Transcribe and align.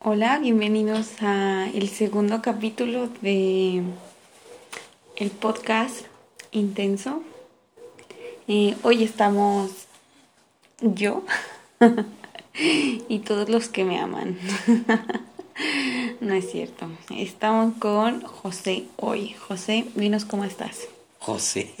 Hola, 0.00 0.38
bienvenidos 0.38 1.08
a 1.22 1.68
el 1.74 1.88
segundo 1.88 2.40
capítulo 2.40 3.08
de 3.20 3.82
el 5.16 5.30
podcast 5.32 6.06
Intenso. 6.52 7.20
Eh, 8.46 8.76
hoy 8.84 9.02
estamos 9.02 9.72
yo 10.80 11.24
y 12.54 13.18
todos 13.18 13.48
los 13.48 13.68
que 13.68 13.82
me 13.82 13.98
aman. 13.98 14.38
no 16.20 16.32
es 16.32 16.48
cierto. 16.48 16.86
Estamos 17.10 17.74
con 17.80 18.22
José 18.22 18.84
hoy. 18.98 19.34
José, 19.48 19.86
dinos 19.96 20.24
cómo 20.24 20.44
estás. 20.44 20.86
José. 21.18 21.74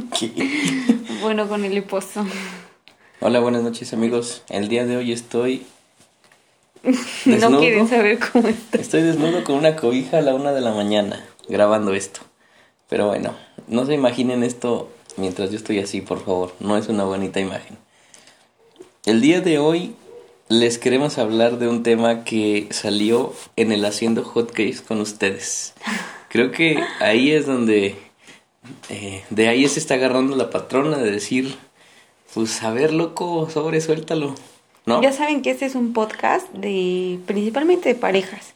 bueno, 1.20 1.46
con 1.46 1.62
el 1.66 1.76
esposo. 1.76 2.24
Hola, 3.20 3.38
buenas 3.40 3.62
noches 3.62 3.92
amigos. 3.92 4.44
El 4.48 4.68
día 4.68 4.86
de 4.86 4.96
hoy 4.96 5.12
estoy 5.12 5.66
no 7.26 7.58
quieren 7.58 7.88
saber 7.88 8.18
cómo 8.18 8.48
estoy. 8.48 8.80
Estoy 8.80 9.02
desnudo 9.02 9.44
con 9.44 9.56
una 9.56 9.76
cobija 9.76 10.18
a 10.18 10.22
la 10.22 10.34
una 10.34 10.52
de 10.52 10.60
la 10.60 10.72
mañana 10.72 11.24
grabando 11.48 11.94
esto. 11.94 12.20
Pero 12.88 13.06
bueno, 13.08 13.34
no 13.68 13.86
se 13.86 13.94
imaginen 13.94 14.42
esto 14.42 14.90
mientras 15.16 15.50
yo 15.50 15.56
estoy 15.56 15.78
así, 15.78 16.00
por 16.00 16.24
favor. 16.24 16.54
No 16.60 16.76
es 16.76 16.88
una 16.88 17.04
bonita 17.04 17.40
imagen. 17.40 17.78
El 19.06 19.20
día 19.20 19.40
de 19.40 19.58
hoy 19.58 19.94
les 20.48 20.78
queremos 20.78 21.18
hablar 21.18 21.58
de 21.58 21.68
un 21.68 21.82
tema 21.82 22.24
que 22.24 22.66
salió 22.70 23.32
en 23.56 23.70
el 23.72 23.84
Haciendo 23.84 24.24
Hotcakes 24.24 24.82
con 24.86 25.00
ustedes. 25.00 25.74
Creo 26.28 26.50
que 26.50 26.82
ahí 27.00 27.30
es 27.30 27.46
donde... 27.46 27.96
Eh, 28.88 29.24
de 29.30 29.48
ahí 29.48 29.66
se 29.68 29.80
está 29.80 29.94
agarrando 29.94 30.36
la 30.36 30.50
patrona 30.50 30.98
de 30.98 31.10
decir, 31.10 31.56
pues 32.34 32.62
a 32.62 32.72
ver, 32.72 32.92
loco, 32.92 33.48
sobre, 33.48 33.80
suéltalo. 33.80 34.34
Ya 34.86 35.12
saben 35.12 35.42
que 35.42 35.50
este 35.50 35.66
es 35.66 35.74
un 35.74 35.92
podcast 35.92 36.50
de 36.52 37.20
principalmente 37.26 37.88
de 37.88 37.94
parejas. 37.94 38.54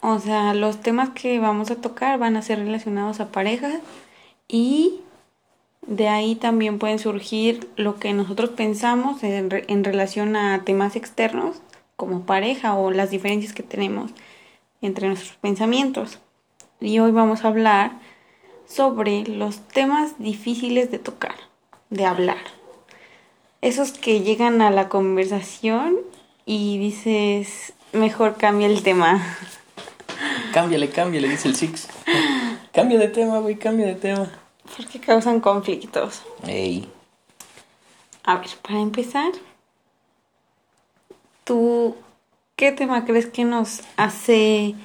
O 0.00 0.18
sea, 0.18 0.54
los 0.54 0.80
temas 0.80 1.10
que 1.10 1.40
vamos 1.40 1.70
a 1.70 1.76
tocar 1.76 2.18
van 2.18 2.36
a 2.36 2.42
ser 2.42 2.58
relacionados 2.58 3.20
a 3.20 3.32
parejas 3.32 3.80
y 4.46 5.00
de 5.86 6.08
ahí 6.08 6.34
también 6.36 6.78
pueden 6.78 6.98
surgir 6.98 7.68
lo 7.76 7.98
que 7.98 8.12
nosotros 8.12 8.50
pensamos 8.50 9.22
en, 9.22 9.48
en 9.66 9.84
relación 9.84 10.36
a 10.36 10.62
temas 10.64 10.94
externos 10.94 11.56
como 11.96 12.26
pareja 12.26 12.74
o 12.74 12.90
las 12.90 13.10
diferencias 13.10 13.52
que 13.52 13.62
tenemos 13.62 14.12
entre 14.82 15.08
nuestros 15.08 15.36
pensamientos. 15.38 16.18
Y 16.80 16.98
hoy 16.98 17.10
vamos 17.10 17.44
a 17.44 17.48
hablar 17.48 17.92
sobre 18.66 19.24
los 19.26 19.60
temas 19.68 20.18
difíciles 20.18 20.90
de 20.90 20.98
tocar, 20.98 21.36
de 21.88 22.04
hablar 22.04 22.65
esos 23.66 23.90
que 23.90 24.20
llegan 24.20 24.62
a 24.62 24.70
la 24.70 24.88
conversación 24.88 25.96
y 26.44 26.78
dices, 26.78 27.72
mejor 27.92 28.36
cambia 28.36 28.68
el 28.68 28.84
tema. 28.84 29.20
Cámbiale, 30.52 30.88
cámbiale, 30.88 31.28
dice 31.28 31.48
el 31.48 31.56
Six. 31.56 31.88
Cambia 32.72 32.96
de 32.98 33.08
tema, 33.08 33.40
güey, 33.40 33.56
cambia 33.56 33.86
de 33.86 33.96
tema. 33.96 34.30
Porque 34.76 35.00
causan 35.00 35.40
conflictos. 35.40 36.22
Ey. 36.46 36.88
A 38.22 38.36
ver, 38.36 38.50
para 38.62 38.78
empezar, 38.78 39.32
¿tú 41.42 41.96
qué 42.54 42.70
tema 42.70 43.04
crees 43.04 43.26
que 43.26 43.44
nos 43.44 43.80
hace 43.96 44.76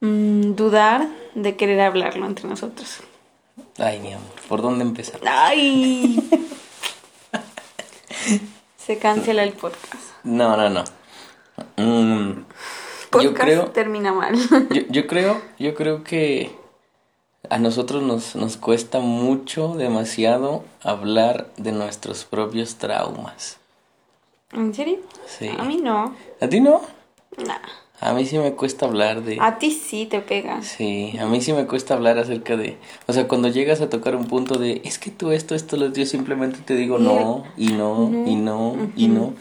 mm, 0.00 0.54
dudar 0.54 1.08
de 1.34 1.56
querer 1.56 1.80
hablarlo 1.80 2.26
entre 2.26 2.48
nosotros? 2.48 3.00
Ay, 3.76 3.98
mi 3.98 4.12
amor, 4.12 4.30
¿por 4.48 4.62
dónde 4.62 4.84
empezar? 4.84 5.20
Ay. 5.26 6.28
Se 8.84 8.98
cancela 8.98 9.42
el 9.42 9.52
podcast. 9.52 10.24
No, 10.24 10.56
no, 10.56 10.70
no. 10.70 10.84
Mm, 11.76 12.44
yo 13.20 13.34
creo, 13.34 13.70
termina 13.70 14.12
mal. 14.12 14.34
Yo, 14.88 15.06
creo, 15.06 15.40
yo 15.58 15.74
creo 15.74 16.02
que 16.02 16.56
a 17.50 17.58
nosotros 17.58 18.02
nos, 18.02 18.36
nos 18.36 18.56
cuesta 18.56 19.00
mucho, 19.00 19.74
demasiado, 19.74 20.64
hablar 20.82 21.50
de 21.56 21.72
nuestros 21.72 22.24
propios 22.24 22.76
traumas. 22.76 23.58
¿En 24.52 24.74
serio? 24.74 24.98
Sí. 25.26 25.48
A 25.58 25.62
mí 25.62 25.76
no. 25.76 26.16
¿A 26.40 26.48
ti 26.48 26.60
no? 26.60 26.80
No. 27.36 27.54
A 28.02 28.14
mí 28.14 28.24
sí 28.24 28.38
me 28.38 28.54
cuesta 28.54 28.86
hablar 28.86 29.22
de... 29.22 29.36
A 29.40 29.58
ti 29.58 29.70
sí 29.70 30.06
te 30.06 30.20
pega. 30.22 30.62
Sí, 30.62 31.18
a 31.20 31.26
mí 31.26 31.42
sí 31.42 31.52
me 31.52 31.66
cuesta 31.66 31.92
hablar 31.92 32.18
acerca 32.18 32.56
de... 32.56 32.78
O 33.06 33.12
sea, 33.12 33.28
cuando 33.28 33.48
llegas 33.48 33.82
a 33.82 33.90
tocar 33.90 34.16
un 34.16 34.26
punto 34.26 34.58
de, 34.58 34.80
es 34.84 34.98
que 34.98 35.10
tú 35.10 35.32
esto, 35.32 35.54
esto, 35.54 35.76
lo 35.76 35.92
yo 35.92 36.06
simplemente 36.06 36.60
te 36.64 36.76
digo 36.76 36.98
no, 36.98 37.44
y 37.58 37.72
no, 37.72 38.10
y 38.26 38.36
no, 38.36 38.90
y 38.96 39.08
no. 39.08 39.34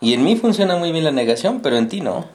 Y 0.00 0.14
en 0.14 0.22
mí 0.22 0.36
funciona 0.36 0.76
muy 0.76 0.92
bien 0.92 1.02
la 1.02 1.10
negación, 1.10 1.62
pero 1.62 1.76
en 1.76 1.88
ti 1.88 2.00
no. 2.00 2.26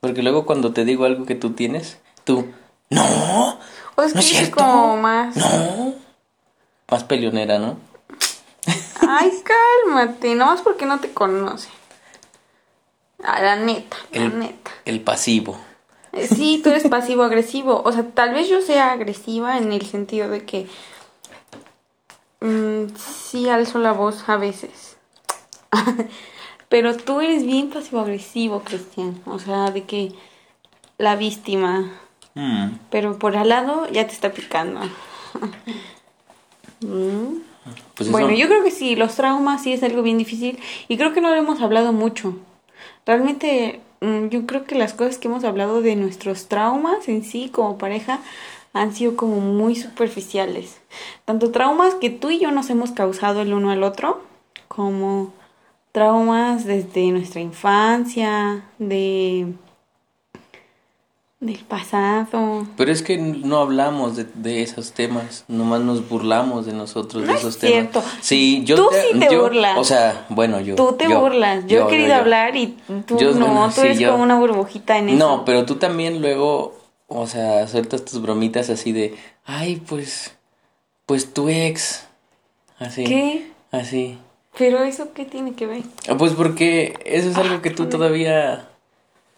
Porque 0.00 0.22
luego 0.22 0.44
cuando 0.44 0.74
te 0.74 0.84
digo 0.84 1.06
algo 1.06 1.24
que 1.24 1.34
tú 1.34 1.52
tienes, 1.52 2.00
tú, 2.24 2.48
no, 2.90 3.58
o 3.94 4.02
es 4.02 4.14
no 4.14 4.20
es 4.20 4.26
cierto. 4.26 4.56
como 4.56 4.98
más... 4.98 5.36
No. 5.36 5.94
Más 6.90 7.04
peleonera, 7.04 7.58
¿no? 7.58 7.78
Ay, 9.08 9.32
cálmate, 9.42 10.34
no 10.34 10.46
más 10.46 10.60
porque 10.60 10.84
no 10.84 11.00
te 11.00 11.10
conoce. 11.12 11.68
La 13.22 13.56
neta, 13.56 13.96
la 14.12 14.28
neta. 14.28 14.70
El 14.84 15.00
pasivo. 15.00 15.58
Eh, 16.12 16.26
sí, 16.26 16.60
tú 16.62 16.70
eres 16.70 16.86
pasivo-agresivo. 16.88 17.82
O 17.84 17.92
sea, 17.92 18.04
tal 18.08 18.34
vez 18.34 18.48
yo 18.48 18.60
sea 18.60 18.92
agresiva 18.92 19.58
en 19.58 19.72
el 19.72 19.86
sentido 19.86 20.28
de 20.28 20.44
que 20.44 20.66
mmm, 22.40 22.86
sí 22.96 23.48
alzo 23.48 23.78
la 23.78 23.92
voz 23.92 24.28
a 24.28 24.36
veces. 24.36 24.96
Pero 26.68 26.96
tú 26.96 27.20
eres 27.20 27.44
bien 27.44 27.70
pasivo-agresivo, 27.70 28.60
Cristian. 28.60 29.20
O 29.26 29.38
sea, 29.38 29.70
de 29.70 29.84
que 29.84 30.12
la 30.98 31.16
víctima. 31.16 31.92
Mm. 32.34 32.78
Pero 32.90 33.18
por 33.18 33.36
al 33.36 33.48
lado 33.48 33.88
ya 33.88 34.06
te 34.06 34.12
está 34.12 34.32
picando. 34.32 34.80
Mm. 36.84 37.42
Pues 37.94 38.10
bueno, 38.10 38.30
yo 38.32 38.48
creo 38.48 38.64
que 38.64 38.72
sí, 38.72 38.96
los 38.96 39.14
traumas 39.14 39.62
sí 39.62 39.72
es 39.72 39.84
algo 39.84 40.02
bien 40.02 40.18
difícil. 40.18 40.58
Y 40.88 40.96
creo 40.96 41.12
que 41.12 41.20
no 41.20 41.30
lo 41.30 41.36
hemos 41.36 41.60
hablado 41.60 41.92
mucho. 41.92 42.34
Realmente 43.06 43.80
mm, 44.00 44.28
yo 44.28 44.46
creo 44.46 44.64
que 44.64 44.74
las 44.74 44.94
cosas 44.94 45.18
que 45.18 45.28
hemos 45.28 45.44
hablado 45.44 45.82
de 45.82 45.96
nuestros 45.96 46.48
traumas 46.48 47.08
en 47.08 47.24
sí 47.24 47.48
como 47.50 47.78
pareja 47.78 48.20
han 48.72 48.94
sido 48.94 49.16
como 49.16 49.40
muy 49.40 49.76
superficiales. 49.76 50.80
Tanto 51.24 51.50
traumas 51.50 51.94
que 51.94 52.10
tú 52.10 52.30
y 52.30 52.38
yo 52.38 52.50
nos 52.52 52.70
hemos 52.70 52.92
causado 52.92 53.42
el 53.42 53.52
uno 53.52 53.70
al 53.70 53.82
otro, 53.82 54.22
como 54.68 55.32
traumas 55.92 56.64
desde 56.64 57.10
nuestra 57.10 57.40
infancia, 57.40 58.64
de 58.78 59.52
del 61.42 61.58
pasado. 61.58 62.66
Pero 62.76 62.92
es 62.92 63.02
que 63.02 63.18
no 63.18 63.58
hablamos 63.58 64.16
de, 64.16 64.26
de, 64.34 64.62
esos 64.62 64.92
temas, 64.92 65.44
nomás 65.48 65.80
nos 65.80 66.08
burlamos 66.08 66.66
de 66.66 66.72
nosotros, 66.72 67.26
de 67.26 67.34
esos 67.34 67.56
es 67.56 67.60
cierto. 67.60 67.98
temas. 67.98 68.18
Sí, 68.20 68.62
yo 68.64 68.76
tú 68.76 68.88
sí 68.92 69.18
te 69.18 69.36
burlas. 69.36 69.76
O 69.76 69.82
sea, 69.82 70.24
bueno, 70.28 70.60
yo. 70.60 70.76
Tú 70.76 70.92
te 70.92 71.08
burlas. 71.08 71.66
Yo, 71.66 71.86
he 71.86 71.90
querido 71.90 72.14
hablar 72.14 72.56
y 72.56 72.78
tú 73.06 73.16
no, 73.34 73.70
tú 73.74 73.80
eres 73.80 74.00
como 74.08 74.22
una 74.22 74.38
burbujita 74.38 74.98
en 74.98 75.10
eso. 75.10 75.18
No, 75.18 75.44
pero 75.44 75.66
tú 75.66 75.76
también 75.76 76.22
luego, 76.22 76.78
o 77.08 77.26
sea, 77.26 77.66
sueltas 77.66 78.04
tus 78.04 78.22
bromitas 78.22 78.70
así 78.70 78.92
de, 78.92 79.16
ay, 79.44 79.82
pues, 79.84 80.36
pues 81.06 81.34
tu 81.34 81.48
ex. 81.48 82.06
Así. 82.78 83.02
¿Qué? 83.02 83.50
Así. 83.72 84.16
Pero 84.56 84.84
eso 84.84 85.12
qué 85.12 85.24
tiene 85.24 85.54
que 85.54 85.66
ver? 85.66 85.82
Pues 86.18 86.34
porque 86.34 86.94
eso 87.04 87.30
es 87.30 87.36
algo 87.36 87.62
que 87.62 87.70
tú 87.70 87.88
todavía 87.88 88.68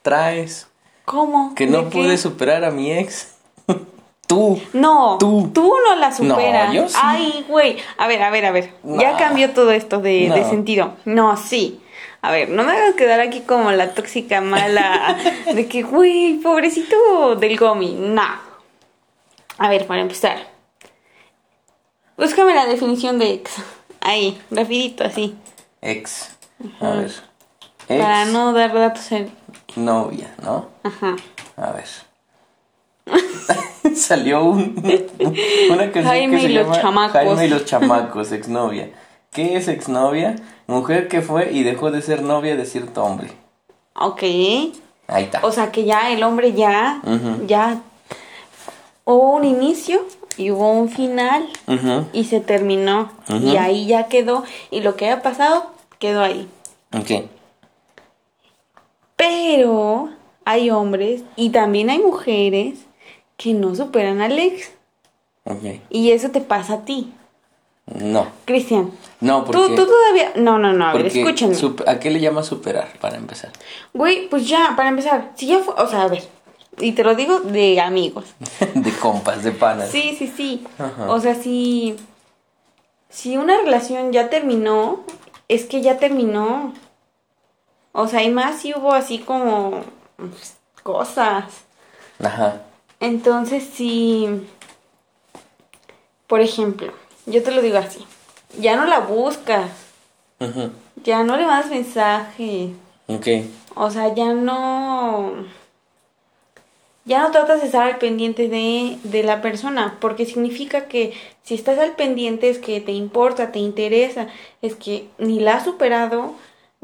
traes. 0.03 0.69
¿Cómo? 1.05 1.55
Que 1.55 1.67
no 1.67 1.91
pude 1.91 2.17
superar 2.17 2.65
a 2.65 2.71
mi 2.71 2.93
ex. 2.93 3.35
tú. 4.27 4.61
No. 4.73 5.19
Tú. 5.19 5.51
Tú 5.53 5.75
no 5.87 5.97
la 5.97 6.13
superas. 6.13 6.69
No, 6.69 6.75
yo 6.75 6.89
sí. 6.89 6.97
Ay, 7.01 7.45
güey. 7.49 7.77
A 7.99 8.07
ver, 8.07 8.23
a 8.23 8.31
ver, 8.31 8.47
a 8.47 8.51
ver. 8.53 8.73
Ya 8.83 9.17
cambió 9.17 9.51
todo 9.51 9.71
esto 9.73 10.01
de, 10.01 10.29
No. 10.29 10.35
de 10.35 10.45
sentido. 10.45 10.95
No, 11.05 11.37
sí. 11.37 11.81
A 12.23 12.31
ver, 12.31 12.49
no 12.49 12.65
me 12.65 12.73
hagas 12.73 12.95
quedar 12.95 13.21
aquí 13.21 13.41
como 13.43 13.71
la 13.73 13.93
tóxica 13.93 14.41
mala 14.41 15.17
de 15.55 15.67
que, 15.69 15.83
güey, 15.83 16.39
pobrecito 16.43 17.37
del 17.37 17.59
gomi. 17.59 17.93
No. 17.99 18.23
A 19.59 19.69
ver, 19.69 19.87
para 19.87 20.01
empezar. 20.01 20.39
Búscame 22.17 22.55
la 22.55 22.65
definición 22.67 23.19
de 23.19 23.33
ex. 23.35 23.53
Ahí, 24.01 24.41
rapidito, 24.51 25.05
así. 25.05 25.35
Ex. 25.83 26.31
A 26.81 26.91
ver. 26.91 27.11
Para 27.89 28.25
no 28.27 28.53
dar 28.53 28.73
datos 28.73 29.11
en... 29.13 29.31
novia, 29.77 30.35
¿no? 30.43 30.69
Ajá. 30.83 31.17
A 31.57 31.73
ver. 31.73 31.89
Salió 33.97 34.45
un, 34.45 34.83
una 35.71 35.93
canción 35.93 36.05
Jaime 36.05 36.37
que 36.37 36.43
se 36.43 36.51
y 36.51 36.55
los 36.55 36.81
chamacos. 36.81 37.13
Jaime 37.13 37.47
y 37.47 37.49
los 37.49 37.65
chamacos, 37.65 38.33
exnovia. 38.33 38.91
¿Qué 39.31 39.57
es 39.57 39.69
exnovia? 39.69 40.37
Mujer 40.67 41.09
que 41.09 41.21
fue 41.21 41.53
y 41.53 41.63
dejó 41.63 41.91
de 41.91 42.01
ser 42.03 42.23
novia 42.23 42.57
de 42.57 42.65
cierto 42.65 43.05
hombre. 43.05 43.33
Ok. 43.95 44.23
Ahí 44.23 45.25
está. 45.25 45.41
O 45.43 45.53
sea 45.53 45.71
que 45.71 45.85
ya 45.85 46.11
el 46.11 46.23
hombre 46.23 46.53
ya, 46.55 47.03
ya 47.47 47.83
hubo 49.05 49.35
un 49.35 49.45
inicio 49.45 50.07
y 50.37 50.51
hubo 50.51 50.71
un 50.73 50.89
final 50.89 51.47
y 52.13 52.25
se 52.25 52.41
terminó 52.41 53.13
y 53.29 53.57
ahí 53.57 53.87
ya 53.87 54.05
quedó 54.09 54.45
y 54.71 54.81
lo 54.81 54.97
que 54.97 55.07
haya 55.07 55.23
pasado 55.23 55.67
quedó 55.99 56.23
ahí. 56.23 56.49
ok. 56.97 57.29
Pero 59.17 60.11
hay 60.45 60.71
hombres 60.71 61.23
y 61.37 61.51
también 61.51 61.91
hay 61.91 61.99
mujeres 61.99 62.79
que 63.37 63.55
no 63.55 63.75
superan 63.75 64.21
al 64.21 64.39
ex. 64.39 64.73
Ok. 65.45 65.81
Y 65.91 66.11
eso 66.11 66.31
te 66.31 66.41
pasa 66.41 66.75
a 66.75 66.85
ti. 66.85 67.13
No. 67.87 68.27
Cristian. 68.47 68.91
No, 69.21 69.45
porque... 69.45 69.61
Tú, 69.61 69.75
tú 69.75 69.87
todavía... 69.87 70.33
No, 70.37 70.59
no, 70.59 70.73
no, 70.73 70.87
a 70.87 70.95
ver, 70.95 71.07
escúchenme. 71.07 71.57
¿A 71.87 71.99
qué 71.99 72.11
le 72.11 72.21
llamas 72.21 72.47
superar, 72.47 72.89
para 72.99 73.17
empezar? 73.17 73.51
Güey, 73.93 74.29
pues 74.29 74.49
ya, 74.49 74.73
para 74.75 74.89
empezar, 74.89 75.33
si 75.35 75.47
ya 75.47 75.59
fue... 75.59 75.75
O 75.75 75.87
sea, 75.87 76.03
a 76.03 76.09
ver, 76.09 76.23
y 76.79 76.93
te 76.93 77.05
lo 77.05 77.15
digo 77.15 77.41
de 77.41 77.81
amigos. 77.81 78.25
de 78.75 78.91
compas, 78.93 79.45
de 79.45 79.53
panas. 79.53 79.91
Sí, 79.91 80.17
sí, 80.19 80.33
sí. 80.35 80.65
Ajá. 80.79 81.11
O 81.11 81.21
sea, 81.21 81.35
si... 81.35 81.97
Si 83.11 83.37
una 83.37 83.61
relación 83.61 84.13
ya 84.13 84.29
terminó, 84.29 85.05
es 85.49 85.67
que 85.67 85.83
ya 85.83 85.99
terminó. 85.99 86.73
O 87.97 88.09
sea, 88.09 88.23
y 88.23 88.31
más 88.31 88.61
si 88.61 88.75
hubo 88.75 88.93
así 88.93 89.19
como... 89.21 89.83
pues, 90.17 90.57
cosas. 90.83 91.45
Ajá. 92.23 92.61
Entonces, 93.01 93.65
si, 93.73 94.29
por 96.27 96.41
ejemplo, 96.41 96.93
yo 97.27 97.43
te 97.43 97.51
lo 97.53 97.63
digo 97.63 97.79
así, 97.79 98.05
ya 98.59 98.77
no 98.77 98.85
la 98.85 98.99
buscas, 99.01 99.71
Ujú. 100.41 100.71
ya 101.05 101.23
no 101.25 101.37
le 101.37 101.47
mandas 101.47 101.71
mensaje, 101.71 102.71
Ok. 103.07 103.27
o 103.75 103.91
sea, 103.91 104.15
ya 104.15 104.33
no, 104.35 105.33
ya 107.05 107.23
no 107.23 107.31
tratas 107.31 107.61
de 107.61 107.67
estar 107.67 107.83
al 107.83 107.99
pendiente 107.99 108.49
de, 108.49 108.99
de 109.05 109.23
la 109.23 109.41
persona, 109.43 109.97
porque 110.01 110.27
significa 110.27 110.87
que 110.87 111.15
si 111.43 111.55
estás 111.55 111.79
al 111.79 111.93
pendiente 111.97 112.49
es 112.51 112.59
que 112.59 112.81
te 112.81 112.93
importa, 112.93 113.53
te 113.53 113.59
interesa, 113.59 114.29
es 114.63 114.75
que 114.77 115.09
ni 115.19 115.41
la 115.41 115.57
has 115.57 115.65
superado, 115.65 116.35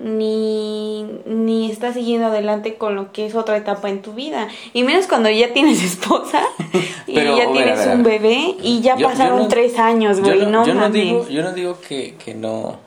ni, 0.02 1.02
ni 1.26 1.70
estás 1.70 1.94
siguiendo 1.94 2.28
adelante 2.28 2.76
con 2.76 2.94
lo 2.96 3.12
que 3.12 3.26
es 3.26 3.34
otra 3.34 3.56
etapa 3.56 3.90
en 3.90 4.00
tu 4.02 4.12
vida. 4.14 4.48
Y 4.72 4.82
menos 4.82 5.06
cuando 5.06 5.28
ya 5.30 5.52
tienes 5.52 5.82
esposa 5.84 6.42
y 7.06 7.14
Pero, 7.14 7.36
ya 7.36 7.44
ver, 7.44 7.52
tienes 7.52 7.78
ver, 7.78 7.96
un 7.96 8.02
bebé 8.02 8.56
y 8.62 8.80
ya 8.80 8.94
Yo- 8.94 9.00
yo 9.02 9.06
pasaron 9.08 9.38
no- 9.42 9.48
tres 9.48 9.78
años, 9.78 10.16
Yo 10.18 10.24
güey, 10.24 10.40
no, 10.46 10.50
no, 10.50 10.66
yo 10.66 10.74
no 10.74 10.90
digo, 10.90 11.28
yo 11.28 11.42
no 11.42 11.52
digo 11.52 11.78
que, 11.80 12.14
que 12.24 12.34
no 12.34 12.78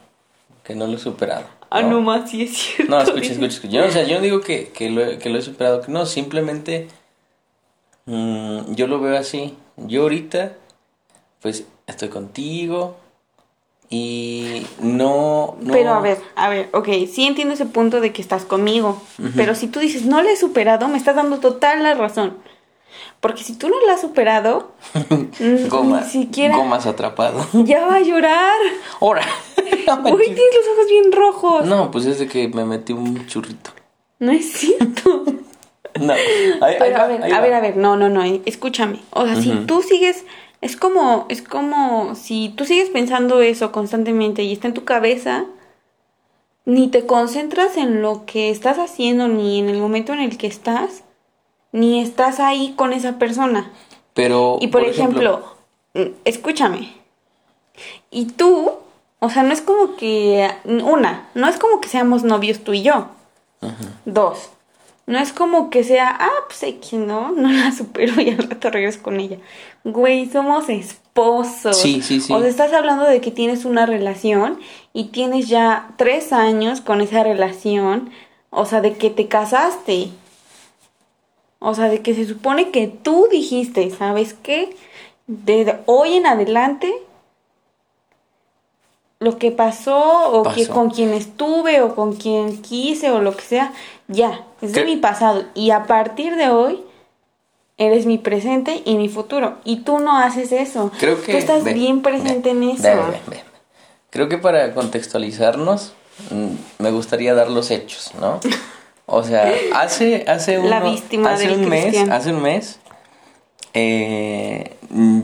que 0.63 0.75
no 0.75 0.87
lo 0.87 0.95
he 0.95 0.99
superado. 0.99 1.45
Ah, 1.69 1.81
no 1.81 1.99
más, 2.01 2.29
sí 2.29 2.43
es 2.43 2.55
cierto. 2.57 2.95
No, 2.95 3.01
escucha, 3.01 3.31
escucha, 3.31 3.47
escucha. 3.47 3.73
Yo, 3.73 3.85
o 3.85 3.91
sea, 3.91 4.03
yo 4.03 4.15
no 4.15 4.21
digo 4.21 4.39
que, 4.41 4.69
que, 4.69 4.89
lo, 4.89 5.03
he- 5.05 5.17
que 5.17 5.29
lo 5.29 5.39
he 5.39 5.41
superado, 5.41 5.81
que 5.81 5.91
no, 5.91 6.05
simplemente 6.05 6.87
mm, 8.05 8.73
yo 8.75 8.87
lo 8.87 8.99
veo 9.01 9.17
así. 9.17 9.55
Yo 9.77 10.03
ahorita, 10.03 10.53
pues, 11.41 11.65
estoy 11.87 12.09
contigo 12.09 12.95
y 13.95 14.65
no, 14.81 15.55
no... 15.61 15.71
Pero 15.71 15.91
a 15.93 15.99
ver, 15.99 16.17
a 16.35 16.49
ver, 16.49 16.69
ok, 16.73 16.87
sí 17.11 17.25
entiendo 17.25 17.53
ese 17.53 17.65
punto 17.67 18.01
de 18.01 18.11
que 18.11 18.21
estás 18.23 18.43
conmigo, 18.43 18.99
pero 19.35 19.53
si 19.53 19.67
tú 19.67 19.79
dices 19.79 20.05
no 20.05 20.21
la 20.23 20.31
he 20.31 20.35
superado, 20.35 20.87
me 20.87 20.97
estás 20.97 21.15
dando 21.15 21.37
total 21.39 21.83
la 21.83 21.93
razón. 21.93 22.37
Porque 23.19 23.43
si 23.43 23.55
tú 23.55 23.69
no 23.69 23.75
la 23.85 23.93
has 23.93 24.01
superado, 24.01 24.71
Goma, 25.69 26.01
ni 26.01 26.07
siquiera 26.09 26.55
Gomas 26.57 26.85
atrapado. 26.87 27.45
ya 27.53 27.85
va 27.85 27.95
a 27.95 28.01
llorar. 28.01 28.53
Ahora. 28.99 29.21
Uy, 29.57 29.65
tienes 30.25 30.55
los 30.55 30.67
ojos 30.73 30.87
bien 30.89 31.11
rojos. 31.11 31.65
No, 31.65 31.75
No, 31.77 31.91
pues 31.91 32.05
es 32.07 32.17
de 32.19 32.27
que 32.27 32.47
me 32.47 32.65
metí 32.65 32.93
un 32.93 33.25
churrito. 33.27 33.69
es 34.19 34.53
cierto. 34.53 35.23
No. 36.01 36.11
Ahí- 36.11 36.19
ahí 36.59 36.75
Pero 36.79 36.97
va, 36.97 37.03
a 37.03 37.07
ver, 37.07 37.33
a 37.35 37.39
ver, 37.39 37.53
a 37.53 37.59
ver, 37.59 37.77
no, 37.77 37.95
no, 37.95 38.09
no, 38.09 38.23
escúchame. 38.45 38.99
O 39.11 39.25
sea, 39.27 39.35
si 39.35 39.51
tú 39.67 39.83
sigues, 39.83 40.25
es 40.63 40.77
como, 40.77 41.25
es 41.27 41.41
como 41.41 42.15
si 42.15 42.53
tú 42.55 42.63
sigues 42.63 42.89
pensando 42.89 43.41
eso 43.41 43.73
constantemente 43.73 44.43
y 44.43 44.53
está 44.53 44.69
en 44.69 44.73
tu 44.73 44.85
cabeza, 44.85 45.43
ni 46.63 46.87
te 46.87 47.05
concentras 47.05 47.75
en 47.75 48.01
lo 48.01 48.25
que 48.25 48.49
estás 48.49 48.79
haciendo, 48.79 49.27
ni 49.27 49.59
en 49.59 49.67
el 49.67 49.79
momento 49.79 50.13
en 50.13 50.21
el 50.21 50.37
que 50.37 50.47
estás, 50.47 51.03
ni 51.73 52.01
estás 52.01 52.39
ahí 52.39 52.73
con 52.77 52.93
esa 52.93 53.19
persona. 53.19 53.73
Pero, 54.13 54.57
Y 54.61 54.67
por, 54.67 54.85
ejemplo, 54.85 55.43
mm, 55.95 56.13
escúchame. 56.23 56.93
Y 58.09 58.27
tú, 58.27 58.71
o 59.19 59.29
sea, 59.29 59.43
no 59.43 59.51
es 59.51 59.61
como 59.61 59.97
que, 59.97 60.49
una, 60.63 61.27
no 61.33 61.49
es 61.49 61.57
como 61.57 61.81
que 61.81 61.89
seamos 61.89 62.23
novios 62.23 62.59
tú 62.59 62.71
y 62.71 62.83
yo. 62.83 63.07
Dos, 64.05 64.49
no 65.05 65.19
es 65.19 65.33
como 65.33 65.69
que 65.69 65.83
sea, 65.83 66.15
ah, 66.17 66.31
pues 66.47 66.63
X, 66.63 66.93
¿no? 66.93 67.31
No 67.35 67.49
la 67.49 67.71
supero 67.71 68.21
y 68.21 68.29
al 68.29 68.37
rato 68.37 68.69
regreso 68.69 69.01
con 69.01 69.19
ella. 69.19 69.37
Güey, 69.83 70.29
somos 70.29 70.69
esposos. 70.69 71.77
Sí, 71.77 72.01
sí, 72.01 72.21
sí. 72.21 72.31
O 72.33 72.39
sea, 72.39 72.49
estás 72.49 72.73
hablando 72.73 73.03
de 73.05 73.19
que 73.21 73.31
tienes 73.31 73.65
una 73.65 73.85
relación 73.85 74.59
y 74.93 75.05
tienes 75.05 75.49
ya 75.49 75.89
tres 75.97 76.31
años 76.31 76.81
con 76.81 77.01
esa 77.01 77.23
relación. 77.23 78.11
O 78.49 78.65
sea, 78.65 78.81
de 78.81 78.93
que 78.93 79.09
te 79.09 79.27
casaste. 79.27 80.09
O 81.59 81.73
sea, 81.75 81.89
de 81.89 82.01
que 82.01 82.13
se 82.13 82.25
supone 82.25 82.71
que 82.71 82.87
tú 82.87 83.27
dijiste, 83.31 83.89
¿sabes 83.89 84.33
qué? 84.33 84.75
Desde 85.27 85.79
hoy 85.85 86.13
en 86.13 86.27
adelante, 86.27 86.93
lo 89.23 89.37
que 89.37 89.51
pasó, 89.51 90.31
o 90.31 90.43
que 90.43 90.67
con 90.67 90.89
quien 90.89 91.13
estuve, 91.13 91.81
o 91.81 91.95
con 91.95 92.13
quien 92.13 92.61
quise, 92.61 93.09
o 93.11 93.21
lo 93.21 93.35
que 93.35 93.43
sea, 93.43 93.71
ya, 94.07 94.41
es 94.61 94.73
de 94.73 94.85
mi 94.85 94.97
pasado. 94.97 95.43
Y 95.55 95.71
a 95.71 95.83
partir 95.85 96.35
de 96.35 96.49
hoy, 96.49 96.81
eres 97.77 98.05
mi 98.05 98.17
presente 98.17 98.81
y 98.85 98.95
mi 98.97 99.09
futuro. 99.09 99.55
Y 99.63 99.77
tú 99.77 99.99
no 99.99 100.17
haces 100.19 100.51
eso. 100.51 100.91
Creo 100.99 101.21
que... 101.21 101.31
Tú 101.31 101.37
estás 101.37 101.63
ve, 101.63 101.73
bien 101.73 102.01
presente 102.01 102.53
ve, 102.53 102.57
en 102.57 102.63
eso. 102.69 102.83
ve. 103.27 103.41
Creo 104.09 104.29
que 104.29 104.37
para 104.37 104.73
contextualizarnos, 104.73 105.93
mm, 106.29 106.81
me 106.83 106.91
gustaría 106.91 107.33
dar 107.33 107.49
los 107.49 107.71
hechos, 107.71 108.11
¿no? 108.19 108.39
O 109.05 109.23
sea, 109.23 109.51
hace, 109.73 110.23
hace, 110.27 110.59
uno- 110.59 110.69
un 111.51 111.67
mes, 111.69 111.95
hace 112.09 112.29
un 112.33 112.41
mes, 112.41 112.79
eh, 113.73 114.75
mm, 114.89 115.19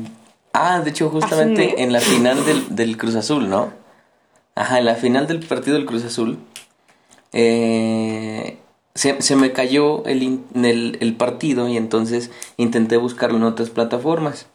ah, 0.54 0.80
de 0.84 0.90
hecho, 0.90 1.10
justamente 1.10 1.82
en 1.84 1.94
la 1.94 2.00
final 2.02 2.46
del, 2.46 2.76
del 2.76 2.98
Cruz 2.98 3.16
Azul, 3.16 3.50
¿no? 3.50 3.72
Ajá, 4.60 4.80
en 4.80 4.84
la 4.84 4.96
final 4.96 5.26
del 5.26 5.40
partido 5.40 5.78
del 5.78 5.86
Cruz 5.86 6.04
Azul, 6.04 6.38
eh, 7.32 8.58
se, 8.94 9.22
se 9.22 9.38
me 9.38 9.54
cayó 9.54 10.04
el, 10.04 10.42
el, 10.54 10.98
el 11.00 11.16
partido 11.16 11.70
y 11.70 11.78
entonces 11.78 12.30
intenté 12.58 12.98
buscarlo 12.98 13.38
en 13.38 13.44
otras 13.44 13.70
plataformas. 13.70 14.48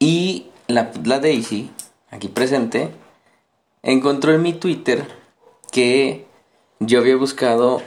Y 0.00 0.46
la, 0.66 0.90
la 1.04 1.20
Daisy, 1.20 1.70
aquí 2.10 2.26
presente, 2.26 2.90
encontró 3.84 4.34
en 4.34 4.42
mi 4.42 4.52
Twitter 4.52 5.06
que 5.70 6.26
yo 6.80 6.98
había 6.98 7.14
buscado 7.14 7.80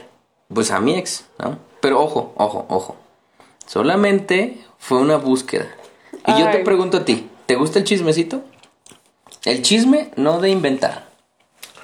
pues 0.48 0.70
a 0.70 0.80
mi 0.80 0.94
ex, 0.94 1.26
¿no? 1.38 1.58
Pero 1.82 2.00
ojo, 2.00 2.32
ojo, 2.38 2.64
ojo. 2.70 2.96
Solamente 3.66 4.64
fue 4.78 4.96
una 4.96 5.16
búsqueda. 5.16 5.68
Y 6.26 6.40
yo 6.40 6.50
te 6.50 6.60
pregunto 6.60 6.96
a 6.96 7.04
ti, 7.04 7.28
¿te 7.44 7.56
gusta 7.56 7.80
el 7.80 7.84
chismecito? 7.84 8.42
El 9.44 9.62
chisme 9.62 10.12
no 10.16 10.40
de 10.40 10.50
inventar. 10.50 11.11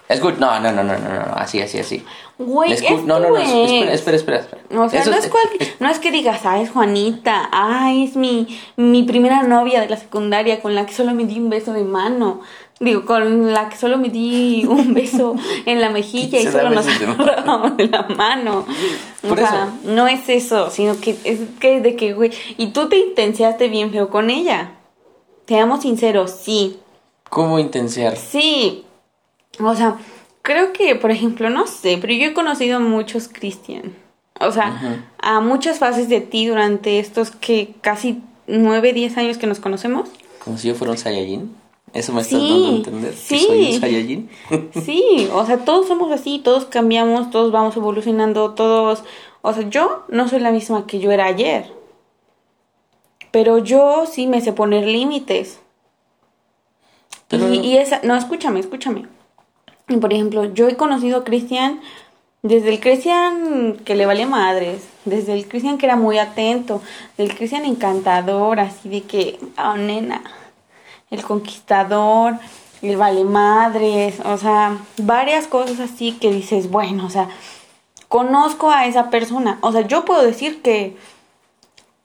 Escucha, 0.08 0.38
no, 0.38 0.58
no, 0.60 0.72
no, 0.72 0.82
no, 0.82 0.98
no, 0.98 1.08
no, 1.26 1.34
así, 1.36 1.60
así, 1.60 1.78
así. 1.78 2.04
Güey, 2.38 2.72
es 2.72 2.82
no, 3.04 3.18
no, 3.20 3.26
tu 3.26 3.34
no, 3.34 3.36
espera, 3.38 3.92
espera, 3.92 4.16
espera, 4.16 4.38
espera. 4.38 4.62
O 4.80 4.88
sea, 4.88 5.00
Eso 5.00 5.10
no 5.10 5.16
es, 5.18 5.26
cual- 5.28 5.68
no 5.80 5.90
es 5.90 5.98
que 5.98 6.10
digas, 6.10 6.40
ah, 6.44 6.60
es 6.62 6.70
Juanita, 6.70 7.48
ah, 7.52 7.92
es 7.92 8.16
mi, 8.16 8.46
mi 8.76 9.02
primera 9.02 9.42
novia 9.42 9.80
de 9.80 9.88
la 9.88 9.96
secundaria 9.98 10.60
con 10.60 10.74
la 10.74 10.86
que 10.86 10.94
solo 10.94 11.12
me 11.14 11.24
di 11.24 11.38
un 11.38 11.50
beso 11.50 11.72
de 11.72 11.84
mano. 11.84 12.40
Digo, 12.80 13.04
con 13.04 13.52
la 13.52 13.68
que 13.68 13.76
solo 13.76 13.98
me 13.98 14.08
di 14.08 14.64
un 14.66 14.94
beso 14.94 15.34
en 15.66 15.80
la 15.80 15.90
mejilla 15.90 16.38
y 16.38 16.44
solo 16.46 16.70
nos 16.70 16.86
besos 16.86 17.76
de 17.76 17.88
la 17.88 18.02
mano. 18.04 18.64
O 19.24 19.28
Por 19.28 19.36
sea, 19.38 19.68
no 19.82 20.06
es 20.06 20.28
eso, 20.28 20.70
sino 20.70 20.98
que 21.00 21.16
es 21.24 21.40
que 21.60 21.80
de 21.80 21.96
que, 21.96 22.12
güey, 22.14 22.30
y 22.56 22.68
tú 22.68 22.88
te 22.88 22.96
intenseaste 22.98 23.68
bien 23.68 23.90
feo 23.90 24.08
con 24.10 24.30
ella. 24.30 24.72
Seamos 25.46 25.82
sinceros, 25.82 26.30
sí. 26.30 26.78
¿Cómo 27.28 27.58
intensear? 27.58 28.16
Sí, 28.16 28.84
o 29.60 29.74
sea, 29.74 29.96
creo 30.42 30.72
que, 30.72 30.94
por 30.94 31.10
ejemplo, 31.10 31.50
no 31.50 31.66
sé, 31.66 31.98
pero 32.00 32.12
yo 32.12 32.26
he 32.26 32.32
conocido 32.34 32.76
a 32.76 32.80
muchos 32.80 33.28
Cristian. 33.28 33.94
O 34.40 34.52
sea, 34.52 35.02
a 35.20 35.40
muchas 35.40 35.78
fases 35.80 36.08
de 36.08 36.20
ti 36.20 36.46
durante 36.46 37.00
estos 37.00 37.30
que 37.32 37.74
casi 37.80 38.22
nueve, 38.46 38.92
diez 38.92 39.16
años 39.18 39.36
que 39.36 39.46
nos 39.48 39.58
conocemos. 39.58 40.08
Como 40.44 40.56
si 40.58 40.68
yo 40.68 40.74
fuera 40.74 40.92
un 40.92 40.98
Saiyajin. 40.98 41.56
¿Eso 41.92 42.12
me 42.12 42.20
estás 42.20 42.38
Sí, 42.40 42.48
dando 42.50 42.66
a 42.68 42.70
entender? 42.76 43.10
¿Que 43.10 43.16
sí. 43.16 43.38
soy 43.40 43.74
un 43.74 43.80
Saiyajin? 43.80 44.30
Sí, 44.84 45.28
o 45.32 45.44
sea, 45.44 45.58
todos 45.64 45.88
somos 45.88 46.12
así, 46.12 46.38
todos 46.38 46.66
cambiamos, 46.66 47.30
todos 47.30 47.50
vamos 47.50 47.76
evolucionando, 47.76 48.50
todos... 48.54 49.02
O 49.42 49.52
sea, 49.52 49.68
yo 49.68 50.04
no 50.08 50.28
soy 50.28 50.38
la 50.40 50.50
misma 50.52 50.86
que 50.86 51.00
yo 51.00 51.10
era 51.10 51.24
ayer. 51.26 51.72
Pero 53.32 53.58
yo 53.58 54.04
sí 54.06 54.26
me 54.26 54.40
sé 54.40 54.52
poner 54.52 54.86
límites. 54.86 55.60
Pero- 57.28 57.52
Y, 57.52 57.58
y 57.58 57.76
esa, 57.78 58.00
no, 58.04 58.14
escúchame, 58.16 58.60
escúchame. 58.60 59.06
Por 60.00 60.12
ejemplo, 60.12 60.44
yo 60.44 60.68
he 60.68 60.76
conocido 60.76 61.18
a 61.18 61.24
Cristian 61.24 61.80
desde 62.42 62.68
el 62.68 62.80
Cristian 62.80 63.76
que 63.84 63.96
le 63.96 64.06
valía 64.06 64.26
madres, 64.26 64.86
desde 65.04 65.32
el 65.32 65.48
Cristian 65.48 65.78
que 65.78 65.86
era 65.86 65.96
muy 65.96 66.18
atento, 66.18 66.82
del 67.16 67.34
Cristian 67.34 67.64
encantador, 67.64 68.60
así 68.60 68.88
de 68.88 69.02
que, 69.02 69.40
oh 69.58 69.76
nena, 69.76 70.22
el 71.10 71.22
conquistador, 71.24 72.38
el 72.82 72.96
vale 72.96 73.24
madres, 73.24 74.20
o 74.24 74.36
sea, 74.36 74.78
varias 74.98 75.46
cosas 75.46 75.80
así 75.80 76.12
que 76.12 76.30
dices, 76.30 76.70
bueno, 76.70 77.06
o 77.06 77.10
sea, 77.10 77.28
conozco 78.08 78.70
a 78.70 78.86
esa 78.86 79.10
persona. 79.10 79.58
O 79.60 79.72
sea, 79.72 79.86
yo 79.86 80.04
puedo 80.04 80.22
decir 80.22 80.62
que, 80.62 80.96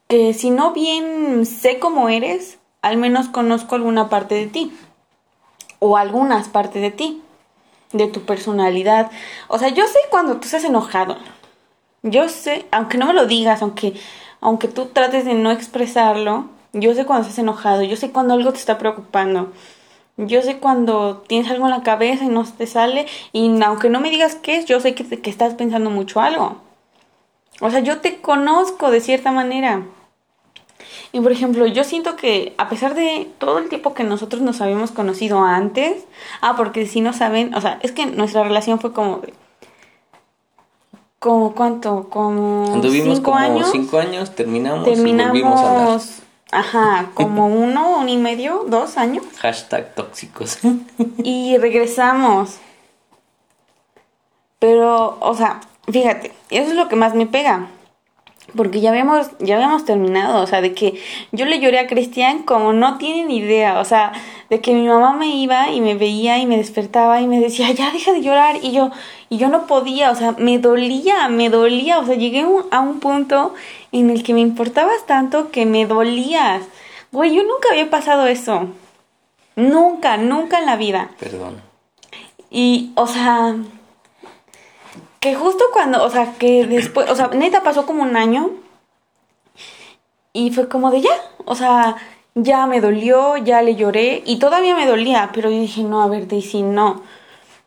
que 0.07 0.33
si 0.33 0.49
no 0.49 0.73
bien 0.73 1.45
sé 1.45 1.79
cómo 1.79 2.09
eres, 2.09 2.57
al 2.81 2.97
menos 2.97 3.29
conozco 3.29 3.75
alguna 3.75 4.09
parte 4.09 4.35
de 4.35 4.47
ti. 4.47 4.73
O 5.79 5.97
algunas 5.97 6.47
partes 6.47 6.81
de 6.81 6.91
ti. 6.91 7.21
De 7.93 8.07
tu 8.07 8.21
personalidad. 8.21 9.11
O 9.47 9.57
sea, 9.59 9.69
yo 9.69 9.87
sé 9.87 9.99
cuando 10.09 10.33
tú 10.37 10.45
estás 10.45 10.63
enojado. 10.63 11.17
Yo 12.01 12.27
sé, 12.27 12.65
aunque 12.71 12.97
no 12.97 13.05
me 13.05 13.13
lo 13.13 13.25
digas, 13.27 13.61
aunque, 13.61 13.93
aunque 14.41 14.67
tú 14.67 14.87
trates 14.87 15.25
de 15.25 15.35
no 15.35 15.51
expresarlo, 15.51 16.49
yo 16.73 16.93
sé 16.95 17.05
cuando 17.05 17.23
estás 17.23 17.39
enojado, 17.39 17.83
yo 17.83 17.95
sé 17.95 18.11
cuando 18.11 18.33
algo 18.33 18.51
te 18.51 18.59
está 18.59 18.77
preocupando. 18.77 19.53
Yo 20.17 20.41
sé 20.41 20.57
cuando 20.57 21.23
tienes 21.27 21.49
algo 21.49 21.65
en 21.65 21.71
la 21.71 21.83
cabeza 21.83 22.25
y 22.25 22.27
no 22.27 22.43
te 22.43 22.67
sale, 22.67 23.07
y 23.31 23.61
aunque 23.63 23.89
no 23.89 23.99
me 23.99 24.11
digas 24.11 24.35
qué 24.35 24.57
es, 24.57 24.65
yo 24.65 24.79
sé 24.79 24.95
que, 24.95 25.05
que 25.21 25.29
estás 25.29 25.53
pensando 25.55 25.89
mucho 25.89 26.19
algo. 26.19 26.57
O 27.61 27.69
sea, 27.69 27.79
yo 27.79 27.99
te 27.99 28.21
conozco 28.21 28.91
de 28.91 29.01
cierta 29.01 29.31
manera. 29.31 29.83
Y 31.15 31.21
por 31.21 31.31
ejemplo, 31.31 31.67
yo 31.67 31.83
siento 31.83 32.15
que 32.15 32.55
a 32.57 32.67
pesar 32.69 32.95
de 32.95 33.29
todo 33.37 33.59
el 33.59 33.69
tiempo 33.69 33.93
que 33.93 34.03
nosotros 34.03 34.41
nos 34.41 34.59
habíamos 34.61 34.89
conocido 34.91 35.43
antes, 35.43 36.05
ah, 36.41 36.55
porque 36.57 36.87
si 36.87 37.01
no 37.01 37.13
saben, 37.13 37.53
o 37.53 37.61
sea, 37.61 37.77
es 37.83 37.91
que 37.91 38.07
nuestra 38.07 38.43
relación 38.43 38.79
fue 38.79 38.93
como 38.93 39.19
de 39.19 39.31
como 41.19 41.53
cuánto, 41.53 42.09
como 42.09 42.73
Anduvimos 42.73 43.17
cinco 43.17 43.31
como 43.31 43.37
años. 43.37 43.69
cinco 43.71 43.97
años, 43.99 44.35
terminamos, 44.35 44.83
Terminamos, 44.85 45.37
y 45.37 45.41
volvimos 45.41 45.61
a 45.61 45.83
hablar. 45.83 46.01
ajá, 46.51 47.09
como 47.13 47.47
uno, 47.47 47.99
un 47.99 48.09
y 48.09 48.17
medio, 48.17 48.65
dos 48.67 48.97
años. 48.97 49.23
Hashtag 49.39 49.93
tóxicos. 49.95 50.57
Y 51.23 51.57
regresamos. 51.59 52.57
Pero, 54.59 55.17
o 55.21 55.35
sea, 55.35 55.61
fíjate, 55.89 56.33
eso 56.49 56.71
es 56.71 56.75
lo 56.75 56.89
que 56.89 56.95
más 56.95 57.13
me 57.13 57.27
pega. 57.27 57.67
Porque 58.55 58.81
ya 58.81 58.89
habíamos, 58.91 59.31
ya 59.39 59.55
habíamos 59.55 59.83
terminado, 59.85 60.43
o 60.43 60.47
sea, 60.47 60.61
de 60.61 60.73
que 60.73 60.99
yo 61.31 61.45
le 61.45 61.59
lloré 61.59 61.79
a 61.79 61.87
Cristian 61.87 62.43
como 62.43 62.71
no 62.73 62.97
tienen 62.97 63.31
idea, 63.31 63.79
o 63.79 63.85
sea, 63.85 64.11
de 64.49 64.59
que 64.59 64.73
mi 64.73 64.87
mamá 64.87 65.13
me 65.13 65.27
iba 65.35 65.71
y 65.71 65.81
me 65.81 65.95
veía 65.95 66.37
y 66.37 66.45
me 66.45 66.57
despertaba 66.57 67.19
y 67.21 67.27
me 67.27 67.39
decía, 67.39 67.71
ya 67.71 67.89
deja 67.91 68.11
de 68.13 68.21
llorar, 68.21 68.57
y 68.61 68.71
yo, 68.71 68.91
y 69.29 69.37
yo 69.37 69.47
no 69.47 69.65
podía, 69.65 70.11
o 70.11 70.15
sea, 70.15 70.33
me 70.37 70.59
dolía, 70.59 71.29
me 71.29 71.49
dolía, 71.49 71.97
o 71.99 72.05
sea, 72.05 72.15
llegué 72.15 72.45
un- 72.45 72.65
a 72.69 72.81
un 72.81 72.99
punto 72.99 73.55
en 73.91 74.09
el 74.11 74.21
que 74.23 74.33
me 74.35 74.41
importabas 74.41 75.03
tanto 75.07 75.49
que 75.49 75.65
me 75.65 75.85
dolías. 75.87 76.61
Güey, 77.11 77.33
yo 77.33 77.41
nunca 77.43 77.69
había 77.71 77.89
pasado 77.89 78.27
eso. 78.27 78.67
Nunca, 79.55 80.17
nunca 80.17 80.59
en 80.59 80.65
la 80.65 80.75
vida. 80.75 81.09
Perdón. 81.19 81.61
Y, 82.51 82.91
o 82.95 83.07
sea, 83.07 83.55
que 85.23 85.35
justo 85.35 85.63
cuando, 85.71 86.03
o 86.03 86.09
sea, 86.09 86.33
que 86.33 86.65
después, 86.65 87.09
o 87.09 87.15
sea, 87.15 87.29
neta 87.29 87.63
pasó 87.63 87.85
como 87.85 88.03
un 88.03 88.17
año 88.17 88.51
y 90.33 90.51
fue 90.51 90.67
como 90.67 90.91
de 90.91 90.99
ya, 90.99 91.11
o 91.45 91.55
sea, 91.55 91.95
ya 92.35 92.67
me 92.67 92.81
dolió, 92.81 93.37
ya 93.37 93.61
le 93.61 93.75
lloré 93.75 94.21
y 94.25 94.37
todavía 94.37 94.75
me 94.75 94.85
dolía, 94.85 95.29
pero 95.33 95.49
yo 95.49 95.61
dije, 95.61 95.83
no, 95.83 96.01
a 96.01 96.07
ver, 96.07 96.27
Daisy, 96.27 96.61
no, 96.61 97.03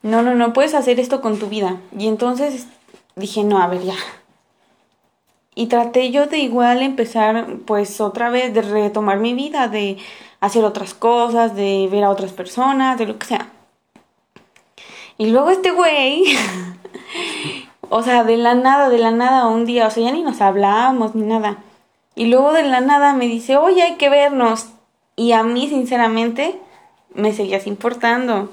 no, 0.02 0.20
no, 0.20 0.34
no 0.34 0.52
puedes 0.52 0.74
hacer 0.74 1.00
esto 1.00 1.22
con 1.22 1.38
tu 1.38 1.46
vida. 1.46 1.80
Y 1.98 2.08
entonces 2.08 2.66
dije, 3.14 3.42
no, 3.42 3.58
a 3.58 3.68
ver, 3.68 3.84
ya. 3.84 3.96
Y 5.54 5.68
traté 5.68 6.10
yo 6.10 6.26
de 6.26 6.40
igual 6.40 6.82
empezar, 6.82 7.46
pues 7.64 8.02
otra 8.02 8.28
vez, 8.28 8.52
de 8.52 8.60
retomar 8.60 9.18
mi 9.18 9.32
vida, 9.32 9.68
de 9.68 9.96
hacer 10.40 10.62
otras 10.62 10.92
cosas, 10.92 11.56
de 11.56 11.88
ver 11.90 12.04
a 12.04 12.10
otras 12.10 12.32
personas, 12.32 12.98
de 12.98 13.06
lo 13.06 13.18
que 13.18 13.26
sea. 13.26 13.48
Y 15.16 15.30
luego 15.30 15.48
este 15.48 15.70
güey, 15.70 16.24
o 17.88 18.02
sea, 18.02 18.24
de 18.24 18.36
la 18.36 18.54
nada, 18.54 18.88
de 18.88 18.98
la 18.98 19.10
nada, 19.10 19.46
un 19.46 19.64
día, 19.64 19.86
o 19.86 19.90
sea, 19.90 20.04
ya 20.04 20.12
ni 20.12 20.22
nos 20.22 20.40
hablábamos 20.40 21.14
ni 21.14 21.22
nada. 21.22 21.58
Y 22.14 22.26
luego 22.26 22.52
de 22.52 22.62
la 22.62 22.80
nada 22.80 23.12
me 23.12 23.26
dice, 23.26 23.56
oye, 23.56 23.82
hay 23.82 23.96
que 23.96 24.08
vernos. 24.08 24.68
Y 25.16 25.32
a 25.32 25.42
mí, 25.42 25.68
sinceramente, 25.68 26.58
me 27.14 27.32
seguías 27.32 27.66
importando. 27.66 28.50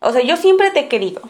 O 0.00 0.12
sea, 0.12 0.22
yo 0.22 0.36
siempre 0.36 0.70
te 0.70 0.80
he 0.80 0.88
querido. 0.88 1.22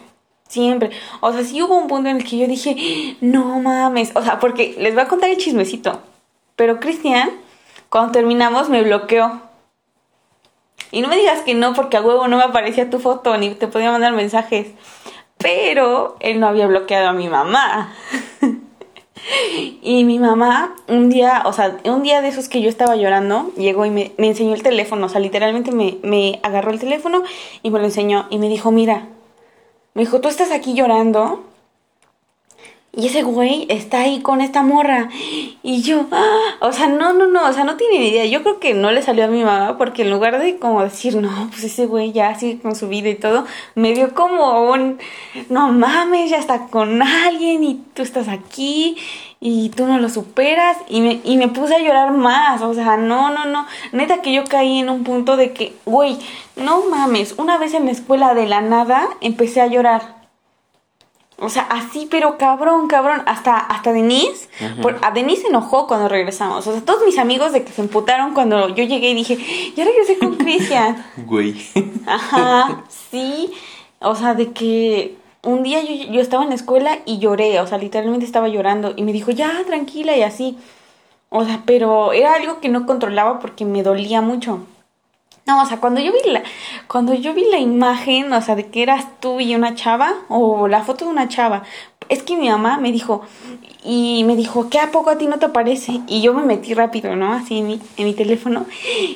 Siempre. 0.47 0.91
O 1.19 1.31
sea, 1.33 1.43
sí 1.43 1.61
hubo 1.61 1.77
un 1.77 1.87
punto 1.87 2.09
en 2.09 2.17
el 2.17 2.23
que 2.23 2.37
yo 2.37 2.47
dije, 2.47 3.17
no 3.21 3.59
mames. 3.59 4.11
O 4.15 4.23
sea, 4.23 4.39
porque 4.39 4.75
les 4.79 4.93
voy 4.93 5.03
a 5.03 5.07
contar 5.07 5.29
el 5.29 5.37
chismecito. 5.37 6.01
Pero 6.55 6.79
Cristian, 6.79 7.29
cuando 7.89 8.11
terminamos, 8.11 8.69
me 8.69 8.81
bloqueó. 8.81 9.41
Y 10.91 11.01
no 11.01 11.09
me 11.09 11.17
digas 11.17 11.41
que 11.41 11.53
no, 11.53 11.73
porque 11.73 11.97
a 11.97 12.01
huevo 12.01 12.27
no 12.27 12.37
me 12.37 12.43
aparecía 12.43 12.89
tu 12.89 12.99
foto, 12.99 13.37
ni 13.37 13.53
te 13.55 13.67
podía 13.67 13.91
mandar 13.91 14.13
mensajes. 14.13 14.67
Pero 15.37 16.17
él 16.19 16.39
no 16.39 16.47
había 16.47 16.67
bloqueado 16.67 17.09
a 17.09 17.13
mi 17.13 17.27
mamá. 17.27 17.93
y 19.81 20.03
mi 20.03 20.19
mamá, 20.19 20.75
un 20.87 21.09
día, 21.09 21.43
o 21.45 21.53
sea, 21.53 21.77
un 21.85 22.03
día 22.03 22.21
de 22.21 22.29
esos 22.29 22.49
que 22.49 22.61
yo 22.61 22.69
estaba 22.69 22.95
llorando, 22.95 23.51
llegó 23.55 23.85
y 23.85 23.91
me, 23.91 24.13
enseñó 24.17 24.53
el 24.53 24.63
teléfono. 24.63 25.05
O 25.05 25.09
sea, 25.09 25.19
literalmente 25.19 25.71
me, 25.71 25.97
me 26.03 26.39
agarró 26.43 26.71
el 26.71 26.79
teléfono 26.79 27.23
y 27.63 27.69
me 27.69 27.79
lo 27.79 27.85
enseñó. 27.85 28.27
Y 28.29 28.39
me 28.39 28.49
dijo, 28.49 28.71
mira, 28.71 29.07
me 29.93 30.01
dijo, 30.01 30.21
tú 30.21 30.27
estás 30.27 30.51
aquí 30.51 30.73
llorando. 30.73 31.43
Y 32.97 33.05
ese 33.05 33.21
güey 33.21 33.67
está 33.69 34.01
ahí 34.01 34.21
con 34.21 34.41
esta 34.41 34.63
morra. 34.63 35.09
Y 35.61 35.83
yo, 35.83 36.07
ah, 36.11 36.55
o 36.61 36.71
sea, 36.71 36.87
no, 36.87 37.13
no, 37.13 37.27
no, 37.27 37.47
o 37.47 37.53
sea, 37.53 37.63
no 37.63 37.77
tiene 37.77 37.99
ni 37.99 38.07
idea. 38.07 38.25
Yo 38.25 38.41
creo 38.41 38.59
que 38.59 38.73
no 38.73 38.89
le 38.89 39.03
salió 39.03 39.25
a 39.25 39.27
mi 39.27 39.43
mamá 39.43 39.77
porque 39.77 40.01
en 40.01 40.09
lugar 40.09 40.39
de 40.39 40.57
como 40.57 40.81
decir, 40.81 41.15
no, 41.15 41.47
pues 41.51 41.63
ese 41.63 41.85
güey 41.85 42.11
ya 42.11 42.33
sigue 42.33 42.59
con 42.59 42.75
su 42.75 42.89
vida 42.89 43.09
y 43.09 43.15
todo, 43.15 43.45
me 43.75 43.93
dio 43.93 44.15
como 44.15 44.71
un, 44.71 44.97
no 45.49 45.71
mames, 45.71 46.31
ya 46.31 46.37
está 46.37 46.69
con 46.69 47.03
alguien 47.03 47.63
y 47.63 47.75
tú 47.93 48.01
estás 48.01 48.27
aquí 48.27 48.97
y 49.39 49.69
tú 49.69 49.85
no 49.85 49.99
lo 49.99 50.09
superas. 50.09 50.77
Y 50.89 51.01
me, 51.01 51.21
y 51.23 51.37
me 51.37 51.49
puse 51.49 51.75
a 51.75 51.79
llorar 51.79 52.13
más, 52.13 52.63
o 52.63 52.73
sea, 52.73 52.97
no, 52.97 53.29
no, 53.29 53.45
no. 53.45 53.67
Neta 53.91 54.23
que 54.23 54.33
yo 54.33 54.43
caí 54.45 54.79
en 54.79 54.89
un 54.89 55.03
punto 55.03 55.37
de 55.37 55.53
que, 55.53 55.75
güey, 55.85 56.17
no 56.55 56.81
mames, 56.89 57.35
una 57.37 57.59
vez 57.59 57.75
en 57.75 57.85
la 57.85 57.91
escuela 57.91 58.33
de 58.33 58.47
la 58.47 58.61
nada 58.61 59.07
empecé 59.21 59.61
a 59.61 59.67
llorar. 59.67 60.16
O 61.39 61.49
sea, 61.49 61.63
así, 61.69 62.07
pero 62.09 62.37
cabrón, 62.37 62.87
cabrón. 62.87 63.21
Hasta, 63.27 63.57
hasta 63.57 63.93
Denise. 63.93 64.49
por- 64.81 64.97
a 65.03 65.11
Denise 65.11 65.43
se 65.43 65.47
enojó 65.49 65.85
cuando 65.87 66.07
regresamos. 66.09 66.65
O 66.65 66.71
sea, 66.71 66.81
todos 66.81 67.03
mis 67.05 67.17
amigos 67.19 67.51
de 67.51 67.63
que 67.63 67.71
se 67.71 67.81
emputaron 67.81 68.33
cuando 68.33 68.69
yo 68.69 68.83
llegué 68.83 69.09
y 69.11 69.13
dije, 69.13 69.37
ya 69.75 69.85
regresé 69.85 70.17
con 70.17 70.35
Cristian. 70.37 71.05
Güey. 71.17 71.55
Ajá, 72.07 72.83
sí. 73.11 73.51
O 73.99 74.15
sea, 74.15 74.33
de 74.33 74.51
que 74.51 75.15
un 75.43 75.61
día 75.63 75.81
yo, 75.83 76.11
yo 76.11 76.21
estaba 76.21 76.43
en 76.43 76.49
la 76.49 76.55
escuela 76.55 76.97
y 77.05 77.19
lloré. 77.19 77.59
O 77.59 77.67
sea, 77.67 77.77
literalmente 77.77 78.25
estaba 78.25 78.47
llorando. 78.47 78.93
Y 78.95 79.03
me 79.03 79.13
dijo, 79.13 79.29
ya, 79.31 79.51
tranquila 79.67 80.17
y 80.17 80.23
así. 80.23 80.57
O 81.29 81.45
sea, 81.45 81.61
pero 81.65 82.13
era 82.13 82.33
algo 82.33 82.59
que 82.61 82.69
no 82.69 82.85
controlaba 82.85 83.39
porque 83.39 83.63
me 83.65 83.83
dolía 83.83 84.21
mucho. 84.21 84.59
No, 85.47 85.61
o 85.61 85.65
sea, 85.65 85.79
cuando 85.79 86.01
yo 86.01 86.11
vi 86.11 86.29
la, 86.29 86.43
cuando 86.87 87.13
yo 87.13 87.33
vi 87.33 87.45
la 87.49 87.57
imagen, 87.57 88.33
o 88.33 88.41
sea, 88.41 88.55
de 88.55 88.67
que 88.67 88.83
eras 88.83 89.05
tú 89.21 89.39
y 89.39 89.55
una 89.55 89.75
chava, 89.75 90.13
o 90.27 90.67
la 90.67 90.83
foto 90.83 91.05
de 91.05 91.11
una 91.11 91.29
chava, 91.29 91.63
es 92.09 92.21
que 92.21 92.35
mi 92.35 92.49
mamá 92.49 92.77
me 92.79 92.91
dijo, 92.91 93.21
y 93.81 94.25
me 94.25 94.35
dijo, 94.35 94.69
¿qué 94.69 94.79
a 94.79 94.91
poco 94.91 95.09
a 95.09 95.17
ti 95.17 95.25
no 95.25 95.39
te 95.39 95.45
aparece? 95.45 96.01
Y 96.07 96.21
yo 96.21 96.33
me 96.33 96.43
metí 96.43 96.73
rápido, 96.73 97.15
¿no? 97.15 97.31
Así 97.31 97.59
en 97.59 97.67
mi, 97.67 97.81
en 97.95 98.05
mi 98.05 98.13
teléfono, 98.13 98.65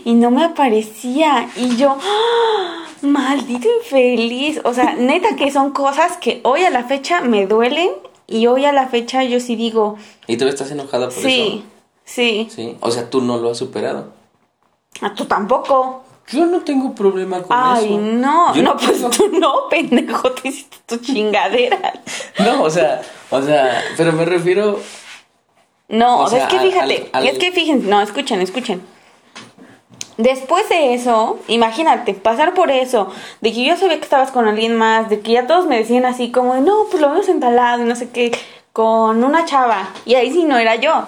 y 0.05 0.13
no 0.13 0.31
me 0.31 0.45
aparecía, 0.45 1.49
y 1.57 1.75
yo, 1.75 1.97
¡ah! 1.99 2.85
maldito 3.01 3.67
infeliz, 3.83 4.61
o 4.63 4.73
sea, 4.73 4.93
neta 4.93 5.35
que 5.35 5.51
son 5.51 5.71
cosas 5.71 6.15
que 6.15 6.39
hoy 6.43 6.63
a 6.63 6.69
la 6.69 6.85
fecha 6.85 7.19
me 7.19 7.45
duelen, 7.45 7.89
y 8.27 8.47
hoy 8.47 8.63
a 8.63 8.71
la 8.71 8.87
fecha 8.87 9.25
yo 9.25 9.41
sí 9.41 9.57
digo, 9.57 9.97
¿Y 10.27 10.37
tú 10.37 10.47
estás 10.47 10.71
enojada 10.71 11.09
por 11.09 11.15
sí, 11.15 11.65
sí, 12.05 12.47
eso? 12.47 12.55
Sí. 12.55 12.77
O 12.79 12.89
sea, 12.89 13.09
tú 13.09 13.19
no 13.19 13.37
lo 13.37 13.51
has 13.51 13.57
superado. 13.57 14.13
a 15.01 15.13
tú 15.13 15.25
tampoco. 15.25 16.05
Yo 16.29 16.45
no 16.45 16.61
tengo 16.61 16.93
problema 16.95 17.41
con 17.41 17.57
Ay, 17.57 17.85
eso. 17.85 17.97
no, 17.99 18.53
Yo 18.55 18.63
no, 18.63 18.77
pues 18.77 19.01
tú 19.09 19.29
no, 19.37 19.67
pendejo, 19.69 20.31
te 20.31 20.47
hiciste 20.49 20.77
tu 20.85 20.97
chingadera. 21.03 21.93
No, 22.39 22.63
o 22.63 22.69
sea, 22.69 23.01
o 23.29 23.41
sea, 23.41 23.81
pero 23.97 24.13
me 24.13 24.23
refiero. 24.25 24.79
No, 25.89 26.19
O 26.19 26.27
sea, 26.27 26.43
es 26.43 26.47
que 26.53 26.59
fíjate, 26.59 27.09
al- 27.11 27.23
al- 27.23 27.27
es 27.27 27.37
que 27.37 27.51
fíjense, 27.51 27.85
no, 27.87 28.01
escuchen, 28.01 28.39
escuchen. 28.41 28.81
Después 30.17 30.69
de 30.69 30.93
eso, 30.93 31.39
imagínate, 31.47 32.13
pasar 32.13 32.53
por 32.53 32.69
eso, 32.69 33.09
de 33.41 33.51
que 33.51 33.63
yo 33.65 33.75
sabía 33.75 33.97
que 33.97 34.03
estabas 34.03 34.31
con 34.31 34.47
alguien 34.47 34.75
más, 34.75 35.09
de 35.09 35.19
que 35.21 35.31
ya 35.31 35.47
todos 35.47 35.65
me 35.65 35.77
decían 35.77 36.05
así 36.05 36.31
como, 36.31 36.55
no, 36.55 36.85
pues 36.91 37.01
lo 37.01 37.09
vemos 37.09 37.27
entalado 37.27 37.81
y 37.83 37.85
no 37.87 37.95
sé 37.95 38.09
qué, 38.11 38.31
con 38.71 39.23
una 39.23 39.45
chava, 39.45 39.89
y 40.05 40.15
ahí 40.15 40.31
sí 40.31 40.43
no 40.43 40.57
era 40.57 40.75
yo. 40.75 41.05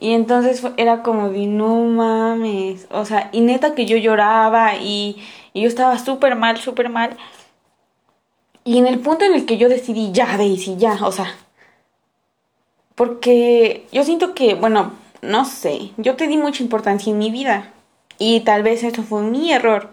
Y 0.00 0.14
entonces 0.14 0.62
era 0.78 1.02
como 1.02 1.28
de, 1.28 1.46
no 1.46 1.84
mames, 1.84 2.86
o 2.90 3.04
sea, 3.04 3.28
y 3.32 3.42
neta 3.42 3.74
que 3.74 3.86
yo 3.86 3.98
lloraba 3.98 4.76
y, 4.76 5.22
y 5.52 5.62
yo 5.62 5.68
estaba 5.68 5.98
súper 5.98 6.36
mal, 6.36 6.56
súper 6.56 6.88
mal. 6.88 7.16
Y 8.64 8.78
en 8.78 8.86
el 8.86 8.98
punto 9.00 9.24
en 9.24 9.34
el 9.34 9.46
que 9.46 9.58
yo 9.58 9.68
decidí, 9.68 10.10
ya, 10.12 10.36
Daisy, 10.38 10.76
ya, 10.76 10.98
o 11.02 11.12
sea, 11.12 11.34
porque 12.94 13.86
yo 13.92 14.04
siento 14.04 14.34
que, 14.34 14.54
bueno, 14.54 14.92
no 15.22 15.44
sé, 15.44 15.90
yo 15.96 16.16
te 16.16 16.26
di 16.26 16.36
mucha 16.36 16.62
importancia 16.62 17.10
en 17.10 17.18
mi 17.18 17.30
vida 17.30 17.72
y 18.18 18.40
tal 18.40 18.62
vez 18.62 18.82
eso 18.82 19.02
fue 19.02 19.22
mi 19.22 19.52
error. 19.52 19.90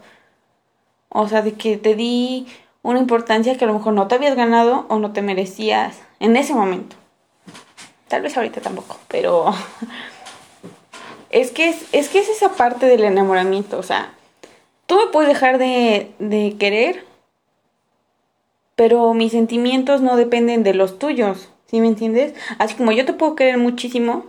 O 1.09 1.27
sea, 1.27 1.41
de 1.41 1.53
que 1.53 1.77
te 1.77 1.95
di 1.95 2.47
una 2.83 2.99
importancia 2.99 3.57
que 3.57 3.65
a 3.65 3.67
lo 3.67 3.73
mejor 3.73 3.93
no 3.93 4.07
te 4.07 4.15
habías 4.15 4.35
ganado 4.35 4.85
o 4.89 4.99
no 4.99 5.11
te 5.13 5.21
merecías. 5.21 6.01
en 6.19 6.35
ese 6.35 6.53
momento. 6.53 6.95
Tal 8.07 8.21
vez 8.21 8.37
ahorita 8.37 8.61
tampoco, 8.61 8.97
pero 9.07 9.53
es 11.29 11.51
que 11.51 11.69
es, 11.69 11.85
es 11.91 12.09
que 12.09 12.19
es 12.19 12.29
esa 12.29 12.53
parte 12.53 12.85
del 12.85 13.03
enamoramiento, 13.03 13.77
o 13.77 13.83
sea, 13.83 14.13
tú 14.85 14.95
me 14.97 15.07
puedes 15.07 15.29
dejar 15.29 15.57
de, 15.57 16.11
de 16.19 16.55
querer, 16.57 17.05
pero 18.75 19.13
mis 19.13 19.31
sentimientos 19.31 20.01
no 20.01 20.15
dependen 20.15 20.63
de 20.63 20.73
los 20.73 20.99
tuyos, 20.99 21.49
¿sí 21.69 21.81
me 21.81 21.87
entiendes? 21.87 22.33
Así 22.59 22.75
como 22.75 22.91
yo 22.91 23.05
te 23.05 23.13
puedo 23.13 23.35
querer 23.35 23.57
muchísimo 23.57 24.25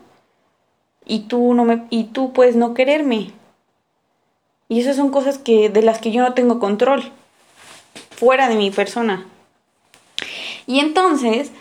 y 1.06 1.20
tú 1.20 1.54
no 1.54 1.64
me 1.64 1.84
y 1.90 2.04
tú 2.04 2.32
puedes 2.32 2.56
no 2.56 2.74
quererme. 2.74 3.32
Y 4.68 4.80
esas 4.80 4.96
son 4.96 5.10
cosas 5.10 5.38
que 5.38 5.70
de 5.70 5.82
las 5.82 5.98
que 5.98 6.10
yo 6.12 6.22
no 6.22 6.34
tengo 6.34 6.58
control 6.58 7.10
fuera 8.10 8.48
de 8.48 8.56
mi 8.56 8.70
persona. 8.70 9.26
Y 10.66 10.80
entonces 10.80 11.52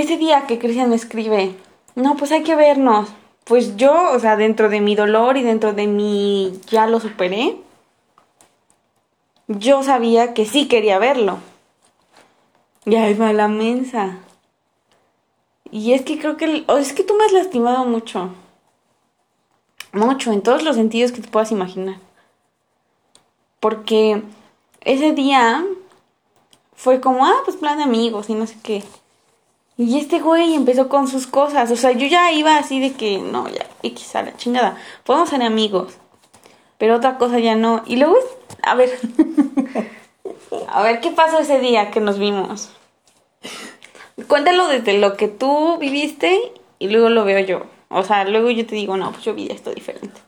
ese 0.00 0.16
día 0.16 0.46
que 0.46 0.58
Cristian 0.58 0.90
me 0.90 0.96
escribe, 0.96 1.54
"No, 1.94 2.16
pues 2.16 2.32
hay 2.32 2.42
que 2.42 2.56
vernos." 2.56 3.08
Pues 3.44 3.76
yo, 3.76 4.12
o 4.12 4.18
sea, 4.20 4.36
dentro 4.36 4.68
de 4.68 4.80
mi 4.80 4.94
dolor 4.94 5.36
y 5.36 5.42
dentro 5.42 5.72
de 5.72 5.86
mi 5.88 6.52
ya 6.70 6.86
lo 6.86 7.00
superé, 7.00 7.56
yo 9.48 9.82
sabía 9.82 10.32
que 10.34 10.46
sí 10.46 10.68
quería 10.68 10.98
verlo. 10.98 11.38
Y 12.84 12.94
ahí 12.96 13.14
va 13.14 13.32
la 13.32 13.48
mensa. 13.48 14.18
Y 15.70 15.92
es 15.94 16.02
que 16.02 16.18
creo 16.18 16.36
que, 16.36 16.44
el- 16.44 16.66
es 16.78 16.92
que 16.92 17.02
tú 17.04 17.14
me 17.14 17.24
has 17.24 17.32
lastimado 17.32 17.84
mucho. 17.84 18.30
Mucho, 19.92 20.32
en 20.32 20.42
todos 20.42 20.62
los 20.62 20.76
sentidos 20.76 21.12
que 21.12 21.20
te 21.20 21.28
puedas 21.28 21.50
imaginar. 21.52 21.96
Porque 23.60 24.22
ese 24.82 25.12
día 25.12 25.64
fue 26.74 27.00
como, 27.00 27.26
ah, 27.26 27.40
pues 27.44 27.56
plan 27.56 27.78
de 27.78 27.84
amigos 27.84 28.30
y 28.30 28.34
no 28.34 28.46
sé 28.46 28.56
qué. 28.62 28.82
Y 29.82 29.98
este 29.98 30.20
güey 30.20 30.54
empezó 30.54 30.88
con 30.88 31.08
sus 31.08 31.26
cosas. 31.26 31.70
O 31.70 31.76
sea, 31.76 31.92
yo 31.92 32.06
ya 32.06 32.32
iba 32.32 32.56
así 32.56 32.80
de 32.80 32.92
que, 32.92 33.18
no, 33.18 33.48
ya, 33.48 33.66
X 33.82 34.16
a 34.16 34.22
la 34.22 34.36
chingada. 34.36 34.76
Podemos 35.04 35.28
ser 35.28 35.42
amigos. 35.42 35.94
Pero 36.78 36.96
otra 36.96 37.18
cosa 37.18 37.38
ya 37.38 37.54
no. 37.54 37.82
Y 37.86 37.96
luego, 37.96 38.16
a 38.62 38.74
ver. 38.74 38.90
a 40.68 40.82
ver, 40.82 41.00
¿qué 41.00 41.10
pasó 41.10 41.40
ese 41.40 41.58
día 41.58 41.90
que 41.90 42.00
nos 42.00 42.18
vimos? 42.18 42.70
Cuéntalo 44.28 44.68
desde 44.68 44.98
lo 44.98 45.16
que 45.16 45.28
tú 45.28 45.78
viviste 45.78 46.52
y 46.78 46.88
luego 46.88 47.08
lo 47.08 47.24
veo 47.24 47.40
yo. 47.40 47.66
O 47.88 48.02
sea, 48.04 48.24
luego 48.24 48.50
yo 48.50 48.66
te 48.66 48.74
digo, 48.74 48.96
no, 48.96 49.10
pues 49.12 49.24
yo 49.24 49.34
vi 49.34 49.48
esto 49.50 49.72
diferente. 49.72 50.20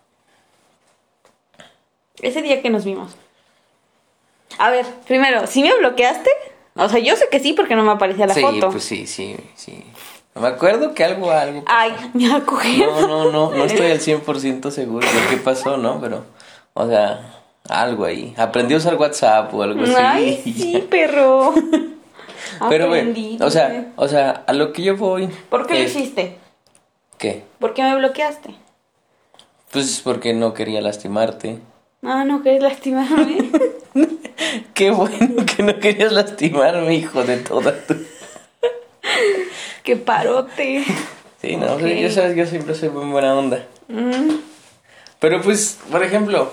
Ese 2.21 2.43
día 2.43 2.63
que 2.63 2.71
nos 2.71 2.85
vimos. 2.85 3.17
A 4.59 4.71
ver, 4.71 4.87
primero, 5.07 5.47
¿sí 5.47 5.63
me 5.63 5.75
bloqueaste? 5.77 6.31
O 6.77 6.89
sea, 6.89 6.99
yo 6.99 7.15
sé 7.17 7.29
que 7.31 7.41
sí 7.41 7.53
porque 7.53 7.77
no 7.77 7.85
me 7.85 7.93
aparecía 7.93 8.27
la 8.27 8.35
sí, 8.35 8.41
foto. 8.41 8.71
pues 8.71 8.85
sí, 8.85 9.07
sí, 9.07 9.37
sí. 9.55 9.85
Me 10.35 10.49
acuerdo 10.49 10.95
que 10.95 11.05
algo, 11.05 11.31
algo. 11.31 11.65
pasó. 11.65 11.77
Ay, 11.79 11.93
me 12.15 12.33
acuerdo. 12.33 13.01
No, 13.01 13.07
no, 13.07 13.31
no, 13.31 13.57
no 13.57 13.65
estoy 13.65 13.91
al 13.93 14.01
100% 14.01 14.71
seguro 14.71 15.07
de 15.07 15.29
qué 15.31 15.37
pasó, 15.37 15.77
¿no? 15.77 16.01
Pero, 16.01 16.25
o 16.73 16.89
sea, 16.89 17.43
algo 17.69 18.05
ahí. 18.05 18.35
Aprendí 18.37 18.75
a 18.75 18.79
usar 18.79 18.97
WhatsApp 18.97 19.55
o 19.55 19.63
algo 19.63 19.85
así. 19.85 19.95
Ay, 19.97 20.41
sí, 20.45 20.85
perro. 20.91 21.55
Pero, 22.69 22.87
Aprendí, 22.87 23.39
o 23.41 23.51
sea, 23.51 23.93
o 23.97 24.07
sea, 24.07 24.45
a 24.47 24.53
lo 24.53 24.73
que 24.73 24.83
yo 24.83 24.97
voy. 24.97 25.29
¿Por 25.49 25.67
qué 25.67 25.75
lo 25.75 25.85
hiciste? 25.85 26.39
¿Qué? 27.19 27.45
¿Por 27.59 27.75
qué 27.75 27.83
me 27.83 27.97
bloqueaste? 27.97 28.55
Pues 29.73 30.01
porque 30.05 30.35
no 30.35 30.55
quería 30.55 30.81
lastimarte. 30.81 31.59
Ah, 32.03 32.25
no 32.25 32.43
querés 32.43 32.63
lastimarme. 32.63 33.51
Qué 34.75 34.91
bueno 34.91 35.45
que 35.47 35.63
no 35.63 35.79
querías 35.79 36.13
lastimarme, 36.13 36.95
hijo 36.95 37.23
de 37.25 37.39
toda 37.39 37.75
tu. 37.87 37.95
qué 39.83 39.97
parote. 39.97 40.85
Sí, 41.41 41.57
no, 41.57 41.79
ya 41.79 42.11
sabes, 42.11 42.37
yo 42.37 42.47
siempre 42.47 42.75
soy 42.75 42.89
muy 42.89 43.07
buena 43.07 43.35
onda. 43.37 43.67
Mm, 43.89 44.37
Pero 45.21 45.43
pues, 45.43 45.79
por 45.91 46.03
ejemplo, 46.03 46.51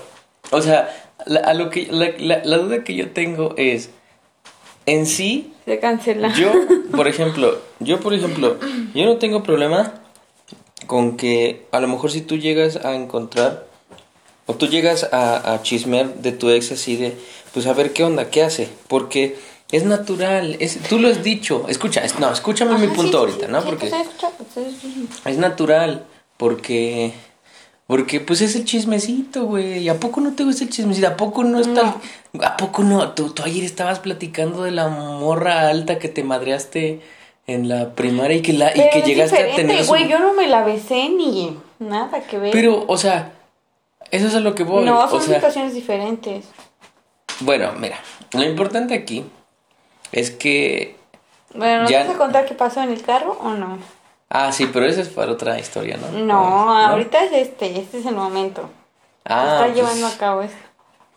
o 0.52 0.62
sea, 0.62 0.90
la, 1.26 1.40
a 1.42 1.54
lo 1.54 1.70
que, 1.70 1.88
la, 1.92 2.10
la- 2.20 2.42
la 2.44 2.58
duda 2.58 2.84
que 2.84 2.96
yo 2.96 3.12
tengo 3.12 3.54
es, 3.58 3.90
en 4.86 5.06
sí, 5.06 5.54
se 5.66 5.80
cancela. 5.80 6.34
yo, 6.34 6.52
por 6.92 7.08
ejemplo, 7.08 7.60
yo, 7.80 8.00
por 8.00 8.14
ejemplo, 8.14 8.58
yo 8.94 9.06
no 9.06 9.18
tengo 9.18 9.44
problema 9.44 9.94
con 10.88 11.16
que 11.16 11.66
a 11.72 11.80
lo 11.80 11.88
mejor 11.88 12.12
si 12.12 12.22
tú 12.22 12.38
llegas 12.38 12.78
a 12.84 12.94
encontrar, 12.96 13.66
o 14.46 14.56
tú 14.56 14.68
llegas 14.68 15.08
a, 15.14 15.54
a 15.54 15.62
chismear 15.62 16.16
de 16.16 16.32
tu 16.34 16.50
ex 16.50 16.72
así 16.74 16.98
de, 16.98 17.16
pues 17.54 17.66
a 17.68 17.74
ver 17.74 17.94
qué 17.94 18.04
onda, 18.04 18.30
qué 18.30 18.44
hace, 18.44 18.70
porque 18.88 19.38
es 19.72 19.84
natural, 19.86 20.58
es, 20.60 20.80
tú 20.90 21.00
lo 21.00 21.08
has 21.10 21.24
dicho, 21.24 21.66
escucha, 21.70 22.04
es- 22.04 22.20
no, 22.20 22.32
escúchame 22.32 22.78
mi 22.78 22.88
punto 22.88 23.12
sí, 23.12 23.18
ahorita, 23.18 23.46
sí, 23.46 23.52
¿no? 23.52 23.64
Porque... 23.64 23.88
pues, 23.88 24.06
pues, 24.54 24.68
es- 25.26 25.38
natural, 25.38 26.06
porque 26.38 27.14
porque 27.88 28.22
pues 28.22 28.40
es 28.40 28.56
el 28.56 28.64
chismecito, 28.64 29.44
güey. 29.46 29.90
¿A 29.90 30.00
poco 30.00 30.22
no 30.22 30.34
te 30.34 30.46
gusta 30.46 30.64
el 30.64 30.70
chismecito? 30.70 31.08
¿A 31.08 31.18
poco 31.18 31.44
no 31.44 31.60
está 31.60 31.98
¿A 32.42 32.56
poco 32.56 32.84
no? 32.84 33.12
Tú, 33.12 33.32
tú 33.32 33.44
ayer 33.44 33.66
estabas 33.66 34.00
platicando 34.00 34.64
de 34.64 34.72
la 34.72 34.88
morra 34.88 35.68
alta 35.68 36.00
que 36.00 36.08
te 36.08 36.24
madreaste 36.24 37.02
en 37.48 37.68
la 37.68 37.94
primaria 37.94 38.38
y 38.38 38.42
que 38.42 38.54
la 38.54 38.72
y 38.72 38.90
que 38.92 39.00
es 39.00 39.06
llegaste 39.06 39.44
a 39.52 39.56
tener 39.58 39.84
su- 39.84 39.90
güey, 39.90 40.08
yo 40.08 40.20
no 40.20 40.34
me 40.34 40.48
la 40.48 40.64
besé 40.64 41.10
ni 41.10 41.58
nada 41.80 42.22
que 42.22 42.38
ver. 42.38 42.52
Pero, 42.54 42.86
o 42.88 42.96
sea, 42.98 43.34
eso 44.10 44.28
es 44.28 44.36
a 44.36 44.40
lo 44.40 44.56
que 44.56 44.64
voy. 44.64 44.86
no, 44.86 45.04
o 45.04 45.10
son 45.10 45.22
sea, 45.22 45.36
situaciones 45.36 45.74
diferentes. 45.74 46.46
Bueno, 47.42 47.74
mira, 47.78 48.00
lo 48.34 48.44
importante 48.44 48.94
aquí 48.94 49.26
es 50.12 50.32
que 50.32 50.96
Bueno, 51.54 51.82
¿nos 51.84 51.92
Ya- 51.92 52.06
vas 52.06 52.16
a 52.16 52.18
contar 52.18 52.46
qué 52.46 52.54
pasó 52.54 52.82
en 52.82 52.92
el 52.92 53.02
carro 53.02 53.38
o 53.42 53.50
no? 53.54 53.78
Ah, 54.30 54.52
sí, 54.54 54.68
pero 54.72 54.86
eso 54.86 55.02
es 55.02 55.10
para 55.10 55.32
otra 55.34 55.60
historia, 55.60 55.98
¿no? 55.98 56.10
No, 56.20 56.74
ahorita 56.74 57.24
es 57.26 57.34
este, 57.34 57.78
este 57.80 58.00
es 58.00 58.06
el 58.06 58.16
momento. 58.16 58.70
Ah, 59.26 59.44
Está 59.56 59.66
pues- 59.66 59.76
llevando 59.76 60.08
a 60.08 60.12
cabo 60.18 60.42
esto. 60.42 60.58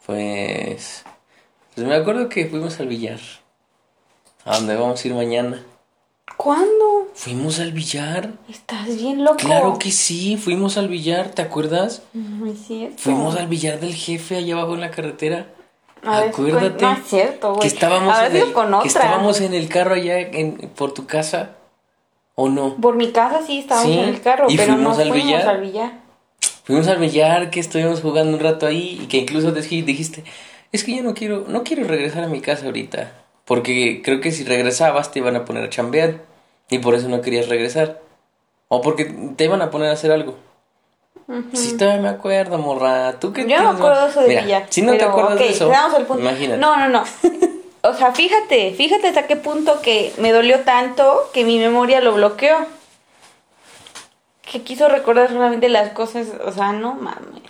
Pues, 0.07 1.05
pues 1.75 1.87
me 1.87 1.95
acuerdo 1.95 2.29
que 2.29 2.47
fuimos 2.47 2.79
al 2.81 2.89
billar. 2.89 3.21
¿A 4.45 4.57
dónde 4.57 4.77
vamos 4.77 5.03
a 5.03 5.09
ir 5.09 5.15
mañana? 5.15 5.63
¿Cuándo? 6.37 7.09
Fuimos 7.15 7.61
al 7.61 7.73
billar. 7.73 8.31
Estás 8.51 8.87
bien 8.97 9.23
loco. 9.25 9.37
Claro 9.39 9.79
que 9.79 9.91
sí, 9.93 10.37
fuimos 10.37 10.77
al 10.77 10.89
billar, 10.89 11.29
¿te 11.31 11.43
acuerdas? 11.43 12.03
No 12.13 12.47
es 12.51 12.67
cierto. 12.67 12.97
Fuimos 12.99 13.37
al 13.37 13.47
billar 13.47 13.79
del 13.79 13.95
jefe 13.95 14.37
allá 14.37 14.55
abajo 14.55 14.75
en 14.75 14.81
la 14.81 14.91
carretera. 14.91 15.47
A 16.07 16.19
Acuérdate 16.19 16.77
cuen- 16.77 16.81
no 16.81 16.93
es 16.93 17.07
cierto, 17.07 17.49
güey. 17.51 17.61
que 17.63 17.67
estábamos, 17.69 18.19
en 18.19 18.37
el, 18.37 18.53
con 18.53 18.69
que 18.69 18.75
otra. 18.75 18.87
estábamos 18.87 19.41
en 19.41 19.55
el 19.55 19.69
carro 19.69 19.95
allá 19.95 20.19
en, 20.19 20.57
por 20.77 20.93
tu 20.95 21.07
casa. 21.07 21.51
¿O 22.37 22.49
no? 22.49 22.75
Por 22.77 22.97
mi 22.97 23.13
casa 23.13 23.43
sí 23.47 23.61
estábamos 23.61 23.93
Sí, 23.93 23.99
en 23.99 24.09
el 24.09 24.21
carro, 24.21 24.47
y 24.49 24.57
pero 24.57 24.73
no 24.73 24.77
fuimos 24.95 24.99
al 24.99 25.09
fuimos 25.09 25.27
billar. 25.27 25.49
al 25.49 25.61
billar. 25.61 25.93
Fuimos 26.65 26.89
al 26.89 26.99
billar, 26.99 27.51
que 27.51 27.61
estuvimos 27.61 28.01
jugando 28.01 28.37
un 28.37 28.43
rato 28.43 28.67
ahí 28.67 28.99
y 29.03 29.07
que 29.07 29.19
incluso 29.19 29.55
dij- 29.55 29.85
dijiste, 29.85 30.25
es 30.73 30.83
que 30.83 30.97
yo 30.97 31.03
no 31.05 31.15
quiero, 31.15 31.45
no 31.47 31.63
quiero 31.63 31.85
regresar 31.87 32.25
a 32.25 32.29
mi 32.29 32.41
casa 32.41 32.67
ahorita, 32.67 33.13
porque 33.45 34.03
creo 34.03 34.21
que 34.21 34.33
si 34.33 34.43
regresabas 34.45 35.13
te 35.13 35.21
iban 35.21 35.37
a 35.37 35.45
poner 35.45 35.63
a 35.65 35.71
chambear 35.71 36.23
y 36.71 36.79
por 36.79 36.95
eso 36.97 37.09
no 37.09 37.21
querías 37.21 37.49
regresar. 37.49 38.01
O 38.69 38.81
porque 38.81 39.05
te 39.05 39.45
iban 39.45 39.63
a 39.63 39.71
poner 39.71 39.91
a 39.91 39.93
hacer 39.93 40.11
algo. 40.11 40.37
Sí, 41.53 41.77
todavía 41.77 42.03
me 42.03 42.09
acuerdo, 42.09 42.59
morra. 42.59 43.19
¿Tú 43.19 43.33
qué 43.33 43.43
Yo 43.49 43.63
me 43.63 43.69
acuerdo 43.69 44.03
de 44.05 44.11
eso 44.11 44.21
de 44.21 44.29
Mira, 44.29 44.43
billar. 44.43 44.67
Si 44.69 44.83
no 44.83 44.93
te 44.97 45.05
acuerdas 45.05 45.39
de 45.39 45.49
eso, 45.49 45.67
te 45.67 45.73
damos 45.73 45.99
el 45.99 46.05
punto. 46.07 46.23
imagínate. 46.23 46.59
No, 46.61 46.77
no, 46.77 46.89
no. 46.89 47.05
O 47.83 47.95
sea, 47.95 48.13
fíjate, 48.13 48.73
fíjate 48.75 49.09
hasta 49.09 49.27
qué 49.27 49.37
punto 49.37 49.81
que 49.83 50.13
me 50.19 50.33
dolió 50.33 50.61
tanto 50.61 51.31
que 51.33 51.45
mi 51.45 51.59
memoria 51.59 52.01
lo 52.01 52.15
bloqueó. 52.15 52.57
Que 54.51 54.63
quiso 54.63 54.89
recordar 54.89 55.29
solamente 55.29 55.69
las 55.69 55.91
cosas, 55.93 56.29
o 56.45 56.53
sea, 56.53 56.73
no 56.73 56.95
mames. 56.95 57.43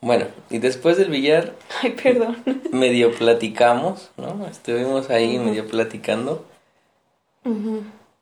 Bueno, 0.00 0.26
y 0.48 0.58
después 0.58 0.96
del 0.96 1.10
billar, 1.10 1.52
Ay, 1.82 1.90
perdón. 1.90 2.42
medio 2.72 3.12
platicamos, 3.12 4.10
¿no? 4.16 4.46
Estuvimos 4.50 5.10
ahí 5.10 5.38
medio 5.38 5.66
platicando. 5.68 6.44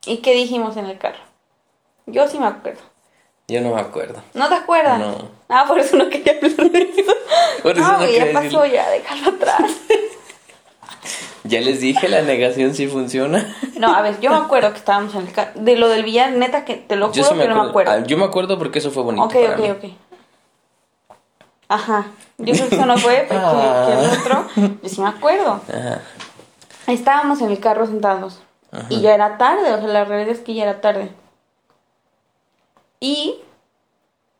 ¿Y 0.06 0.18
qué 0.18 0.32
dijimos 0.34 0.76
en 0.76 0.86
el 0.86 0.98
carro? 0.98 1.18
Yo 2.06 2.28
sí 2.28 2.38
me 2.38 2.46
acuerdo. 2.46 2.80
Yo 3.48 3.60
no 3.62 3.74
me 3.74 3.80
acuerdo. 3.80 4.20
¿No 4.34 4.48
te 4.48 4.54
acuerdas? 4.56 4.98
No. 5.00 5.16
Ah, 5.48 5.64
por 5.66 5.78
eso 5.78 5.96
no 5.96 6.08
quería 6.10 6.34
hablar 6.34 6.70
de 6.70 6.82
eso. 6.82 7.12
Por 7.62 7.72
eso 7.72 7.80
no, 7.80 7.92
no 7.92 7.98
güey, 7.98 8.12
ya 8.12 8.24
quería 8.24 8.32
pasó, 8.34 8.60
decirlo. 8.60 8.66
ya, 8.66 8.88
déjalo 8.90 9.28
atrás. 9.36 9.62
Ya 11.44 11.62
les 11.62 11.80
dije, 11.80 12.08
la 12.10 12.20
negación 12.20 12.74
sí 12.74 12.88
funciona. 12.88 13.56
No, 13.78 13.94
a 13.94 14.02
ver, 14.02 14.20
yo 14.20 14.28
me 14.30 14.36
acuerdo 14.44 14.70
que 14.72 14.78
estábamos 14.78 15.14
en 15.14 15.22
el 15.28 15.32
carro. 15.32 15.52
De 15.54 15.76
lo 15.76 15.88
del 15.88 16.02
billar, 16.02 16.32
neta, 16.32 16.66
que 16.66 16.74
te 16.74 16.94
lo 16.94 17.10
Yo 17.10 17.22
juro 17.24 17.36
sí 17.36 17.40
que 17.42 17.48
no 17.48 17.62
me 17.64 17.70
acuerdo. 17.70 17.90
Ah, 17.92 18.00
yo 18.06 18.18
me 18.18 18.24
acuerdo 18.24 18.58
porque 18.58 18.80
eso 18.80 18.90
fue 18.90 19.02
bonito. 19.02 19.24
Ok, 19.24 19.32
para 19.32 19.54
ok, 19.54 19.58
mí. 19.60 19.70
ok. 19.70 19.84
Ajá. 21.68 22.06
Yo 22.36 22.52
creo 22.54 22.68
que 22.68 22.74
eso 22.74 22.84
no 22.84 22.98
fue, 22.98 23.24
pero 23.28 23.40
Ah. 23.42 23.86
que, 23.86 23.92
el 24.04 24.20
otro, 24.20 24.46
yo 24.82 24.88
sí 24.90 25.00
me 25.00 25.08
acuerdo. 25.08 25.60
Ajá. 25.68 26.02
Estábamos 26.86 27.40
en 27.40 27.50
el 27.50 27.60
carro 27.60 27.86
sentados. 27.86 28.40
Y 28.90 29.00
ya 29.00 29.14
era 29.14 29.38
tarde, 29.38 29.72
o 29.72 29.78
sea, 29.78 29.88
la 29.88 30.04
realidad 30.04 30.30
es 30.34 30.40
que 30.40 30.52
ya 30.52 30.64
era 30.64 30.82
tarde. 30.82 31.10
Y 33.00 33.40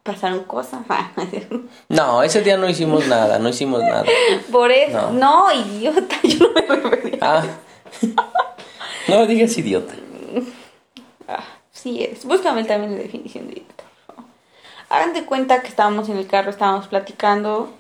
pasaron 0.03 0.45
cosas. 0.45 0.81
No, 1.89 2.23
ese 2.23 2.43
día 2.43 2.57
no 2.57 2.69
hicimos 2.69 3.07
nada, 3.07 3.39
no 3.39 3.49
hicimos 3.49 3.83
nada. 3.83 4.05
Por 4.51 4.71
eso. 4.71 5.11
No. 5.13 5.49
No, 5.49 5.53
idiota, 5.53 6.17
yo 6.23 6.49
no 6.49 6.53
me 6.55 6.77
refería. 6.77 7.19
Ah. 7.21 7.45
No 9.09 9.27
digas 9.27 9.57
idiota. 9.57 9.95
Sí 11.71 12.03
es. 12.03 12.25
Búscame 12.25 12.65
también 12.65 12.93
la 12.93 13.03
definición 13.03 13.49
de 13.49 13.65
favor. 14.07 14.25
Hagan 14.89 15.15
de 15.15 15.25
cuenta 15.25 15.63
que 15.63 15.69
estábamos 15.69 16.09
en 16.09 16.19
el 16.19 16.27
carro, 16.27 16.51
estábamos 16.51 16.89
platicando, 16.89 17.71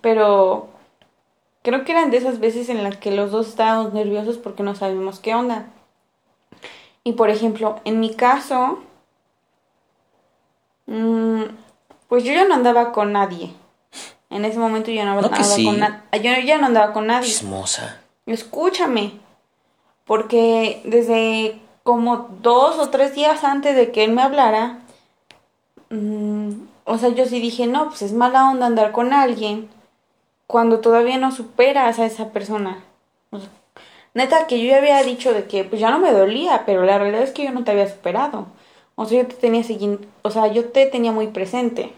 pero 0.00 0.68
creo 1.62 1.84
que 1.84 1.92
eran 1.92 2.10
de 2.10 2.16
esas 2.16 2.40
veces 2.40 2.68
en 2.68 2.82
las 2.82 2.96
que 2.96 3.10
los 3.10 3.30
dos 3.30 3.48
estábamos 3.48 3.92
nerviosos 3.92 4.36
porque 4.36 4.62
no 4.62 4.74
sabíamos 4.74 5.20
qué 5.20 5.34
onda. 5.34 5.66
Y 7.04 7.12
por 7.12 7.30
ejemplo, 7.30 7.80
en 7.84 8.00
mi 8.00 8.14
caso, 8.14 8.82
mm, 10.90 11.42
pues 12.08 12.24
yo 12.24 12.32
ya 12.32 12.44
no 12.44 12.54
andaba 12.54 12.92
con 12.92 13.12
nadie. 13.12 13.52
En 14.28 14.44
ese 14.44 14.58
momento 14.58 14.90
yo 14.90 15.04
no 15.04 15.12
andaba 15.12 15.42
sí. 15.42 15.64
con 15.64 15.80
nadie. 15.80 15.98
Yo 16.22 16.30
ya 16.44 16.58
no 16.58 16.66
andaba 16.66 16.92
con 16.92 17.06
nadie. 17.06 17.28
Chismosa. 17.28 18.00
Escúchame, 18.26 19.12
porque 20.04 20.82
desde 20.84 21.60
como 21.82 22.28
dos 22.42 22.78
o 22.78 22.90
tres 22.90 23.14
días 23.14 23.42
antes 23.44 23.74
de 23.74 23.90
que 23.90 24.04
él 24.04 24.12
me 24.12 24.22
hablara, 24.22 24.78
mm, 25.88 26.50
o 26.84 26.98
sea, 26.98 27.08
yo 27.10 27.26
sí 27.26 27.40
dije, 27.40 27.66
no, 27.66 27.88
pues 27.88 28.02
es 28.02 28.12
mala 28.12 28.50
onda 28.50 28.66
andar 28.66 28.92
con 28.92 29.12
alguien 29.12 29.68
cuando 30.46 30.80
todavía 30.80 31.18
no 31.18 31.30
superas 31.30 31.98
a 31.98 32.06
esa 32.06 32.30
persona. 32.30 32.82
O 33.30 33.38
sea, 33.38 33.48
neta, 34.14 34.46
que 34.46 34.60
yo 34.60 34.68
ya 34.68 34.78
había 34.78 35.02
dicho 35.02 35.32
de 35.32 35.44
que 35.44 35.64
pues 35.64 35.80
ya 35.80 35.90
no 35.90 35.98
me 35.98 36.12
dolía, 36.12 36.64
pero 36.66 36.84
la 36.84 36.98
realidad 36.98 37.22
es 37.22 37.30
que 37.30 37.44
yo 37.44 37.52
no 37.52 37.64
te 37.64 37.70
había 37.70 37.88
superado. 37.88 38.46
O 39.00 39.06
sea, 39.06 39.22
yo 39.22 39.28
te 39.28 39.34
tenía 39.36 39.64
o 40.20 40.30
sea, 40.30 40.48
yo 40.48 40.68
te 40.68 40.84
tenía 40.84 41.10
muy 41.10 41.28
presente. 41.28 41.90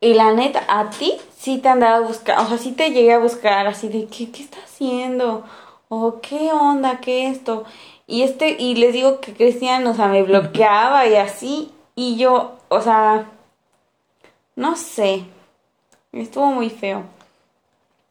Y 0.00 0.14
la 0.14 0.32
neta, 0.32 0.64
a 0.66 0.90
ti 0.90 1.12
sí 1.38 1.58
te 1.58 1.68
andaba 1.68 1.98
a 1.98 2.00
buscar, 2.00 2.40
o 2.40 2.48
sea, 2.48 2.58
sí 2.58 2.72
te 2.72 2.90
llegué 2.90 3.12
a 3.12 3.20
buscar 3.20 3.68
así 3.68 3.88
de 3.88 4.06
¿qué, 4.06 4.32
qué 4.32 4.42
está 4.42 4.58
haciendo? 4.64 5.44
O 5.88 6.20
qué 6.20 6.50
onda, 6.52 6.98
qué 6.98 7.28
esto. 7.28 7.62
Y 8.08 8.22
este, 8.22 8.56
y 8.58 8.74
les 8.74 8.94
digo 8.94 9.20
que 9.20 9.32
Cristian, 9.32 9.86
o 9.86 9.94
sea, 9.94 10.08
me 10.08 10.24
bloqueaba 10.24 11.06
y 11.06 11.14
así. 11.14 11.70
Y 11.94 12.16
yo, 12.16 12.56
o 12.68 12.80
sea, 12.80 13.30
no 14.56 14.74
sé. 14.74 15.22
Estuvo 16.10 16.46
muy 16.46 16.68
feo. 16.68 17.04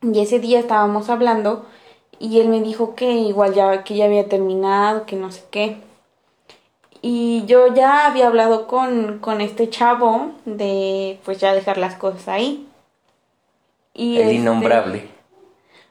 Y 0.01 0.21
ese 0.21 0.39
día 0.39 0.59
estábamos 0.61 1.09
hablando 1.09 1.65
y 2.19 2.39
él 2.39 2.47
me 2.47 2.61
dijo 2.61 2.95
que 2.95 3.11
igual 3.11 3.53
ya, 3.53 3.83
que 3.83 3.95
ya 3.95 4.05
había 4.05 4.29
terminado, 4.29 5.05
que 5.05 5.17
no 5.17 5.29
sé 5.29 5.43
qué. 5.51 5.90
Y 7.01 7.45
yo 7.45 7.73
ya 7.73 8.05
había 8.05 8.27
hablado 8.27 8.67
con, 8.67 9.19
con 9.19 9.41
este 9.41 9.69
chavo 9.69 10.31
de 10.45 11.19
pues 11.25 11.39
ya 11.39 11.53
dejar 11.53 11.77
las 11.77 11.95
cosas 11.95 12.27
ahí. 12.27 12.67
Y 13.93 14.17
El 14.17 14.21
este- 14.23 14.33
innombrable. 14.35 15.09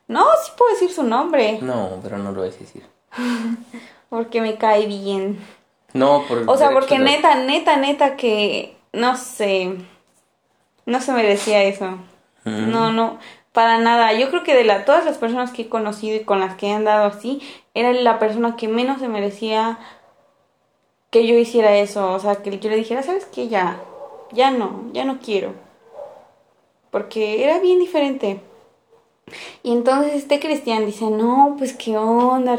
No, 0.06 0.24
sí 0.44 0.52
puedo 0.56 0.72
decir 0.72 0.90
su 0.90 1.04
nombre, 1.04 1.58
No, 1.62 2.00
pero 2.02 2.18
no 2.18 2.32
lo 2.32 2.42
vas 2.42 2.54
a 2.56 2.58
decir. 2.58 2.84
porque 4.08 4.40
me 4.40 4.56
cae 4.56 4.86
bien. 4.86 5.38
No, 5.92 6.24
por 6.26 6.48
O 6.48 6.56
sea, 6.56 6.70
porque 6.70 6.98
neta, 6.98 7.36
neta, 7.36 7.76
neta 7.76 8.16
que 8.16 8.76
no 8.92 9.16
sé, 9.16 9.76
no 10.86 11.00
se 11.00 11.12
merecía 11.12 11.62
eso. 11.62 11.98
Mm. 12.44 12.70
No, 12.70 12.92
no, 12.92 13.18
para 13.52 13.78
nada. 13.78 14.12
Yo 14.12 14.30
creo 14.30 14.42
que 14.42 14.54
de 14.54 14.64
la, 14.64 14.84
todas 14.84 15.04
las 15.04 15.18
personas 15.18 15.50
que 15.52 15.62
he 15.62 15.68
conocido 15.68 16.16
y 16.16 16.24
con 16.24 16.40
las 16.40 16.54
que 16.56 16.68
he 16.68 16.72
andado 16.72 17.06
así, 17.06 17.40
era 17.74 17.92
la 17.92 18.18
persona 18.18 18.56
que 18.56 18.68
menos 18.68 19.00
se 19.00 19.08
merecía 19.08 19.78
que 21.10 21.26
yo 21.26 21.36
hiciera 21.36 21.76
eso. 21.76 22.12
O 22.12 22.18
sea, 22.20 22.36
que 22.36 22.58
yo 22.58 22.70
le 22.70 22.76
dijera, 22.76 23.02
¿sabes 23.02 23.26
qué? 23.26 23.48
Ya, 23.48 23.80
ya 24.32 24.50
no, 24.50 24.84
ya 24.92 25.04
no 25.04 25.18
quiero. 25.18 25.54
Porque 26.90 27.44
era 27.44 27.58
bien 27.60 27.78
diferente. 27.78 28.40
Y 29.62 29.72
entonces 29.72 30.14
este 30.14 30.40
Cristian 30.40 30.86
dice, 30.86 31.10
no, 31.10 31.54
pues 31.58 31.74
qué 31.74 31.96
onda, 31.96 32.58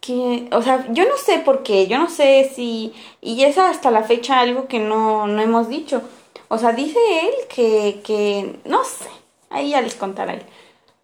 que, 0.00 0.48
o 0.52 0.62
sea, 0.62 0.86
yo 0.92 1.04
no 1.08 1.16
sé 1.16 1.38
por 1.38 1.62
qué, 1.62 1.86
yo 1.86 1.98
no 1.98 2.08
sé 2.08 2.50
si, 2.54 2.92
y 3.20 3.44
es 3.44 3.58
hasta 3.58 3.90
la 3.90 4.02
fecha 4.02 4.40
algo 4.40 4.66
que 4.66 4.78
no, 4.78 5.26
no 5.26 5.42
hemos 5.42 5.68
dicho. 5.68 6.02
O 6.48 6.58
sea, 6.58 6.72
dice 6.72 6.98
él 7.22 7.34
que, 7.48 8.00
que, 8.02 8.58
no 8.64 8.82
sé, 8.84 9.08
ahí 9.50 9.70
ya 9.70 9.80
les 9.82 9.94
contará 9.94 10.34
él. 10.34 10.42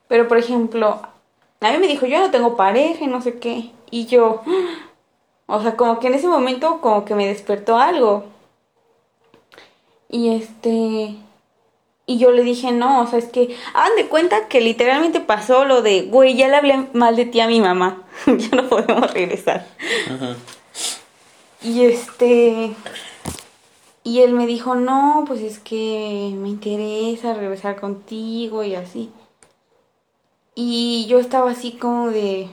Pero 0.09 0.29
por 0.29 0.39
ejemplo, 0.39 1.01
a 1.61 1.71
mí 1.71 1.79
me 1.79 1.89
dijo, 1.89 2.07
yo 2.07 2.19
no 2.19 2.31
tengo 2.31 2.57
pareja 2.57 3.05
y 3.05 3.09
no 3.09 3.21
sé 3.23 3.39
qué. 3.39 3.71
Y 3.91 4.07
yo, 4.07 4.43
o 5.47 5.63
sea, 5.63 5.77
como 5.77 5.99
que 6.01 6.09
en 6.09 6.15
ese 6.15 6.29
momento 6.29 6.81
como 6.81 7.05
que 7.05 7.15
me 7.15 7.27
despertó 7.27 7.79
algo. 7.79 8.25
Y 10.09 10.35
este... 10.35 11.17
Y 12.09 12.19
yo 12.19 12.31
le 12.31 12.43
dije, 12.43 12.71
no, 12.71 13.03
o 13.03 13.07
sea, 13.09 13.19
es 13.19 13.27
que 13.27 13.57
hagan 13.75 13.97
de 13.97 14.07
cuenta 14.07 14.47
que 14.47 14.61
literalmente 14.61 15.19
pasó 15.19 15.65
lo 15.65 15.83
de, 15.83 16.03
güey, 16.03 16.37
ya 16.37 16.47
le 16.47 16.55
hablé 16.55 16.87
mal 16.93 17.17
de 17.17 17.25
ti 17.25 17.41
a 17.41 17.49
mi 17.49 17.61
mamá, 17.61 18.05
ya 18.27 18.49
no 18.57 18.69
podemos 18.69 19.13
regresar. 19.13 19.67
Ujú. 20.15 20.37
Y 21.63 21.85
este, 21.85 22.77
y 24.05 24.21
él 24.21 24.35
me 24.35 24.47
dijo, 24.47 24.77
no, 24.77 25.25
pues 25.27 25.41
es 25.41 25.59
que 25.59 26.31
me 26.37 26.49
interesa 26.49 27.35
regresar 27.35 27.81
contigo 27.81 28.63
y 28.63 28.77
así. 28.77 29.11
Y 30.55 31.07
yo 31.09 31.19
estaba 31.19 31.51
así 31.51 31.73
como 31.73 32.11
de, 32.11 32.49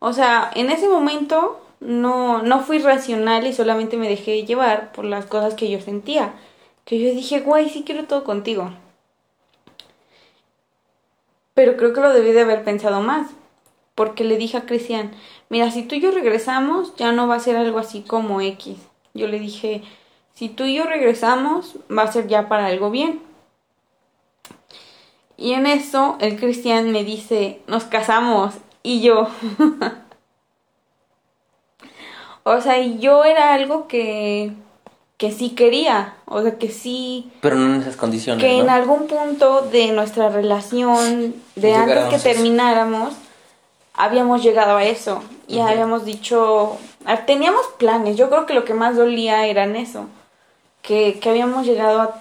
o 0.00 0.12
sea, 0.12 0.50
en 0.56 0.70
ese 0.70 0.88
momento 0.88 1.63
no, 1.84 2.42
no 2.42 2.60
fui 2.60 2.78
racional 2.78 3.46
y 3.46 3.52
solamente 3.52 3.96
me 3.96 4.08
dejé 4.08 4.44
llevar 4.44 4.92
por 4.92 5.04
las 5.04 5.26
cosas 5.26 5.54
que 5.54 5.70
yo 5.70 5.80
sentía. 5.80 6.34
Que 6.84 6.98
yo 6.98 7.10
dije, 7.10 7.40
güey, 7.40 7.68
sí 7.68 7.84
quiero 7.84 8.04
todo 8.04 8.24
contigo. 8.24 8.72
Pero 11.54 11.76
creo 11.76 11.92
que 11.92 12.00
lo 12.00 12.12
debí 12.12 12.32
de 12.32 12.40
haber 12.40 12.64
pensado 12.64 13.00
más. 13.00 13.30
Porque 13.94 14.24
le 14.24 14.38
dije 14.38 14.56
a 14.56 14.66
Cristian, 14.66 15.12
mira, 15.48 15.70
si 15.70 15.84
tú 15.84 15.94
y 15.94 16.00
yo 16.00 16.10
regresamos, 16.10 16.96
ya 16.96 17.12
no 17.12 17.28
va 17.28 17.36
a 17.36 17.40
ser 17.40 17.56
algo 17.56 17.78
así 17.78 18.00
como 18.02 18.40
X. 18.40 18.76
Yo 19.12 19.28
le 19.28 19.38
dije, 19.38 19.82
si 20.34 20.48
tú 20.48 20.64
y 20.64 20.74
yo 20.74 20.84
regresamos, 20.84 21.76
va 21.96 22.02
a 22.02 22.12
ser 22.12 22.26
ya 22.26 22.48
para 22.48 22.66
algo 22.66 22.90
bien. 22.90 23.22
Y 25.36 25.52
en 25.52 25.66
eso 25.66 26.16
el 26.20 26.36
Cristian 26.36 26.90
me 26.90 27.04
dice, 27.04 27.60
nos 27.68 27.84
casamos. 27.84 28.54
Y 28.82 29.00
yo, 29.00 29.28
o 32.44 32.60
sea, 32.60 32.78
y 32.78 32.98
yo 32.98 33.24
era 33.24 33.54
algo 33.54 33.88
que, 33.88 34.52
que 35.16 35.32
sí 35.32 35.50
quería. 35.50 36.14
O 36.26 36.42
sea, 36.42 36.58
que 36.58 36.70
sí 36.70 37.32
Pero 37.40 37.56
no 37.56 37.74
en 37.74 37.80
esas 37.80 37.96
condiciones, 37.96 38.44
que 38.44 38.58
en 38.58 38.70
algún 38.70 39.06
punto 39.06 39.62
de 39.62 39.92
nuestra 39.92 40.28
relación, 40.28 41.34
de 41.56 41.74
antes 41.74 42.04
que 42.04 42.18
termináramos, 42.18 43.14
habíamos 43.94 44.42
llegado 44.42 44.76
a 44.76 44.84
eso 44.84 45.22
y 45.46 45.60
habíamos 45.60 46.04
dicho, 46.04 46.78
teníamos 47.26 47.66
planes, 47.78 48.16
yo 48.16 48.28
creo 48.28 48.46
que 48.46 48.54
lo 48.54 48.64
que 48.64 48.74
más 48.74 48.96
dolía 48.96 49.46
era 49.46 49.64
en 49.64 49.76
eso, 49.76 50.06
que, 50.82 51.18
que 51.20 51.30
habíamos 51.30 51.66
llegado 51.66 52.00
a, 52.00 52.20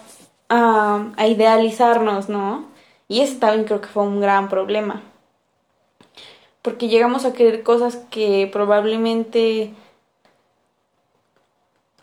a, 0.49 1.07
a 1.17 1.27
idealizarnos, 1.27 2.29
¿no? 2.29 2.65
Y 3.07 3.21
ese 3.21 3.35
también 3.35 3.65
creo 3.65 3.81
que 3.81 3.87
fue 3.87 4.03
un 4.03 4.21
gran 4.21 4.49
problema, 4.49 5.01
porque 6.61 6.87
llegamos 6.87 7.25
a 7.25 7.33
querer 7.33 7.63
cosas 7.63 7.97
que 8.09 8.49
probablemente 8.51 9.73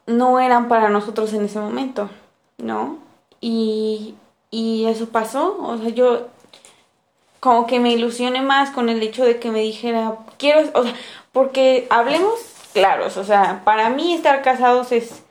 no 0.07 0.41
eran 0.41 0.69
para 0.69 0.89
nosotros 0.89 1.33
en 1.33 1.45
ese 1.45 1.59
momento, 1.59 2.11
¿no? 2.59 2.99
Y, 3.41 4.15
y 4.51 4.87
eso 4.87 5.09
pasó, 5.09 5.57
o 5.61 5.79
sea, 5.79 5.89
yo 5.91 6.29
como 7.41 7.67
que 7.67 7.81
me 7.81 7.93
ilusioné 7.93 8.43
más 8.43 8.71
con 8.71 8.89
el 8.89 9.03
hecho 9.03 9.25
de 9.25 9.41
que 9.41 9.51
me 9.51 9.61
dijera, 9.61 10.17
quiero, 10.39 10.69
o 10.75 10.83
sea, 10.83 10.95
porque 11.33 11.87
hablemos 11.91 12.35
claros, 12.73 13.17
o 13.17 13.25
sea, 13.25 13.63
para 13.65 13.89
mí 13.89 14.15
estar 14.15 14.43
casados 14.43 14.93
es 14.93 15.23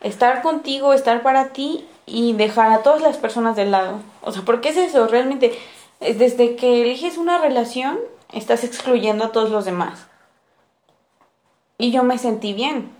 estar 0.00 0.42
contigo, 0.42 0.92
estar 0.92 1.22
para 1.22 1.48
ti 1.48 1.86
y 2.06 2.34
dejar 2.34 2.70
a 2.72 2.82
todas 2.82 3.00
las 3.00 3.16
personas 3.16 3.56
del 3.56 3.70
lado. 3.70 4.00
O 4.22 4.32
sea, 4.32 4.42
porque 4.42 4.68
es 4.68 4.76
eso, 4.76 5.06
realmente, 5.06 5.58
eh, 6.00 6.14
desde 6.14 6.56
que 6.56 6.82
eliges 6.82 7.16
una 7.16 7.38
relación, 7.38 7.98
estás 8.32 8.64
excluyendo 8.64 9.24
a 9.24 9.32
todos 9.32 9.50
los 9.50 9.64
demás. 9.64 10.06
Y 11.78 11.90
yo 11.90 12.02
me 12.02 12.18
sentí 12.18 12.52
bien. 12.52 12.90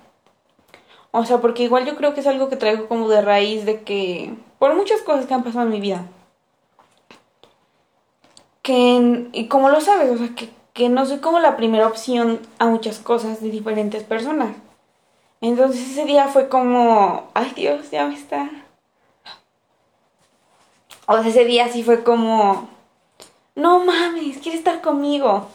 O 1.17 1.25
sea, 1.25 1.39
porque 1.39 1.63
igual 1.63 1.87
yo 1.87 1.95
creo 1.95 2.13
que 2.13 2.23
es 2.23 2.27
algo 2.27 2.49
que 2.49 2.57
traigo 2.57 2.89
como 2.89 3.09
de 3.09 3.21
raíz 3.21 3.65
de 3.65 3.83
que, 3.83 4.35
por 4.59 4.75
muchas 4.75 5.01
cosas 5.03 5.27
que 5.27 5.35
han 5.35 5.45
pasado 5.45 5.65
en 5.65 5.71
mi 5.71 5.81
vida, 5.81 6.07
que, 8.63 9.29
y 9.33 9.47
como 9.47 9.69
lo 9.69 9.81
sabes, 9.81 10.11
o 10.11 10.19
sea, 10.19 10.35
que, 10.35 10.51
que 10.73 10.89
no 10.89 11.07
soy 11.07 11.19
como 11.19 11.39
la 11.39 11.57
primera 11.57 11.87
opción 11.87 12.41
a 12.59 12.67
muchas 12.67 12.99
cosas 12.99 13.41
de 13.41 13.53
diferentes 13.53 14.03
personas. 14.03 14.57
Entonces 15.41 15.89
ese 15.89 16.05
día 16.05 16.27
fue 16.27 16.49
como, 16.49 17.31
ay 17.35 17.53
Dios, 17.55 17.93
ya 17.93 18.07
me 18.07 18.15
está. 18.17 18.51
O 21.07 21.17
sea, 21.17 21.29
ese 21.29 21.45
día 21.45 21.69
sí 21.69 21.85
fue 21.85 22.03
como, 22.03 22.69
no 23.55 23.85
mames, 23.85 24.39
quiere 24.39 24.59
estar 24.59 24.81
conmigo, 24.81 25.47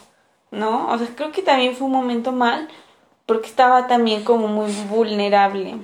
¿no? 0.50 0.90
O 0.90 0.96
sea, 0.96 1.08
creo 1.14 1.32
que 1.32 1.42
también 1.42 1.76
fue 1.76 1.86
un 1.86 1.92
momento 1.92 2.32
mal 2.32 2.70
porque 3.30 3.46
estaba 3.48 3.86
también 3.86 4.24
como 4.24 4.48
muy 4.48 4.72
vulnerable. 4.88 5.76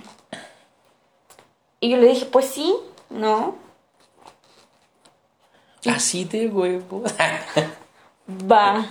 Y 1.78 1.90
yo 1.90 1.96
le 1.96 2.08
dije, 2.08 2.26
pues 2.26 2.46
sí, 2.46 2.74
¿no? 3.08 3.54
Así 5.88 6.24
de 6.24 6.48
huevo. 6.48 7.04
Va. 8.50 8.84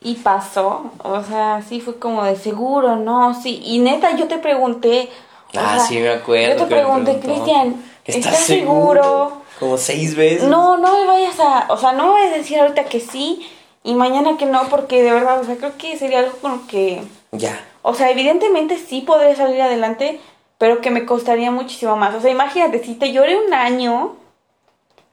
y 0.00 0.14
pasó. 0.14 0.92
O 1.02 1.22
sea, 1.22 1.60
sí 1.60 1.82
fue 1.82 1.98
como 1.98 2.24
de 2.24 2.36
seguro, 2.36 2.96
¿no? 2.96 3.38
Sí. 3.38 3.60
Y 3.62 3.80
neta, 3.80 4.16
yo 4.16 4.26
te 4.26 4.38
pregunté. 4.38 5.10
o 5.54 5.58
Ah, 5.58 5.76
sea, 5.76 5.80
sí 5.80 5.98
me 5.98 6.08
acuerdo 6.08 6.56
Yo 6.56 6.64
te 6.64 6.74
pregunté. 6.74 7.20
Cristian, 7.20 7.84
¿Estás 8.06 8.16
¿estás 8.32 8.46
seguro? 8.46 9.02
seguro? 9.02 9.42
Como 9.60 9.76
seis 9.76 10.16
veces. 10.16 10.48
No, 10.48 10.78
no 10.78 10.90
me 10.98 11.06
vayas 11.06 11.38
a. 11.38 11.66
O 11.68 11.76
sea, 11.76 11.92
no 11.92 12.04
me 12.06 12.12
vayas 12.12 12.32
a 12.32 12.38
decir 12.38 12.58
ahorita 12.60 12.84
que 12.84 13.00
sí 13.00 13.46
y 13.86 13.94
mañana 13.94 14.38
que 14.38 14.46
no, 14.46 14.68
porque 14.70 15.02
de 15.02 15.12
verdad, 15.12 15.40
o 15.40 15.44
sea, 15.44 15.56
creo 15.58 15.76
que 15.76 15.98
sería 15.98 16.20
algo 16.20 16.32
con 16.38 16.52
lo 16.52 16.66
que. 16.66 17.02
Ya. 17.32 17.62
O 17.82 17.92
sea, 17.94 18.10
evidentemente 18.10 18.78
sí 18.78 19.02
podría 19.02 19.36
salir 19.36 19.60
adelante, 19.60 20.20
pero 20.56 20.80
que 20.80 20.90
me 20.90 21.04
costaría 21.04 21.50
muchísimo 21.50 21.94
más. 21.94 22.14
O 22.14 22.20
sea, 22.20 22.30
imagínate, 22.30 22.82
si 22.82 22.94
te 22.94 23.12
lloré 23.12 23.36
un 23.36 23.52
año 23.52 24.16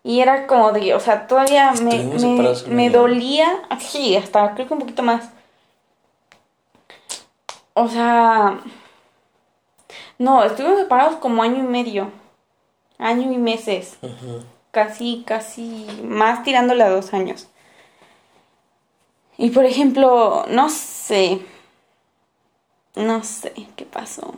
y 0.03 0.21
era 0.21 0.47
como 0.47 0.71
de, 0.71 0.95
o 0.95 1.01
sea, 1.01 1.27
todavía 1.27 1.73
me, 1.83 2.01
me, 2.69 2.89
dolía, 2.89 3.61
sí, 3.79 4.15
hasta 4.15 4.53
creo 4.55 4.67
que 4.67 4.73
un 4.73 4.79
poquito 4.79 5.03
más. 5.03 5.29
O 7.73 7.89
sea, 7.89 8.61
no, 10.17 10.43
estuvimos 10.45 10.79
separados 10.79 11.17
como 11.17 11.43
año 11.43 11.57
y 11.57 11.67
medio, 11.67 12.09
año 12.97 13.33
y 13.33 13.37
meses, 13.37 13.97
casi, 14.71 15.23
casi, 15.27 15.87
más 16.05 16.43
tirándole 16.43 16.83
a 16.83 16.89
dos 16.89 17.13
años. 17.13 17.50
Y 19.41 19.49
por 19.49 19.65
ejemplo, 19.65 20.45
no 20.49 20.69
sé, 20.69 21.41
no 22.95 23.23
sé 23.23 23.51
qué 23.75 23.85
pasó. 23.85 24.35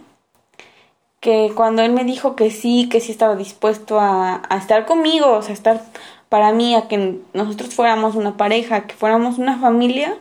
Que 1.19 1.51
cuando 1.53 1.81
él 1.81 1.91
me 1.91 2.05
dijo 2.05 2.37
que 2.37 2.49
sí, 2.51 2.87
que 2.89 3.01
sí 3.01 3.11
estaba 3.11 3.35
dispuesto 3.35 3.99
a, 3.99 4.43
a 4.47 4.57
estar 4.57 4.85
conmigo, 4.85 5.29
o 5.33 5.41
sea, 5.41 5.53
estar 5.53 5.83
para 6.29 6.53
mí, 6.53 6.73
a 6.73 6.87
que 6.87 7.19
nosotros 7.33 7.75
fuéramos 7.75 8.15
una 8.15 8.37
pareja, 8.37 8.87
que 8.87 8.95
fuéramos 8.95 9.39
una 9.39 9.59
familia. 9.59 10.17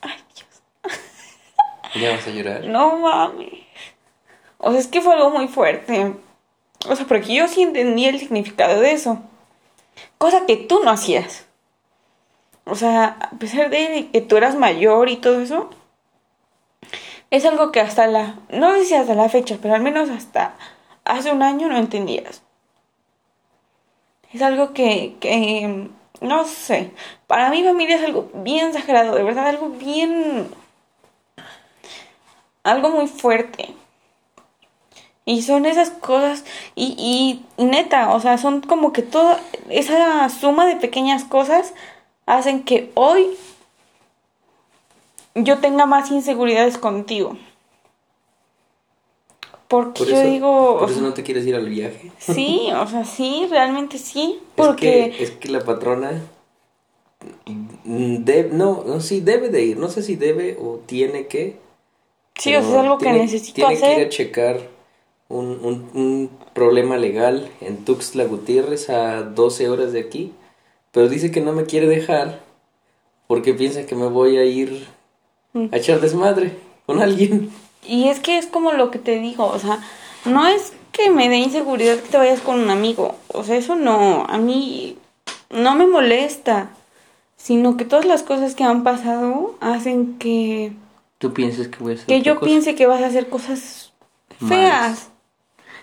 Ay, 0.00 0.18
Dios. 0.34 0.62
¿Ya 1.94 2.16
vas 2.16 2.26
a 2.26 2.30
llorar? 2.30 2.64
No 2.64 2.98
mames. 2.98 3.64
O 4.58 4.72
sea, 4.72 4.80
es 4.80 4.88
que 4.88 5.00
fue 5.00 5.14
algo 5.14 5.30
muy 5.30 5.46
fuerte. 5.46 6.16
O 6.88 6.96
sea, 6.96 7.06
porque 7.06 7.32
yo 7.32 7.46
sí 7.46 7.62
entendí 7.62 8.06
el 8.06 8.18
significado 8.18 8.80
de 8.80 8.90
eso. 8.90 9.22
Cosa 10.18 10.46
que 10.46 10.56
tú 10.56 10.80
no 10.84 10.90
hacías. 10.90 11.46
O 12.64 12.74
sea, 12.74 13.16
a 13.20 13.30
pesar 13.38 13.70
de 13.70 14.10
que 14.12 14.20
tú 14.20 14.36
eras 14.36 14.56
mayor 14.56 15.08
y 15.08 15.16
todo 15.16 15.40
eso, 15.40 15.70
es 17.30 17.44
algo 17.44 17.72
que 17.72 17.80
hasta 17.80 18.06
la, 18.06 18.38
no 18.50 18.72
sé 18.74 18.84
si 18.84 18.94
hasta 18.94 19.14
la 19.14 19.28
fecha, 19.28 19.58
pero 19.60 19.74
al 19.74 19.82
menos 19.82 20.10
hasta 20.10 20.54
hace 21.04 21.32
un 21.32 21.42
año 21.42 21.68
no 21.68 21.78
entendías. 21.78 22.42
Es 24.32 24.42
algo 24.42 24.74
que, 24.74 25.16
que, 25.20 25.88
no 26.20 26.44
sé, 26.44 26.92
para 27.26 27.50
mi 27.50 27.64
familia 27.64 27.96
es 27.96 28.04
algo 28.04 28.30
bien 28.34 28.68
exagerado, 28.68 29.14
de 29.14 29.22
verdad, 29.22 29.46
algo 29.46 29.70
bien, 29.70 30.48
algo 32.62 32.90
muy 32.90 33.06
fuerte. 33.06 33.74
Y 35.28 35.42
son 35.42 35.66
esas 35.66 35.90
cosas, 35.90 36.42
y, 36.74 36.94
y, 36.96 37.62
y 37.62 37.66
neta, 37.66 38.14
o 38.14 38.20
sea, 38.20 38.38
son 38.38 38.62
como 38.62 38.94
que 38.94 39.02
toda 39.02 39.38
esa 39.68 40.26
suma 40.30 40.64
de 40.64 40.76
pequeñas 40.76 41.24
cosas 41.24 41.74
hacen 42.24 42.62
que 42.62 42.90
hoy 42.94 43.26
yo 45.34 45.58
tenga 45.58 45.84
más 45.84 46.10
inseguridades 46.10 46.78
contigo. 46.78 47.36
Porque 49.68 49.98
Por 49.98 50.08
yo 50.08 50.22
digo, 50.22 50.78
por 50.78 50.90
eso 50.90 51.02
no 51.02 51.12
te 51.12 51.22
quieres 51.22 51.46
ir 51.46 51.54
al 51.54 51.68
viaje. 51.68 52.10
sí, 52.18 52.70
o 52.74 52.86
sea, 52.86 53.04
sí, 53.04 53.46
realmente 53.50 53.98
sí, 53.98 54.40
porque 54.56 55.04
Es 55.10 55.16
que, 55.16 55.22
es 55.24 55.30
que 55.32 55.48
la 55.50 55.60
patrona 55.60 56.22
mm, 57.84 58.16
de- 58.24 58.48
no, 58.50 58.82
no, 58.86 59.00
sí 59.00 59.20
debe 59.20 59.50
de 59.50 59.62
ir. 59.62 59.76
No 59.76 59.90
sé 59.90 60.02
si 60.02 60.16
debe 60.16 60.56
o 60.58 60.80
tiene 60.86 61.26
que. 61.26 61.58
sí, 62.36 62.56
o 62.56 62.62
sea, 62.62 62.70
es 62.70 62.76
algo 62.76 62.96
que 62.98 63.04
tiene- 63.04 63.18
necesito 63.24 63.54
tiene 63.56 63.74
que 63.74 63.92
ir 63.92 63.98
a 64.00 64.08
hacer. 64.08 64.08
checar 64.08 64.77
un, 65.28 65.58
un, 65.62 65.90
un 65.94 66.30
problema 66.54 66.96
legal 66.96 67.50
en 67.60 67.84
Tuxtla 67.84 68.24
Gutiérrez 68.24 68.88
a 68.90 69.22
12 69.22 69.68
horas 69.68 69.92
de 69.92 70.00
aquí. 70.00 70.32
Pero 70.92 71.08
dice 71.08 71.30
que 71.30 71.40
no 71.40 71.52
me 71.52 71.64
quiere 71.64 71.86
dejar 71.86 72.40
porque 73.26 73.52
piensa 73.54 73.84
que 73.86 73.94
me 73.94 74.06
voy 74.08 74.36
a 74.38 74.44
ir 74.44 74.86
Mm. 75.54 75.68
a 75.72 75.76
echar 75.78 76.00
desmadre 76.00 76.52
con 76.84 77.00
alguien. 77.00 77.50
Y 77.86 78.08
es 78.08 78.20
que 78.20 78.36
es 78.36 78.46
como 78.46 78.72
lo 78.72 78.90
que 78.90 78.98
te 78.98 79.18
digo, 79.18 79.46
o 79.46 79.58
sea, 79.58 79.78
no 80.26 80.46
es 80.46 80.74
que 80.92 81.10
me 81.10 81.30
dé 81.30 81.36
inseguridad 81.36 81.96
que 82.00 82.08
te 82.10 82.18
vayas 82.18 82.40
con 82.42 82.60
un 82.60 82.68
amigo, 82.68 83.14
o 83.32 83.42
sea, 83.44 83.56
eso 83.56 83.74
no, 83.74 84.26
a 84.28 84.36
mí 84.36 84.98
no 85.48 85.74
me 85.74 85.86
molesta, 85.86 86.68
sino 87.38 87.78
que 87.78 87.86
todas 87.86 88.04
las 88.04 88.22
cosas 88.22 88.54
que 88.54 88.64
han 88.64 88.84
pasado 88.84 89.54
hacen 89.60 90.18
que, 90.18 90.72
Tú 91.16 91.32
piensas 91.32 91.68
que 91.68 91.78
voy 91.78 91.92
a 91.92 91.94
hacer 91.94 92.06
que 92.06 92.20
yo 92.20 92.34
cosa? 92.34 92.44
piense 92.46 92.74
que 92.74 92.86
vas 92.86 93.02
a 93.02 93.06
hacer 93.06 93.30
cosas 93.30 93.92
feas 94.38 94.50
Malas. 94.50 95.08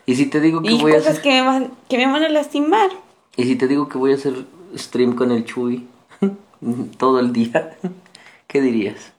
Y 0.06 0.15
si 0.15 0.28
te 0.28 0.39
digo 0.39 0.62
que 0.62 0.72
y 0.72 0.82
voy 0.82 0.94
a 0.94 0.98
hacer... 0.98 1.22
que 1.22 1.30
me, 1.30 1.41
van, 1.41 1.72
que 1.89 1.98
me 1.98 2.06
van 2.06 2.24
a 2.24 2.30
lastimar. 2.30 2.89
Y 3.36 3.44
si 3.46 3.56
te 3.56 3.68
digo 3.68 3.89
que 3.89 3.98
voy 3.98 4.12
a 4.12 4.15
hacer 4.15 4.46
stream 4.76 5.15
con 5.15 5.32
el 5.32 5.46
Chuy 5.46 5.88
todo 6.98 7.20
el 7.20 7.34
día, 7.34 7.78
¿qué 8.48 8.62
dirías? 8.62 9.13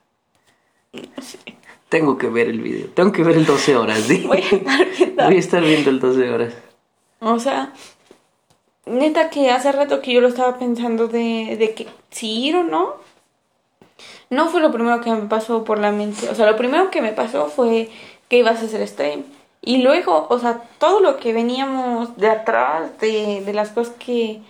Tengo 1.89 2.19
que 2.19 2.29
ver 2.29 2.49
el 2.49 2.61
video. 2.61 2.89
Tengo 2.89 3.13
que 3.13 3.23
ver 3.23 3.37
el 3.37 3.47
12 3.47 3.77
horas, 3.77 4.01
¿sí? 4.01 4.25
Voy 4.27 4.39
a 4.39 4.41
estar 4.41 4.87
viendo. 4.97 5.25
Voy 5.27 5.37
a 5.37 5.39
estar 5.39 5.63
viendo 5.63 5.91
el 5.91 6.01
12 6.01 6.31
horas. 6.31 6.55
O 7.21 7.39
sea, 7.39 7.73
neta 8.87 9.31
que 9.31 9.51
hace 9.51 9.73
rato 9.73 10.01
que 10.01 10.13
yo 10.13 10.21
lo 10.21 10.29
estaba 10.29 10.59
pensando 10.59 11.09
de, 11.09 11.57
de 11.59 11.75
que 11.75 11.87
si 12.11 12.47
ir 12.47 12.57
o 12.57 12.65
no. 12.65 12.95
No 14.29 14.49
fue 14.49 14.61
lo 14.61 14.73
primero 14.73 15.01
que 15.01 15.11
me 15.11 15.29
pasó 15.29 15.65
por 15.65 15.79
la 15.79 15.93
mente. 15.93 16.29
O 16.29 16.35
sea, 16.35 16.51
lo 16.51 16.57
primero 16.57 16.91
que 16.91 17.01
me 17.01 17.13
pasó 17.13 17.47
fue 17.47 17.89
que 18.29 18.39
ibas 18.39 18.61
a 18.61 18.67
hacer 18.67 18.87
stream. 18.87 19.25
Y 19.67 19.83
luego, 19.83 20.27
o 20.31 20.39
sea, 20.39 20.63
todo 20.79 21.01
lo 21.01 21.19
que 21.19 21.35
veníamos 21.35 22.17
de 22.17 22.31
atrás, 22.31 22.99
de, 23.01 23.43
de 23.45 23.53
las 23.53 23.71
cosas 23.71 23.95
que, 23.99 24.41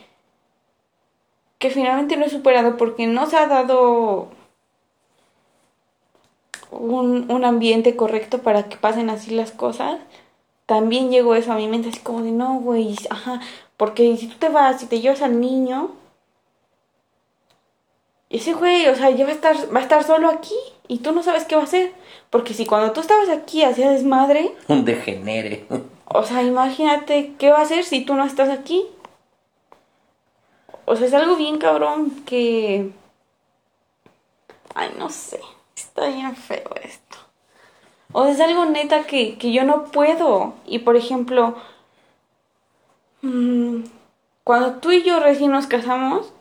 que 1.58 1.70
finalmente 1.70 2.16
no 2.16 2.26
he 2.26 2.30
superado 2.30 2.76
porque 2.76 3.08
no 3.08 3.26
se 3.26 3.36
ha 3.36 3.46
dado 3.48 4.28
un, 6.70 7.30
un 7.30 7.44
ambiente 7.44 7.96
correcto 7.96 8.42
para 8.42 8.68
que 8.68 8.76
pasen 8.76 9.10
así 9.10 9.34
las 9.34 9.52
cosas 9.52 9.98
también 10.66 11.10
llegó 11.10 11.34
eso 11.34 11.52
a 11.52 11.56
mi 11.56 11.68
mente, 11.68 11.88
así 11.88 12.00
como 12.00 12.22
de, 12.22 12.32
no, 12.32 12.58
güey, 12.58 12.96
ajá, 13.10 13.40
porque 13.76 14.16
si 14.16 14.26
tú 14.26 14.36
te 14.36 14.48
vas 14.48 14.82
y 14.82 14.86
te 14.86 15.00
llevas 15.00 15.22
al 15.22 15.40
niño, 15.40 15.92
ese 18.28 18.52
güey, 18.52 18.88
o 18.88 18.94
sea, 18.96 19.10
ya 19.10 19.24
va 19.24 19.30
a 19.30 19.34
estar, 19.34 19.56
va 19.74 19.78
a 19.80 19.82
estar 19.82 20.04
solo 20.04 20.28
aquí 20.28 20.54
y 20.88 20.98
tú 20.98 21.12
no 21.12 21.22
sabes 21.22 21.44
qué 21.44 21.56
va 21.56 21.62
a 21.62 21.64
hacer, 21.64 21.92
porque 22.30 22.54
si 22.54 22.66
cuando 22.66 22.92
tú 22.92 23.00
estabas 23.00 23.28
aquí 23.28 23.62
hacías 23.64 23.92
desmadre, 23.92 24.52
Un 24.68 24.84
degenere. 24.84 25.66
o 26.06 26.22
sea, 26.22 26.42
imagínate 26.42 27.34
qué 27.38 27.50
va 27.50 27.58
a 27.58 27.62
hacer 27.62 27.84
si 27.84 28.04
tú 28.04 28.14
no 28.14 28.24
estás 28.24 28.48
aquí. 28.48 28.84
O 30.84 30.94
sea, 30.94 31.06
es 31.06 31.14
algo 31.14 31.36
bien 31.36 31.58
cabrón 31.58 32.10
que... 32.24 32.90
Ay, 34.74 34.90
no 34.98 35.08
sé, 35.10 35.40
está 35.74 36.06
bien 36.06 36.36
feo 36.36 36.70
esto. 36.82 37.16
O 38.12 38.22
sea, 38.24 38.32
es 38.32 38.40
algo 38.40 38.66
neta 38.66 39.04
que, 39.04 39.36
que 39.36 39.52
yo 39.52 39.64
no 39.64 39.86
puedo. 39.86 40.54
Y 40.64 40.80
por 40.80 40.94
ejemplo, 40.96 41.56
mm, 43.22 43.80
cuando 44.44 44.74
tú 44.74 44.92
y 44.92 45.02
yo 45.02 45.18
recién 45.18 45.50
nos 45.50 45.66
casamos, 45.66 46.32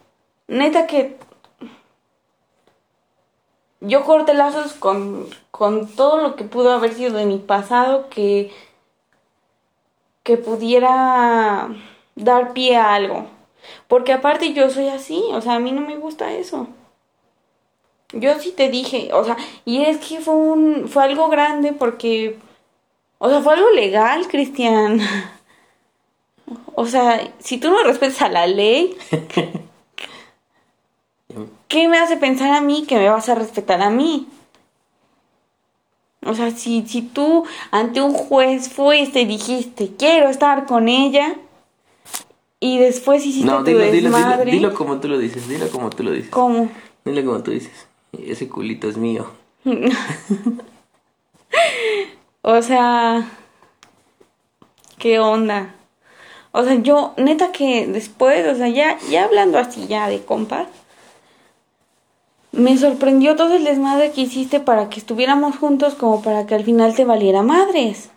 neta 0.47 0.85
que 0.85 1.17
yo 3.87 4.03
corté 4.03 4.33
lazos 4.33 4.73
con, 4.73 5.27
con 5.51 5.87
todo 5.87 6.21
lo 6.21 6.35
que 6.35 6.43
pudo 6.43 6.71
haber 6.71 6.93
sido 6.93 7.17
de 7.17 7.25
mi 7.25 7.37
pasado 7.37 8.09
que, 8.09 8.51
que 10.23 10.37
pudiera 10.37 11.69
dar 12.15 12.53
pie 12.53 12.77
a 12.77 12.93
algo. 12.95 13.27
Porque 13.87 14.13
aparte 14.13 14.53
yo 14.53 14.69
soy 14.69 14.89
así, 14.89 15.23
o 15.31 15.41
sea, 15.41 15.55
a 15.55 15.59
mí 15.59 15.71
no 15.71 15.81
me 15.81 15.97
gusta 15.97 16.33
eso. 16.33 16.67
Yo 18.13 18.39
sí 18.39 18.51
te 18.51 18.69
dije, 18.69 19.11
o 19.13 19.23
sea, 19.23 19.37
y 19.65 19.83
es 19.83 19.97
que 19.97 20.19
fue 20.19 20.35
un, 20.35 20.87
fue 20.87 21.03
algo 21.03 21.27
grande 21.29 21.73
porque, 21.73 22.37
o 23.17 23.29
sea, 23.29 23.41
fue 23.41 23.53
algo 23.53 23.69
legal, 23.71 24.27
Cristian. 24.27 24.99
O 26.77 26.85
sea, 26.85 27.31
si 27.39 27.57
tú 27.57 27.71
no 27.71 27.83
respetas 27.83 28.21
a 28.21 28.29
la 28.29 28.47
ley, 28.47 28.97
¿qué 31.75 31.89
me 31.89 31.97
hace 31.97 32.15
pensar 32.15 32.53
a 32.53 32.61
mí 32.61 32.85
que 32.87 32.95
me 32.95 33.09
vas 33.09 33.27
a 33.27 33.35
respetar 33.35 33.81
a 33.81 33.89
mí? 33.89 34.29
O 36.25 36.33
sea, 36.33 36.49
si, 36.51 36.87
si 36.87 37.01
tú 37.01 37.43
ante 37.69 38.01
un 38.01 38.13
juez 38.13 38.69
fuiste 38.69 39.23
y 39.23 39.25
dijiste, 39.25 39.91
quiero 39.97 40.29
estar 40.29 40.67
con 40.67 40.87
ella, 40.87 41.35
y 42.61 42.77
después 42.77 43.25
hiciste 43.25 43.45
No, 43.45 43.59
tu 43.59 43.65
dilo, 43.65 43.79
dilo, 43.79 43.91
dilo, 43.91 44.09
desmadre, 44.09 44.51
dilo 44.51 44.73
como 44.73 45.01
tú 45.01 45.09
lo 45.09 45.17
dices, 45.17 45.49
dilo 45.49 45.67
como 45.69 45.89
tú 45.89 46.03
lo 46.03 46.11
dices. 46.11 46.31
¿cómo? 46.31 46.69
Dilo 47.03 47.25
como 47.25 47.43
tú 47.43 47.51
dices. 47.51 47.87
Ese 48.17 48.47
culito 48.47 48.87
es 48.87 48.95
mío. 48.95 49.29
O 52.47 52.61
sea, 52.61 53.27
¿qué 54.99 55.19
onda? 55.19 55.73
O 56.51 56.63
sea, 56.63 56.75
yo, 56.75 57.15
neta 57.17 57.51
que 57.51 57.87
después, 57.87 58.45
o 58.47 58.55
sea, 58.55 58.67
ya, 58.67 58.99
ya 59.09 59.23
hablando 59.23 59.57
así 59.57 59.87
ya 59.87 60.07
de 60.07 60.23
compas, 60.23 60.67
me 62.55 62.77
sorprendió 62.77 63.35
todo 63.35 63.55
el 63.55 63.63
desmadre 63.63 64.11
que 64.11 64.21
hiciste 64.21 64.59
para 64.59 64.89
que 64.89 64.99
estuviéramos 64.99 65.57
juntos 65.57 65.95
como 65.95 66.21
para 66.21 66.45
que 66.45 66.55
al 66.55 66.63
final 66.63 66.95
te 66.95 67.05
valiera 67.05 67.43
madres. 67.43 68.09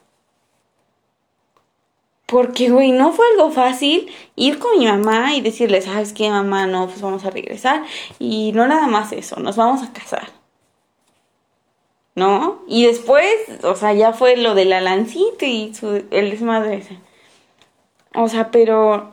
Porque, 2.26 2.68
güey, 2.68 2.92
no 2.92 3.12
fue 3.12 3.24
algo 3.32 3.50
fácil 3.50 4.12
ir 4.36 4.58
con 4.58 4.78
mi 4.78 4.86
mamá 4.86 5.34
y 5.34 5.40
decirle, 5.40 5.80
¿sabes 5.80 6.12
qué, 6.12 6.28
mamá? 6.28 6.66
No, 6.66 6.86
pues 6.86 7.00
vamos 7.00 7.24
a 7.24 7.30
regresar. 7.30 7.84
Y 8.18 8.52
no 8.52 8.68
nada 8.68 8.86
más 8.86 9.12
eso, 9.12 9.40
nos 9.40 9.56
vamos 9.56 9.82
a 9.82 9.92
casar. 9.92 10.28
¿No? 12.14 12.62
Y 12.68 12.86
después, 12.86 13.24
o 13.62 13.74
sea, 13.76 13.94
ya 13.94 14.12
fue 14.12 14.36
lo 14.36 14.54
de 14.54 14.66
la 14.66 14.80
lancita 14.80 15.46
y 15.46 15.74
su, 15.74 16.04
el 16.10 16.30
desmadre 16.30 16.76
ese. 16.76 16.98
O 18.14 18.28
sea, 18.28 18.50
pero... 18.50 19.10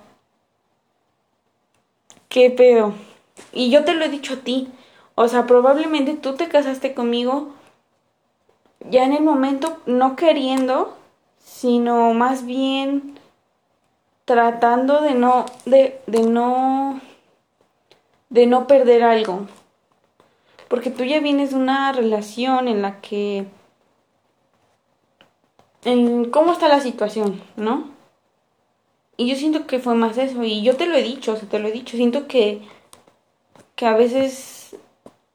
¿Qué 2.28 2.50
pedo? 2.50 2.94
Y 3.54 3.70
yo 3.70 3.86
te 3.86 3.94
lo 3.94 4.04
he 4.04 4.10
dicho 4.10 4.34
a 4.34 4.38
ti. 4.38 4.68
O 5.16 5.28
sea, 5.28 5.48
probablemente 5.48 6.14
tú 6.16 6.36
te 6.36 6.48
casaste 6.50 6.94
conmigo 6.94 7.54
ya 8.90 9.04
en 9.04 9.14
el 9.14 9.24
momento 9.24 9.78
no 9.86 10.16
queriendo 10.16 10.96
sino 11.40 12.14
más 12.14 12.46
bien 12.46 13.18
tratando 14.26 15.02
de 15.02 15.14
no, 15.14 15.46
de, 15.66 16.02
de 16.08 16.24
no, 16.24 17.00
de 18.30 18.48
no 18.48 18.68
perder 18.68 19.04
algo. 19.04 19.48
Porque 20.68 20.90
tú 20.90 21.04
ya 21.04 21.20
vienes 21.20 21.52
de 21.52 21.58
una 21.58 21.92
relación 21.92 22.68
en 22.68 22.82
la 22.82 23.00
que, 23.00 23.46
en 25.84 26.32
cómo 26.32 26.52
está 26.52 26.68
la 26.68 26.80
situación, 26.80 27.42
¿no? 27.56 27.92
Y 29.18 29.30
yo 29.30 29.36
siento 29.36 29.68
que 29.68 29.80
fue 29.80 29.94
más 29.94 30.18
eso, 30.18 30.44
y 30.44 30.64
yo 30.64 30.76
te 30.76 30.88
lo 30.88 30.96
he 30.96 31.04
dicho, 31.04 31.34
o 31.34 31.36
sea, 31.38 31.48
te 31.48 31.60
lo 31.60 31.68
he 31.68 31.72
dicho, 31.72 31.96
siento 31.96 32.28
que, 32.28 32.62
que 33.76 33.86
a 33.86 33.96
veces 33.96 34.55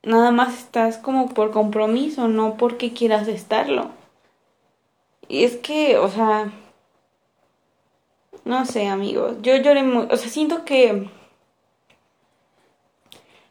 nada 0.03 0.31
más 0.31 0.59
estás 0.59 0.99
como 0.99 1.29
por 1.29 1.51
compromiso, 1.51 2.29
no 2.29 2.57
porque 2.57 2.93
quieras 2.93 3.29
estarlo. 3.29 3.91
Y 5.29 5.45
es 5.45 5.57
que, 5.57 5.99
o 5.99 6.09
sea, 6.09 6.53
no 8.45 8.65
sé, 8.67 8.89
amigos, 8.89 9.37
yo 9.43 9.57
lloré 9.57 9.83
muy, 9.83 10.07
o 10.11 10.17
sea, 10.17 10.29
siento 10.29 10.65
que 10.65 11.09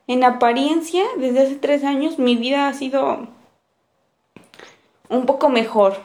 en 0.08 0.24
apariencia, 0.24 1.04
desde 1.18 1.44
hace 1.44 1.56
tres 1.56 1.84
años, 1.84 2.18
mi 2.18 2.36
vida 2.36 2.68
ha 2.68 2.74
sido 2.74 3.28
un 5.08 5.26
poco 5.26 5.50
mejor, 5.50 5.98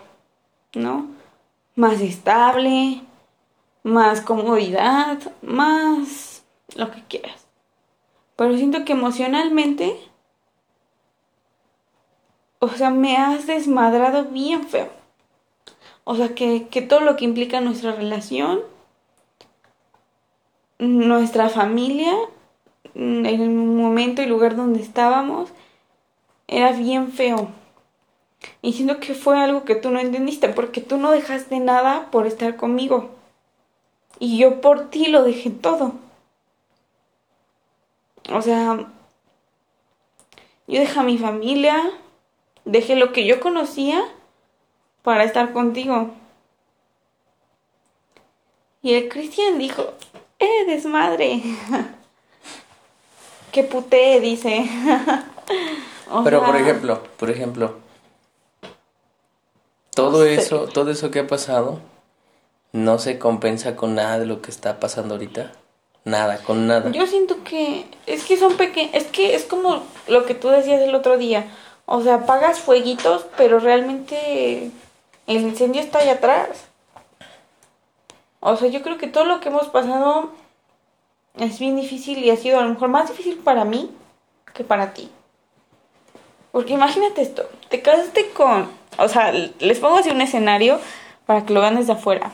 ¿no? 0.74 1.08
Más 1.74 2.00
estable, 2.02 3.02
más 3.82 4.20
comodidad, 4.20 5.18
más 5.42 6.44
lo 6.76 6.90
que 6.90 7.02
quieras. 7.04 7.46
Pero 8.36 8.56
siento 8.56 8.84
que 8.84 8.92
emocionalmente, 8.92 9.96
o 12.64 12.76
sea, 12.76 12.90
me 12.90 13.16
has 13.16 13.46
desmadrado 13.46 14.24
bien 14.24 14.66
feo. 14.66 14.88
O 16.04 16.16
sea, 16.16 16.34
que, 16.34 16.68
que 16.68 16.82
todo 16.82 17.00
lo 17.00 17.16
que 17.16 17.24
implica 17.24 17.60
nuestra 17.60 17.92
relación, 17.92 18.60
nuestra 20.78 21.48
familia, 21.48 22.12
en 22.94 23.26
el 23.26 23.50
momento 23.50 24.22
y 24.22 24.26
lugar 24.26 24.56
donde 24.56 24.80
estábamos, 24.80 25.50
era 26.46 26.72
bien 26.72 27.12
feo. 27.12 27.48
Y 28.60 28.74
siento 28.74 29.00
que 29.00 29.14
fue 29.14 29.38
algo 29.38 29.64
que 29.64 29.74
tú 29.74 29.90
no 29.90 29.98
entendiste, 29.98 30.48
porque 30.50 30.80
tú 30.80 30.98
no 30.98 31.10
dejaste 31.10 31.58
nada 31.60 32.10
por 32.10 32.26
estar 32.26 32.56
conmigo. 32.56 33.10
Y 34.18 34.38
yo 34.38 34.60
por 34.60 34.90
ti 34.90 35.06
lo 35.06 35.22
dejé 35.22 35.50
todo. 35.50 35.92
O 38.32 38.42
sea, 38.42 38.86
yo 40.66 40.80
dejé 40.80 41.00
a 41.00 41.02
mi 41.02 41.18
familia, 41.18 41.90
dejé 42.64 42.96
lo 42.96 43.12
que 43.12 43.26
yo 43.26 43.40
conocía 43.40 44.04
para 45.02 45.24
estar 45.24 45.52
contigo. 45.52 46.10
Y 48.82 48.94
el 48.94 49.08
Cristian 49.08 49.58
dijo, 49.58 49.94
¡eh, 50.38 50.64
desmadre! 50.66 51.42
¡Qué 53.52 53.64
puté! 53.64 54.20
dice. 54.20 54.68
Pero 56.24 56.44
por 56.44 56.56
ejemplo, 56.56 57.02
por 57.16 57.30
ejemplo, 57.30 57.76
todo 59.94 60.24
eso, 60.24 60.66
todo 60.66 60.90
eso 60.90 61.10
que 61.10 61.20
ha 61.20 61.26
pasado, 61.26 61.80
no 62.72 62.98
se 62.98 63.18
compensa 63.18 63.76
con 63.76 63.94
nada 63.94 64.18
de 64.18 64.26
lo 64.26 64.42
que 64.42 64.50
está 64.50 64.80
pasando 64.80 65.14
ahorita. 65.14 65.52
Nada, 66.04 66.38
con 66.38 66.66
nada. 66.66 66.90
Yo 66.90 67.06
siento 67.06 67.42
que 67.44 67.86
es 68.06 68.24
que 68.24 68.36
son 68.36 68.56
pequeños, 68.56 68.94
es 68.94 69.04
que 69.04 69.34
es 69.34 69.44
como 69.44 69.82
lo 70.06 70.26
que 70.26 70.34
tú 70.34 70.48
decías 70.48 70.82
el 70.82 70.94
otro 70.94 71.16
día. 71.16 71.46
O 71.86 72.00
sea, 72.02 72.14
apagas 72.16 72.60
fueguitos, 72.60 73.26
pero 73.36 73.58
realmente 73.58 74.70
el 75.26 75.42
incendio 75.42 75.82
está 75.82 75.98
allá 75.98 76.12
atrás. 76.12 76.48
O 78.40 78.56
sea, 78.56 78.68
yo 78.68 78.82
creo 78.82 78.98
que 78.98 79.08
todo 79.08 79.24
lo 79.24 79.40
que 79.40 79.48
hemos 79.48 79.68
pasado 79.68 80.30
es 81.36 81.58
bien 81.58 81.76
difícil 81.76 82.18
y 82.18 82.30
ha 82.30 82.36
sido 82.36 82.58
a 82.58 82.62
lo 82.62 82.70
mejor 82.70 82.88
más 82.88 83.08
difícil 83.08 83.38
para 83.38 83.64
mí 83.64 83.90
que 84.54 84.64
para 84.64 84.94
ti. 84.94 85.10
Porque 86.52 86.74
imagínate 86.74 87.22
esto, 87.22 87.48
te 87.68 87.82
casaste 87.82 88.30
con, 88.30 88.70
o 88.98 89.08
sea, 89.08 89.32
les 89.32 89.80
pongo 89.80 89.98
así 89.98 90.10
un 90.10 90.20
escenario 90.20 90.78
para 91.26 91.44
que 91.44 91.52
lo 91.52 91.60
vean 91.60 91.76
desde 91.76 91.94
afuera. 91.94 92.30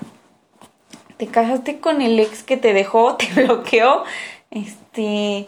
Te 1.17 1.27
casaste 1.27 1.81
con 1.81 2.03
el 2.03 2.19
ex 2.21 2.43
que 2.43 2.57
te 2.57 2.75
dejó, 2.75 3.17
te 3.17 3.27
bloqueó, 3.33 4.05
este, 4.51 5.47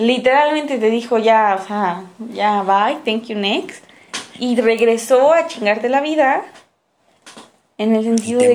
literalmente 0.00 0.78
te 0.78 0.90
dijo 0.90 1.18
ya, 1.18 1.58
o 1.60 1.66
sea, 1.66 2.04
ya 2.32 2.62
bye, 2.62 2.98
thank 3.04 3.28
you 3.28 3.36
next 3.36 3.84
y 4.38 4.58
regresó 4.60 5.32
a 5.32 5.46
chingarte 5.46 5.88
la 5.88 6.00
vida 6.00 6.44
en 7.76 7.94
el 7.94 8.04
sentido 8.04 8.40
de, 8.40 8.54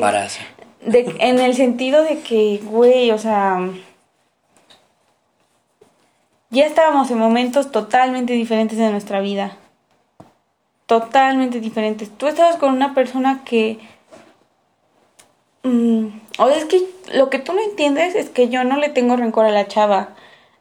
de, 0.81 1.15
en 1.19 1.39
el 1.39 1.55
sentido 1.55 2.03
de 2.03 2.19
que 2.21 2.59
güey 2.63 3.11
o 3.11 3.17
sea 3.19 3.59
ya 6.49 6.65
estábamos 6.65 7.11
en 7.11 7.19
momentos 7.19 7.71
totalmente 7.71 8.33
diferentes 8.33 8.77
de 8.77 8.89
nuestra 8.89 9.19
vida. 9.19 9.57
Totalmente 10.85 11.59
diferentes. 11.59 12.09
Tú 12.17 12.27
estabas 12.27 12.55
con 12.57 12.73
una 12.73 12.93
persona 12.93 13.41
que 13.43 13.79
mm, 15.63 16.07
o 16.37 16.47
es 16.49 16.65
que 16.65 16.81
lo 17.13 17.29
que 17.29 17.39
tú 17.39 17.53
no 17.53 17.61
entiendes 17.61 18.15
es 18.15 18.29
que 18.29 18.47
yo 18.47 18.63
no 18.63 18.77
le 18.77 18.89
tengo 18.89 19.17
rencor 19.17 19.45
a 19.45 19.51
la 19.51 19.67
chava 19.67 20.15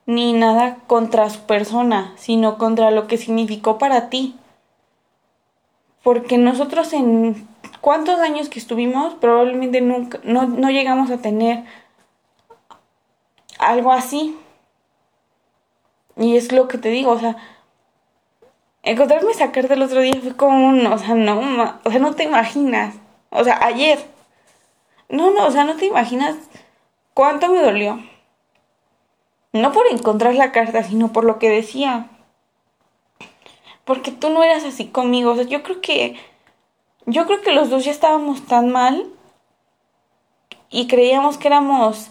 ni 0.06 0.32
nada 0.32 0.76
contra 0.86 1.30
su 1.30 1.40
persona 1.40 2.12
sino 2.16 2.58
contra 2.58 2.90
lo 2.90 3.06
que 3.06 3.18
significó 3.18 3.78
para 3.78 4.10
ti. 4.10 4.36
Porque 6.02 6.36
nosotros 6.36 6.92
en 6.92 7.48
cuántos 7.80 8.20
años 8.20 8.48
que 8.48 8.58
estuvimos 8.58 9.14
probablemente 9.14 9.80
nunca 9.80 10.20
no, 10.22 10.46
no 10.46 10.70
llegamos 10.70 11.10
a 11.10 11.18
tener 11.18 11.64
algo 13.58 13.92
así. 13.92 14.36
Y 16.16 16.36
es 16.36 16.52
lo 16.52 16.68
que 16.68 16.78
te 16.78 16.90
digo 16.90 17.12
o 17.12 17.18
sea 17.18 17.36
encontrarme 18.82 19.30
esa 19.30 19.50
carta 19.50 19.74
el 19.74 19.82
otro 19.82 20.00
día 20.00 20.14
fue 20.22 20.36
como 20.36 20.68
un 20.68 20.86
o 20.86 20.98
sea 20.98 21.14
no 21.14 21.80
o 21.84 21.90
sea 21.90 22.00
no 22.00 22.14
te 22.14 22.24
imaginas. 22.24 22.94
O 23.30 23.42
sea 23.42 23.58
ayer. 23.64 24.04
No 25.08 25.30
no 25.30 25.46
o 25.46 25.50
sea 25.50 25.64
no 25.64 25.76
te 25.76 25.86
imaginas 25.86 26.36
cuánto 27.14 27.48
me 27.48 27.60
dolió 27.62 28.13
no 29.54 29.72
por 29.72 29.86
encontrar 29.86 30.34
la 30.34 30.52
carta 30.52 30.84
sino 30.84 31.12
por 31.12 31.24
lo 31.24 31.38
que 31.38 31.48
decía 31.48 32.10
porque 33.84 34.10
tú 34.10 34.30
no 34.30 34.42
eras 34.42 34.64
así 34.64 34.86
conmigo. 34.86 35.32
O 35.32 35.34
sea, 35.36 35.44
yo 35.44 35.62
creo 35.62 35.80
que 35.80 36.16
yo 37.06 37.26
creo 37.26 37.42
que 37.42 37.52
los 37.52 37.70
dos 37.70 37.84
ya 37.84 37.90
estábamos 37.90 38.46
tan 38.46 38.70
mal 38.70 39.10
y 40.70 40.86
creíamos 40.86 41.36
que 41.36 41.48
éramos 41.48 42.08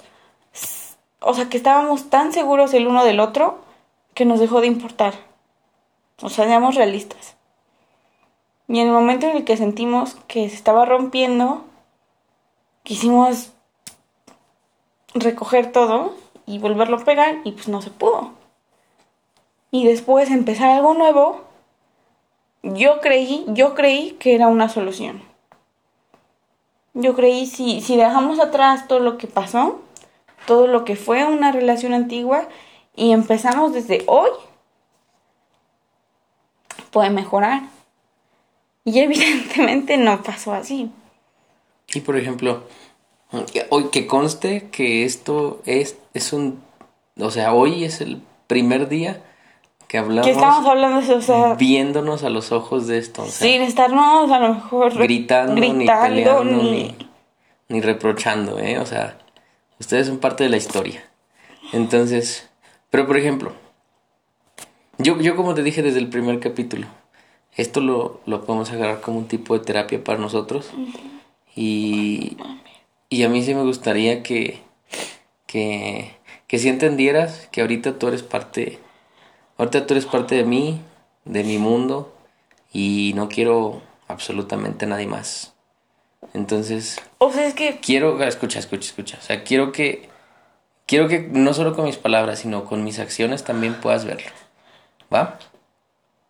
o 1.19 1.33
sea, 1.33 1.49
que 1.49 1.57
estábamos 1.57 2.09
tan 2.09 2.33
seguros 2.33 2.73
el 2.73 2.87
uno 2.87 3.03
del 3.03 3.19
otro 3.19 3.59
que 4.13 4.25
nos 4.25 4.39
dejó 4.39 4.61
de 4.61 4.67
importar. 4.67 5.13
O 6.21 6.29
sea, 6.29 6.45
seamos 6.45 6.75
realistas. 6.75 7.35
Y 8.67 8.79
en 8.79 8.87
el 8.87 8.93
momento 8.93 9.27
en 9.27 9.37
el 9.37 9.45
que 9.45 9.57
sentimos 9.57 10.15
que 10.27 10.49
se 10.49 10.55
estaba 10.55 10.85
rompiendo, 10.85 11.63
quisimos 12.83 13.53
recoger 15.13 15.71
todo 15.71 16.13
y 16.45 16.59
volverlo 16.59 16.97
a 16.97 17.05
pegar 17.05 17.37
y 17.43 17.53
pues 17.53 17.67
no 17.67 17.81
se 17.81 17.89
pudo. 17.89 18.31
Y 19.71 19.85
después 19.85 20.29
empezar 20.29 20.69
algo 20.69 20.93
nuevo 20.93 21.53
yo 22.63 23.01
creí, 23.01 23.43
yo 23.49 23.75
creí 23.75 24.11
que 24.13 24.35
era 24.35 24.47
una 24.47 24.69
solución. 24.69 25.21
Yo 26.93 27.13
creí 27.13 27.45
si, 27.45 27.81
si 27.81 27.97
dejamos 27.97 28.39
atrás 28.39 28.87
todo 28.87 28.99
lo 28.99 29.17
que 29.17 29.27
pasó, 29.27 29.81
todo 30.47 30.67
lo 30.67 30.85
que 30.85 30.95
fue 30.95 31.25
una 31.25 31.51
relación 31.51 31.93
antigua 31.93 32.47
y 32.95 33.11
empezamos 33.11 33.73
desde 33.73 34.03
hoy, 34.07 34.29
puede 36.91 37.09
mejorar. 37.09 37.63
Y 38.85 38.99
evidentemente 38.99 39.97
no 39.97 40.23
pasó 40.23 40.53
así. 40.53 40.89
Y 41.93 41.99
por 41.99 42.15
ejemplo, 42.15 42.63
Hoy 43.69 43.85
que 43.91 44.05
conste 44.07 44.69
que 44.71 45.05
esto 45.05 45.61
es, 45.65 45.97
es 46.13 46.33
un, 46.33 46.61
o 47.19 47.31
sea, 47.31 47.53
hoy 47.53 47.83
es 47.83 47.99
el 48.01 48.21
primer 48.47 48.87
día 48.89 49.21
que 49.87 49.97
hablamos. 49.97 50.25
Que 50.27 50.31
estamos 50.33 50.65
hablando 50.67 50.97
de 50.99 51.03
eso, 51.03 51.15
o 51.17 51.21
sea, 51.21 51.55
viéndonos 51.55 52.23
a 52.23 52.29
los 52.29 52.51
ojos 52.51 52.85
de 52.87 52.99
esto. 52.99 53.23
O 53.23 53.27
sea, 53.27 53.47
sin 53.47 53.61
estarnos 53.63 54.29
a 54.31 54.39
lo 54.39 54.53
mejor 54.53 54.93
re- 54.93 55.03
gritando, 55.03 55.55
ni 55.55 55.71
gritando, 55.73 56.07
peleando, 56.15 56.43
ni- 56.63 56.71
ni, 56.71 56.95
ni 57.69 57.81
reprochando, 57.81 58.59
¿eh? 58.59 58.77
O 58.77 58.85
sea, 58.85 59.17
ustedes 59.79 60.07
son 60.07 60.19
parte 60.19 60.43
de 60.43 60.49
la 60.51 60.57
historia. 60.57 61.03
Entonces, 61.71 62.47
pero 62.91 63.07
por 63.07 63.17
ejemplo, 63.17 63.51
yo, 64.99 65.19
yo 65.19 65.35
como 65.35 65.55
te 65.55 65.63
dije 65.63 65.81
desde 65.81 65.99
el 65.99 66.09
primer 66.09 66.39
capítulo, 66.39 66.85
esto 67.55 67.81
lo, 67.81 68.19
lo 68.27 68.45
podemos 68.45 68.71
agarrar 68.71 69.01
como 69.01 69.17
un 69.17 69.27
tipo 69.27 69.57
de 69.57 69.65
terapia 69.65 70.03
para 70.03 70.19
nosotros. 70.19 70.69
Y, 71.55 72.12
y 73.23 73.25
a 73.25 73.29
mí 73.29 73.41
sí 73.41 73.55
me 73.55 73.63
gustaría 73.63 74.21
que, 74.21 74.59
que, 75.47 76.13
que 76.45 76.59
si 76.59 76.67
entendieras 76.67 77.47
que 77.53 77.61
ahorita 77.61 77.97
tú 77.97 78.09
eres 78.09 78.21
parte, 78.21 78.79
ahorita 79.57 79.87
tú 79.87 79.93
eres 79.93 80.05
parte 80.05 80.35
de 80.35 80.43
mí, 80.43 80.81
de 81.23 81.45
mi 81.45 81.57
mundo, 81.57 82.13
y 82.73 83.13
no 83.15 83.29
quiero 83.29 83.81
absolutamente 84.09 84.87
nadie 84.87 85.07
más. 85.07 85.53
Entonces, 86.33 86.99
O 87.17 87.31
sea, 87.31 87.47
es 87.47 87.53
que 87.53 87.79
quiero, 87.79 88.21
escucha, 88.21 88.59
escucha, 88.59 88.87
escucha. 88.89 89.17
O 89.21 89.21
sea, 89.21 89.45
quiero 89.45 89.71
que, 89.71 90.09
quiero 90.85 91.07
que 91.07 91.19
no 91.19 91.53
solo 91.53 91.77
con 91.77 91.85
mis 91.85 91.95
palabras, 91.95 92.39
sino 92.39 92.65
con 92.65 92.83
mis 92.83 92.99
acciones 92.99 93.45
también 93.45 93.75
puedas 93.75 94.03
verlo. 94.03 94.31
¿Va? 95.13 95.39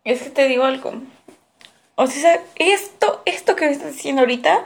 Es 0.04 0.22
que 0.22 0.30
te 0.30 0.48
digo 0.48 0.64
algo. 0.64 0.94
O 1.96 2.06
sea, 2.06 2.39
esto, 2.58 3.24
esto 3.26 3.56
que 3.56 3.66
me 3.66 3.72
estás 3.72 3.94
diciendo 3.94 4.22
ahorita, 4.22 4.64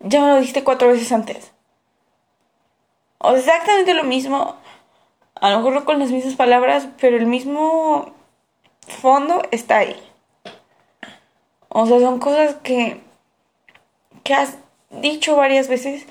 ya 0.00 0.20
me 0.20 0.28
lo 0.28 0.36
dijiste 0.36 0.64
cuatro 0.64 0.88
veces 0.88 1.10
antes. 1.12 1.52
O 3.18 3.34
exactamente 3.34 3.94
lo 3.94 4.04
mismo. 4.04 4.56
A 5.34 5.50
lo 5.50 5.58
mejor 5.58 5.74
no 5.74 5.84
con 5.84 5.98
las 5.98 6.10
mismas 6.10 6.34
palabras, 6.34 6.88
pero 7.00 7.16
el 7.16 7.26
mismo 7.26 8.14
fondo 8.86 9.42
está 9.50 9.78
ahí. 9.78 9.96
O 11.68 11.86
sea, 11.86 11.98
son 12.00 12.18
cosas 12.18 12.56
que, 12.62 13.00
que 14.22 14.34
has 14.34 14.56
dicho 14.90 15.36
varias 15.36 15.68
veces 15.68 16.06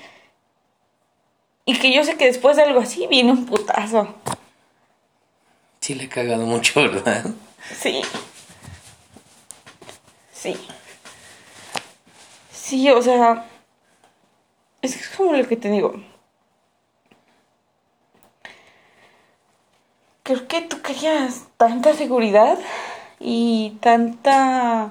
y 1.64 1.78
que 1.78 1.92
yo 1.92 2.04
sé 2.04 2.16
que 2.16 2.26
después 2.26 2.56
de 2.56 2.62
algo 2.62 2.80
así 2.80 3.06
viene 3.06 3.32
un 3.32 3.46
putazo. 3.46 4.14
Sí 5.80 5.94
le 5.94 6.04
he 6.04 6.08
cagado 6.08 6.46
mucho, 6.46 6.80
¿verdad? 6.80 7.24
Sí. 7.78 8.02
Sí. 10.32 10.56
Sí, 12.52 12.90
o 12.90 13.00
sea. 13.00 13.46
Es 14.84 14.94
que 14.96 15.00
es 15.02 15.08
como 15.16 15.32
lo 15.32 15.48
que 15.48 15.56
te 15.56 15.70
digo. 15.70 15.94
Creo 20.22 20.46
que 20.46 20.60
tú 20.62 20.80
querías 20.82 21.44
tanta 21.56 21.94
seguridad 21.94 22.58
y 23.18 23.76
tanta. 23.80 24.90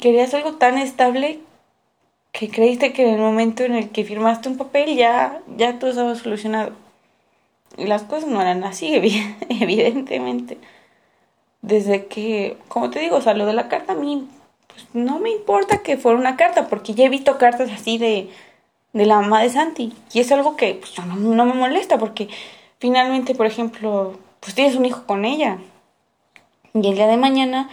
Querías 0.00 0.34
algo 0.34 0.54
tan 0.54 0.76
estable 0.78 1.40
que 2.32 2.50
creíste 2.50 2.92
que 2.92 3.06
en 3.06 3.14
el 3.14 3.20
momento 3.20 3.62
en 3.62 3.74
el 3.74 3.90
que 3.90 4.04
firmaste 4.04 4.48
un 4.48 4.58
papel 4.58 4.96
ya, 4.96 5.40
ya 5.56 5.78
todo 5.78 5.90
estaba 5.90 6.14
solucionado. 6.16 6.72
Y 7.78 7.86
las 7.86 8.02
cosas 8.02 8.28
no 8.28 8.40
eran 8.42 8.64
así, 8.64 8.92
evi- 8.94 9.36
evidentemente 9.48 10.58
desde 11.62 12.06
que, 12.08 12.58
como 12.68 12.90
te 12.90 12.98
digo, 13.00 13.16
o 13.16 13.20
sea, 13.22 13.32
lo 13.32 13.46
de 13.46 13.54
la 13.54 13.68
carta 13.68 13.92
a 13.94 13.96
mí, 13.96 14.28
pues 14.74 14.86
no 14.92 15.18
me 15.20 15.30
importa 15.30 15.78
que 15.78 15.96
fuera 15.96 16.18
una 16.18 16.36
carta, 16.36 16.68
porque 16.68 16.94
ya 16.94 17.04
he 17.04 17.08
visto 17.08 17.38
cartas 17.38 17.70
así 17.70 17.98
de, 17.98 18.30
de 18.92 19.06
la 19.06 19.20
mamá 19.20 19.42
de 19.42 19.50
Santi. 19.50 19.92
Y 20.12 20.20
es 20.20 20.32
algo 20.32 20.56
que 20.56 20.74
pues, 20.74 20.94
no, 21.06 21.44
me 21.46 21.54
molesta, 21.54 21.98
porque 21.98 22.28
finalmente, 22.78 23.34
por 23.34 23.46
ejemplo, 23.46 24.18
pues 24.40 24.54
tienes 24.54 24.76
un 24.76 24.86
hijo 24.86 25.06
con 25.06 25.24
ella. 25.24 25.58
Y 26.74 26.88
el 26.88 26.96
día 26.96 27.06
de 27.06 27.16
mañana 27.16 27.68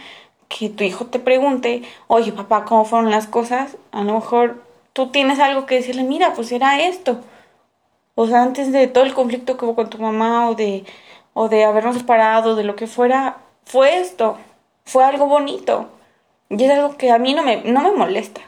que 0.48 0.68
tu 0.68 0.84
hijo 0.84 1.06
te 1.06 1.18
pregunte, 1.18 1.82
oye 2.08 2.32
papá, 2.32 2.64
¿cómo 2.64 2.84
fueron 2.84 3.10
las 3.10 3.26
cosas? 3.26 3.76
A 3.90 4.04
lo 4.04 4.14
mejor 4.14 4.62
tú 4.92 5.08
tienes 5.10 5.38
algo 5.40 5.66
que 5.66 5.76
decirle, 5.76 6.04
mira, 6.04 6.34
pues 6.34 6.52
era 6.52 6.80
esto. 6.82 7.20
O 8.14 8.26
sea, 8.26 8.42
antes 8.42 8.72
de 8.72 8.86
todo 8.88 9.04
el 9.04 9.14
conflicto 9.14 9.56
que 9.56 9.64
hubo 9.64 9.74
con 9.74 9.90
tu 9.90 9.98
mamá 9.98 10.50
o 10.50 10.54
de, 10.54 10.84
o 11.34 11.48
de 11.48 11.64
habernos 11.64 11.96
separado, 11.96 12.56
de 12.56 12.64
lo 12.64 12.76
que 12.76 12.86
fuera, 12.86 13.38
fue 13.64 14.00
esto. 14.00 14.36
Fue 14.84 15.04
algo 15.04 15.26
bonito. 15.26 15.88
Y 16.52 16.64
es 16.64 16.70
algo 16.70 16.96
que 16.96 17.10
a 17.10 17.18
mí 17.18 17.34
no 17.34 17.42
me, 17.42 17.62
no 17.64 17.80
me 17.80 17.92
molesta. 17.92 18.42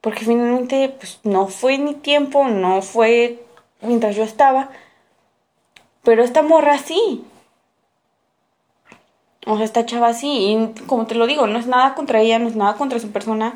Porque 0.00 0.24
finalmente, 0.24 0.88
pues 0.98 1.20
no 1.22 1.46
fue 1.46 1.76
ni 1.78 1.94
tiempo, 1.94 2.48
no 2.48 2.80
fue 2.80 3.42
mientras 3.82 4.16
yo 4.16 4.24
estaba. 4.24 4.70
Pero 6.02 6.24
esta 6.24 6.42
morra 6.42 6.78
sí. 6.78 7.24
O 9.46 9.56
sea, 9.56 9.64
esta 9.64 9.84
chava 9.84 10.14
sí. 10.14 10.28
Y 10.28 10.82
como 10.86 11.06
te 11.06 11.14
lo 11.14 11.26
digo, 11.26 11.46
no 11.46 11.58
es 11.58 11.66
nada 11.66 11.94
contra 11.94 12.20
ella, 12.20 12.38
no 12.38 12.48
es 12.48 12.56
nada 12.56 12.74
contra 12.74 12.98
su 12.98 13.12
persona. 13.12 13.54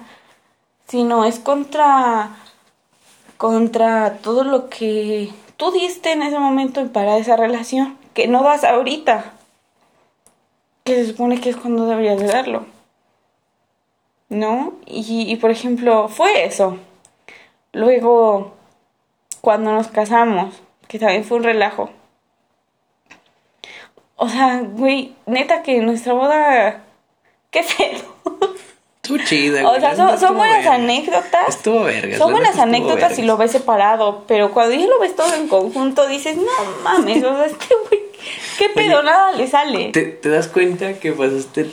Sino 0.87 1.25
es 1.25 1.39
contra 1.39 2.37
contra 3.39 4.19
todo 4.23 4.45
lo 4.45 4.69
que 4.69 5.31
tú 5.57 5.71
diste 5.73 6.13
en 6.13 6.23
ese 6.23 6.39
momento 6.39 6.87
para 6.93 7.19
esa 7.19 7.37
relación, 7.37 7.97
que 8.15 8.29
no 8.29 8.43
das 8.43 8.65
ahorita, 8.65 9.33
que 10.85 10.95
se 10.95 11.07
supone 11.09 11.41
que 11.41 11.51
es 11.51 11.57
cuando 11.57 11.87
deberías 11.87 12.21
de 12.21 12.27
darlo, 12.27 12.67
¿no? 14.35 14.75
Y, 14.87 15.25
y 15.31 15.37
por 15.37 15.51
ejemplo, 15.51 16.09
fue 16.09 16.45
eso. 16.45 16.79
Luego, 17.73 18.55
cuando 19.41 19.73
nos 19.73 19.89
casamos, 19.89 20.55
que 20.89 20.99
también 20.99 21.25
fue 21.25 21.39
un 21.39 21.45
relajo. 21.45 21.91
O 24.17 24.29
sea, 24.29 24.61
güey, 24.63 25.15
neta 25.27 25.63
que 25.63 25.79
nuestra 25.81 26.13
boda, 26.13 26.83
qué 27.51 27.65
pedo. 27.77 28.15
Estuvo 29.03 29.19
chida, 29.19 29.67
O 29.67 29.71
güey, 29.71 29.81
sea, 29.81 29.95
la 29.95 30.17
son, 30.17 30.37
buenas 30.37 30.59
verga. 30.59 30.75
anécdotas. 30.77 31.49
Estuvo 31.49 31.83
vergas, 31.85 32.19
Son 32.19 32.31
buenas 32.33 32.59
anécdotas 32.59 33.11
si 33.15 33.21
vergas. 33.23 33.27
lo 33.27 33.37
ves 33.37 33.51
separado, 33.53 34.25
pero 34.27 34.53
cuando 34.53 34.75
ya 34.75 34.87
lo 34.87 34.99
ves 35.01 35.15
todo 35.15 35.35
en 35.35 35.47
conjunto 35.49 36.07
dices, 36.07 36.37
no 36.37 36.45
mames, 36.83 37.23
o 37.23 37.37
sea, 37.37 37.45
este 37.47 37.75
güey, 37.89 38.03
qué 38.59 38.69
pedo, 38.71 39.01
Oye, 39.01 39.07
nada 39.07 39.33
le 39.33 39.47
sale. 39.47 39.91
¿Te, 39.93 40.03
te 40.05 40.29
das 40.31 40.49
cuenta 40.49 40.95
que 41.01 41.13
pasaste 41.13 41.65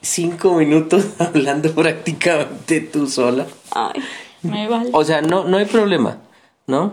35 0.00 0.54
minutos 0.54 1.06
hablando 1.18 1.72
prácticamente 1.72 2.80
tú 2.80 3.06
sola? 3.06 3.46
Ay, 3.70 4.00
me 4.42 4.68
vale. 4.68 4.90
O 4.92 5.04
sea, 5.04 5.20
no, 5.22 5.44
no 5.44 5.58
hay 5.58 5.66
problema, 5.66 6.18
¿no? 6.66 6.92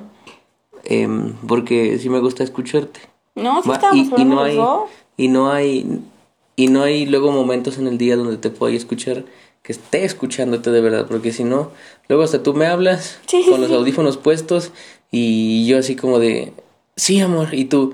Em, 0.83 1.33
porque 1.47 1.97
sí 1.99 2.09
me 2.09 2.19
gusta 2.19 2.43
escucharte. 2.43 2.99
No, 3.35 3.61
sí 3.63 3.69
Va, 3.69 3.75
estábamos 3.75 4.07
y, 4.17 4.21
y 4.21 4.25
no 4.25 4.41
hay 4.41 4.59
y 5.17 5.27
no 5.27 5.51
hay 5.51 5.99
y 6.55 6.67
no 6.67 6.83
hay 6.83 7.05
luego 7.05 7.31
momentos 7.31 7.77
en 7.77 7.87
el 7.87 7.97
día 7.97 8.15
donde 8.15 8.37
te 8.37 8.49
pueda 8.49 8.75
escuchar 8.75 9.23
que 9.61 9.71
esté 9.73 10.05
escuchándote 10.05 10.71
de 10.71 10.81
verdad 10.81 11.05
porque 11.07 11.31
si 11.31 11.43
no 11.43 11.71
luego 12.07 12.23
hasta 12.23 12.41
tú 12.41 12.53
me 12.55 12.65
hablas 12.65 13.19
Sí, 13.27 13.43
sí, 13.43 13.49
con 13.51 13.61
los 13.61 13.69
sí. 13.69 13.75
audífonos 13.75 14.17
puestos 14.17 14.71
y 15.11 15.67
yo 15.67 15.77
así 15.77 15.95
como 15.95 16.17
de 16.19 16.53
sí 16.95 17.19
amor 17.19 17.53
y 17.53 17.65
tú 17.65 17.93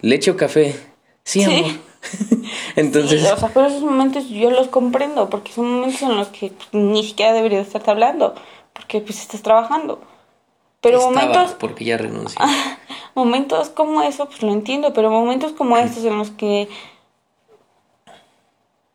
leche 0.00 0.30
o 0.30 0.36
café 0.36 0.76
sí 1.24 1.40
Sí. 1.42 1.46
amor 1.46 1.72
entonces 2.76 3.20
Sí, 3.20 3.26
o 3.26 3.36
sea, 3.36 3.50
pero 3.52 3.66
esos 3.66 3.82
momentos 3.82 4.28
yo 4.28 4.50
los 4.50 4.68
comprendo, 4.68 5.30
porque 5.30 5.52
son 5.52 5.70
momentos 5.70 6.02
en 6.02 6.16
los 6.16 6.28
que 6.28 6.50
pues, 6.50 6.68
ni 6.72 7.04
siquiera 7.04 7.32
deberías 7.32 7.66
estarte 7.66 7.90
hablando, 7.90 8.34
porque 8.72 9.00
pues 9.00 9.20
estás 9.20 9.42
trabajando. 9.42 10.00
Pero 10.80 10.98
estaba, 10.98 11.14
momentos, 11.14 11.52
porque 11.58 11.84
ya 11.84 11.96
renuncié 11.96 12.38
momentos 13.14 13.70
como 13.70 14.02
eso, 14.02 14.26
pues 14.26 14.42
lo 14.42 14.52
entiendo, 14.52 14.92
pero 14.92 15.10
momentos 15.10 15.52
como 15.52 15.76
estos 15.78 16.04
en 16.04 16.18
los 16.18 16.30
que 16.30 16.68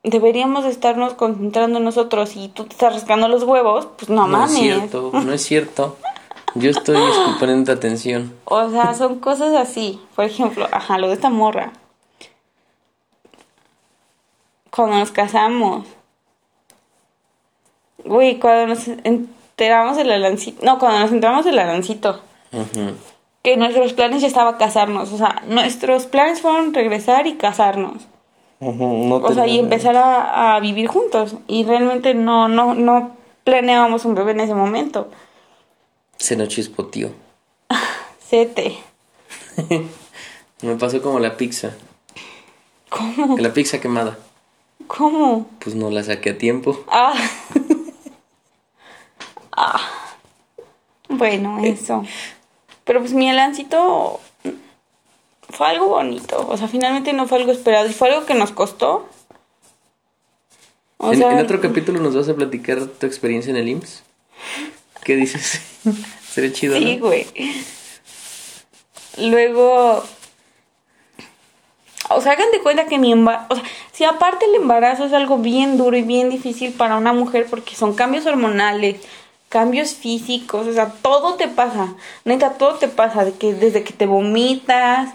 deberíamos 0.03 0.63
de 0.63 0.69
estarnos 0.69 1.13
concentrando 1.13 1.79
en 1.79 1.85
nosotros 1.85 2.35
y 2.35 2.49
tú 2.49 2.65
te 2.65 2.73
estás 2.73 2.93
rascando 2.93 3.27
los 3.27 3.43
huevos, 3.43 3.87
pues 3.97 4.09
no, 4.09 4.27
no 4.27 4.27
mames. 4.27 4.51
es 4.53 4.59
cierto 4.59 5.11
no 5.13 5.33
es 5.33 5.41
cierto 5.41 5.97
yo 6.55 6.71
estoy 6.71 6.97
poniendo 7.39 7.71
atención 7.71 8.33
O 8.45 8.69
sea, 8.69 8.93
son 8.93 9.19
cosas 9.19 9.55
así. 9.55 9.99
Por 10.15 10.25
ejemplo, 10.25 10.67
ajá, 10.71 10.97
lo 10.97 11.07
de 11.07 11.13
esta 11.13 11.29
morra. 11.29 11.71
Cuando 14.79 14.97
nos 14.97 15.11
casamos. 15.11 15.85
Güey, 18.05 18.39
cuando 18.39 18.67
nos 18.67 18.87
enteramos 18.87 19.97
del 19.97 20.09
alancito. 20.09 20.65
No, 20.65 20.79
cuando 20.79 20.99
nos 20.99 21.11
enteramos 21.11 21.43
del 21.43 21.59
alancito. 21.59 22.21
Ujú. 22.53 22.91
Que 23.43 23.57
nuestros 23.57 23.91
planes 23.91 24.21
ya 24.21 24.27
estaba 24.29 24.57
casarnos. 24.57 25.11
O 25.11 25.17
sea, 25.17 25.43
nuestros 25.47 26.05
planes 26.05 26.39
fueron 26.39 26.73
regresar 26.73 27.27
y 27.27 27.35
casarnos. 27.35 28.03
Ujú, 28.61 29.05
no 29.09 29.15
O 29.17 29.33
sea, 29.33 29.47
y 29.47 29.59
empezar 29.59 29.97
a, 29.97 30.55
a 30.55 30.59
vivir 30.61 30.87
juntos. 30.87 31.35
Y 31.49 31.65
realmente 31.65 32.13
no, 32.13 32.47
no, 32.47 32.73
no 32.73 33.17
planeábamos 33.43 34.05
un 34.05 34.15
bebé 34.15 34.31
en 34.31 34.39
ese 34.39 34.55
momento. 34.55 35.09
se 36.15 36.37
nos 36.37 36.47
chispoteó 36.47 37.11
Sete. 38.29 38.77
me 40.61 40.75
pasó 40.77 41.01
como 41.01 41.19
la 41.19 41.35
pizza 41.35 41.71
¿Cómo? 42.87 43.37
la 43.37 43.51
pizza 43.51 43.81
quemada 43.81 44.17
¿Cómo? 44.89 45.47
Pues 45.59 45.75
no 45.75 45.91
la 45.91 46.01
saqué 46.01 46.31
a 46.31 46.37
tiempo. 46.39 46.83
Ah. 46.87 47.13
ah. 49.55 49.79
bueno, 51.07 51.59
eso. 51.63 52.03
Pero 52.85 52.99
pues 52.99 53.13
mi 53.13 53.29
alancito 53.29 54.19
fue 55.47 55.67
algo 55.67 55.89
bonito. 55.89 56.43
O 56.49 56.57
sea, 56.57 56.67
finalmente 56.67 57.13
no 57.13 57.27
fue 57.27 57.37
algo 57.37 57.51
esperado. 57.51 57.87
Y 57.87 57.93
fue 57.93 58.09
algo 58.09 58.25
que 58.25 58.33
nos 58.33 58.51
costó. 58.51 59.07
O 60.97 61.13
en, 61.13 61.19
sea, 61.19 61.33
en 61.33 61.45
otro 61.45 61.61
capítulo 61.61 61.99
nos 61.99 62.15
vas 62.15 62.27
a 62.27 62.33
platicar 62.33 62.87
tu 62.87 63.05
experiencia 63.05 63.51
en 63.51 63.57
el 63.57 63.69
IMSS. 63.69 64.01
¿Qué 65.03 65.15
dices? 65.15 65.61
Sería 66.33 66.51
chido. 66.51 66.79
Sí, 66.79 66.97
güey. 66.97 67.27
Luego. 69.19 70.03
O 72.09 72.21
sea, 72.21 72.33
hagan 72.33 72.51
de 72.51 72.61
cuenta 72.61 72.85
que 72.85 72.97
mi 72.97 73.11
embarazo. 73.11 73.47
O 73.49 73.55
sea, 73.55 73.63
si 73.91 74.03
aparte 74.03 74.45
el 74.45 74.55
embarazo 74.55 75.05
es 75.05 75.13
algo 75.13 75.37
bien 75.37 75.77
duro 75.77 75.97
y 75.97 76.01
bien 76.01 76.29
difícil 76.29 76.73
para 76.73 76.97
una 76.97 77.13
mujer 77.13 77.47
porque 77.49 77.75
son 77.75 77.93
cambios 77.93 78.25
hormonales, 78.25 79.01
cambios 79.49 79.93
físicos, 79.95 80.67
o 80.67 80.73
sea, 80.73 80.91
todo 81.01 81.35
te 81.35 81.47
pasa. 81.47 81.95
Neta, 82.25 82.53
todo 82.53 82.75
te 82.75 82.87
pasa. 82.87 83.25
De 83.25 83.33
que, 83.33 83.53
desde 83.53 83.83
que 83.83 83.93
te 83.93 84.05
vomitas, 84.05 85.09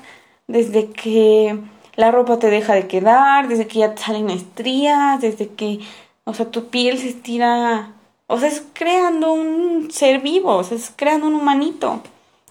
desde 0.47 0.91
que 0.91 1.59
la 1.97 2.11
ropa 2.11 2.39
te 2.39 2.51
deja 2.51 2.75
de 2.75 2.87
quedar, 2.89 3.49
desde 3.49 3.67
que 3.67 3.81
ya 3.81 3.95
te 3.95 4.03
salen 4.03 4.31
estrías, 4.31 5.21
desde 5.21 5.49
que. 5.49 5.81
O 6.25 6.35
sea, 6.35 6.51
tu 6.51 6.69
piel 6.69 6.99
se 6.99 7.09
estira 7.09 7.95
o 8.27 8.39
sea, 8.39 8.49
es 8.49 8.65
creando 8.73 9.33
un 9.33 9.91
ser 9.91 10.21
vivo, 10.21 10.57
o 10.57 10.65
sea, 10.65 10.77
es 10.77 10.93
creando 10.97 11.27
un 11.27 11.35
humanito. 11.35 12.01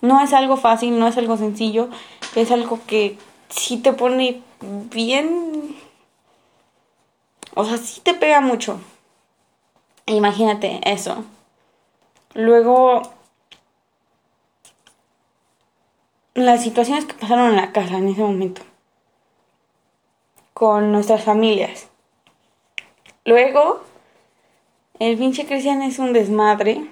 No 0.01 0.21
es 0.21 0.33
algo 0.33 0.57
fácil, 0.57 0.99
no 0.99 1.07
es 1.07 1.17
algo 1.17 1.37
sencillo, 1.37 1.89
es 2.35 2.51
algo 2.51 2.79
que 2.85 3.17
sí 3.56 3.78
te 3.78 3.93
pone 3.93 4.41
bien... 4.62 5.78
O 7.56 7.66
sea, 7.66 7.78
sí 7.78 8.01
te 8.01 8.14
pega 8.14 8.41
mucho. 8.41 8.80
Imagínate 10.08 10.82
eso. 10.84 11.24
Luego, 12.34 13.04
las 16.34 16.64
situaciones 16.64 17.06
que 17.06 17.14
pasaron 17.14 17.51
en 17.51 17.58
la 17.58 17.72
casa 17.72 17.97
en 17.97 18.08
ese 18.08 18.22
momento. 18.22 18.64
Con 20.54 20.91
nuestras 20.91 21.24
familias. 21.24 21.88
Luego, 23.26 23.84
el 24.99 25.18
pinche 25.18 25.45
Cristian 25.45 25.84
es 25.84 25.99
un 25.99 26.12
desmadre. 26.14 26.88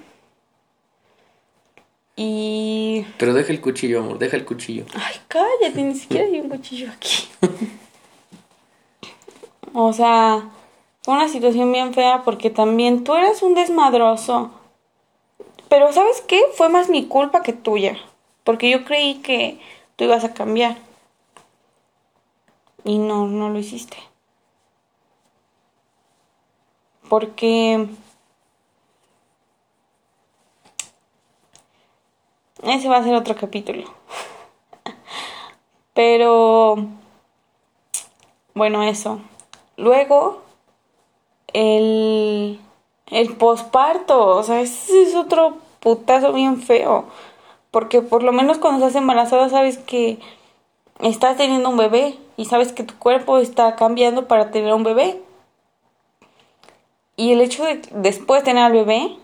Y. 2.16 3.06
Pero 3.18 3.32
deja 3.32 3.52
el 3.52 3.60
cuchillo, 3.60 4.00
amor, 4.00 4.18
deja 4.18 4.36
el 4.36 4.44
cuchillo. 4.44 4.84
Ay, 4.94 5.16
cállate, 5.28 5.82
ni 5.82 5.94
siquiera 5.94 6.26
hay 6.26 6.40
un 6.40 6.48
cuchillo 6.48 6.90
aquí. 6.90 7.28
o 9.72 9.92
sea, 9.92 10.50
fue 11.02 11.14
una 11.14 11.28
situación 11.28 11.72
bien 11.72 11.94
fea 11.94 12.22
porque 12.24 12.50
también 12.50 13.04
tú 13.04 13.14
eras 13.14 13.42
un 13.42 13.54
desmadroso. 13.54 14.50
Pero 15.68 15.92
¿sabes 15.92 16.20
qué? 16.20 16.40
Fue 16.54 16.68
más 16.68 16.90
mi 16.90 17.06
culpa 17.06 17.42
que 17.42 17.54
tuya. 17.54 17.96
Porque 18.44 18.68
yo 18.68 18.84
creí 18.84 19.22
que 19.22 19.58
tú 19.96 20.04
ibas 20.04 20.24
a 20.24 20.34
cambiar. 20.34 20.76
Y 22.84 22.98
no, 22.98 23.26
no 23.26 23.48
lo 23.48 23.58
hiciste. 23.58 23.96
Porque 27.08 27.86
ese 32.62 32.88
va 32.88 32.98
a 32.98 33.04
ser 33.04 33.14
otro 33.14 33.34
capítulo. 33.36 33.84
Pero 35.94 36.76
bueno, 38.54 38.82
eso. 38.82 39.20
Luego 39.76 40.42
el 41.52 42.60
el 43.12 43.34
posparto, 43.36 44.26
o 44.26 44.42
sea, 44.42 44.62
ese 44.62 45.02
es 45.02 45.14
otro 45.14 45.58
putazo 45.80 46.32
bien 46.32 46.62
feo. 46.62 47.04
Porque 47.70 48.00
por 48.00 48.22
lo 48.22 48.32
menos 48.32 48.58
cuando 48.58 48.86
estás 48.86 49.00
embarazada 49.00 49.50
sabes 49.50 49.76
que 49.76 50.18
estás 51.00 51.36
teniendo 51.36 51.68
un 51.68 51.76
bebé 51.76 52.18
y 52.38 52.46
sabes 52.46 52.72
que 52.72 52.84
tu 52.84 52.98
cuerpo 52.98 53.38
está 53.38 53.76
cambiando 53.76 54.28
para 54.28 54.50
tener 54.50 54.72
un 54.72 54.82
bebé. 54.82 55.22
Y 57.16 57.32
el 57.32 57.42
hecho 57.42 57.64
de 57.64 57.82
después 57.92 58.42
tener 58.42 58.64
al 58.64 58.72
bebé 58.72 59.16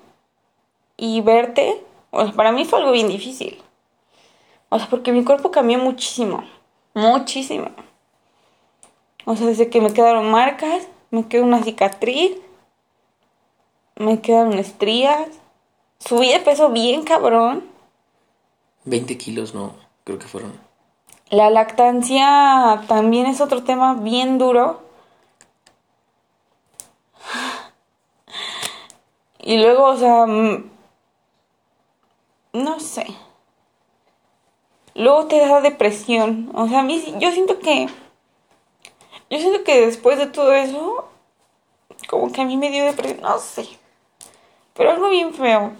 y 0.99 1.23
verte, 1.23 1.83
o 2.11 2.25
sea, 2.25 2.33
para 2.33 2.53
mí 2.53 2.65
fue 2.65 2.79
algo 2.79 2.93
bien 2.93 3.09
difícil. 3.09 3.63
O 4.71 4.79
sea, 4.79 4.89
porque 4.89 5.13
mi 5.13 5.25
cuerpo 5.25 5.51
cambió 5.51 5.79
muchísimo, 5.79 6.45
muchísimo. 6.95 7.71
O 9.25 9.37
sea, 9.37 9.47
desde 9.47 9.71
que 9.71 9.81
me 9.81 9.93
quedaron 9.93 10.31
marcas, 10.31 10.89
me 11.11 11.27
quedó 11.27 11.45
una 11.45 11.63
cicatriz, 11.63 12.37
me 13.97 14.21
quedaron 14.21 14.55
estrías, 14.59 15.29
subí 15.99 16.29
de 16.31 16.41
peso 16.41 16.71
bien 16.71 17.03
cabrón. 17.03 17.65
20 18.85 19.19
kilos, 19.19 19.55
no, 19.55 19.75
creo 20.05 20.19
que 20.19 20.27
fueron. 20.27 20.53
La 21.31 21.51
lactancia 21.51 22.85
también 22.89 23.27
es 23.27 23.41
otro 23.41 23.63
tema 23.65 23.95
bien 23.95 24.39
duro. 24.39 24.83
Y 29.41 29.57
luego, 29.57 29.85
o 29.85 29.97
sea, 29.97 30.27
no 32.53 32.81
sé. 32.81 33.07
Luego 34.95 35.27
te 35.27 35.39
da 35.39 35.61
depresión. 35.61 36.51
O 36.55 36.69
sea, 36.69 36.81
a 36.81 36.83
mí 36.83 37.03
yo 37.19 37.31
siento 37.31 37.59
que... 37.59 37.89
Yo 39.31 39.39
siento 39.39 39.63
que 39.63 39.87
después 39.87 40.19
de 40.19 40.27
todo 40.27 40.53
eso, 40.53 41.09
como 42.09 42.33
que 42.33 42.41
a 42.41 42.45
mí 42.45 42.57
me 42.57 42.71
dio 42.71 42.85
depresión, 42.85 43.21
no 43.21 43.39
sé. 43.39 43.69
Pero 44.75 44.91
algo 44.91 45.09
bien 45.11 45.35
feo. 45.35 45.73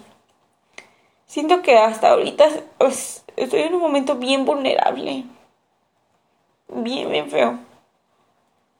Siento 1.25 1.61
que 1.61 1.77
hasta 1.77 2.11
ahorita 2.11 2.47
pues, 2.77 3.23
estoy 3.35 3.61
en 3.61 3.75
un 3.75 3.81
momento 3.81 4.15
bien 4.15 4.45
vulnerable. 4.45 5.25
Bien, 6.67 7.09
bien 7.09 7.29
feo. 7.29 7.59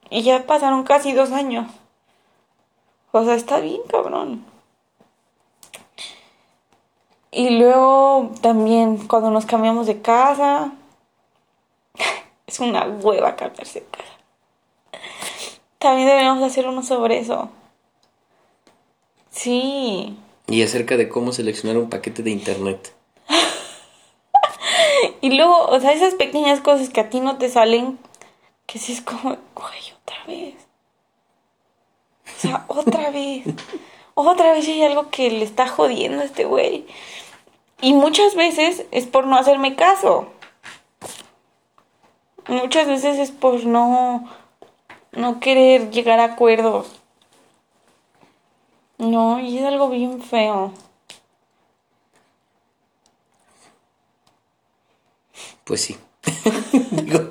Y 0.09 0.23
ya 0.23 0.45
pasaron 0.45 0.83
casi 0.83 1.13
dos 1.13 1.31
años. 1.31 1.67
O 3.11 3.23
sea, 3.23 3.35
está 3.35 3.59
bien, 3.59 3.81
cabrón. 3.87 4.45
Y 7.31 7.51
luego 7.51 8.31
también 8.41 9.07
cuando 9.07 9.29
nos 9.29 9.45
cambiamos 9.45 9.85
de 9.87 10.01
casa, 10.01 10.73
es 12.47 12.59
una 12.59 12.85
hueva 12.87 13.35
cambiarse 13.35 13.81
de 13.81 13.85
casa. 13.85 14.19
También 15.77 16.07
debemos 16.07 16.43
hacer 16.43 16.67
uno 16.67 16.83
sobre 16.83 17.19
eso. 17.19 17.49
Sí. 19.31 20.17
Y 20.47 20.63
acerca 20.63 20.97
de 20.97 21.07
cómo 21.07 21.31
seleccionar 21.31 21.77
un 21.77 21.89
paquete 21.89 22.23
de 22.23 22.31
internet. 22.31 22.93
y 25.21 25.37
luego, 25.37 25.67
o 25.67 25.79
sea, 25.79 25.93
esas 25.93 26.15
pequeñas 26.15 26.59
cosas 26.59 26.89
que 26.89 26.99
a 26.99 27.09
ti 27.09 27.21
no 27.21 27.37
te 27.37 27.47
salen, 27.47 27.99
que 28.65 28.79
sí 28.79 28.93
es 28.93 29.01
como, 29.01 29.37
güey, 29.55 29.93
otra 30.01 30.25
vez. 30.27 30.55
O 32.25 32.39
sea, 32.41 32.65
otra 32.67 33.11
vez. 33.11 33.45
Otra 34.21 34.51
vez 34.51 34.67
hay 34.67 34.83
algo 34.83 35.09
que 35.09 35.31
le 35.31 35.45
está 35.45 35.65
jodiendo 35.65 36.21
a 36.21 36.25
este 36.25 36.43
güey. 36.43 36.85
Y 37.79 37.93
muchas 37.93 38.35
veces 38.35 38.83
es 38.91 39.07
por 39.07 39.25
no 39.25 39.37
hacerme 39.37 39.77
caso. 39.77 40.27
Muchas 42.49 42.85
veces 42.85 43.17
es 43.17 43.31
por 43.31 43.63
no 43.63 44.29
no 45.13 45.39
querer 45.39 45.89
llegar 45.91 46.19
a 46.19 46.25
acuerdos. 46.25 46.99
No, 48.97 49.39
y 49.39 49.57
es 49.57 49.63
algo 49.63 49.89
bien 49.89 50.21
feo. 50.21 50.73
Pues 55.63 55.79
sí. 55.79 55.97
digo, 56.91 57.29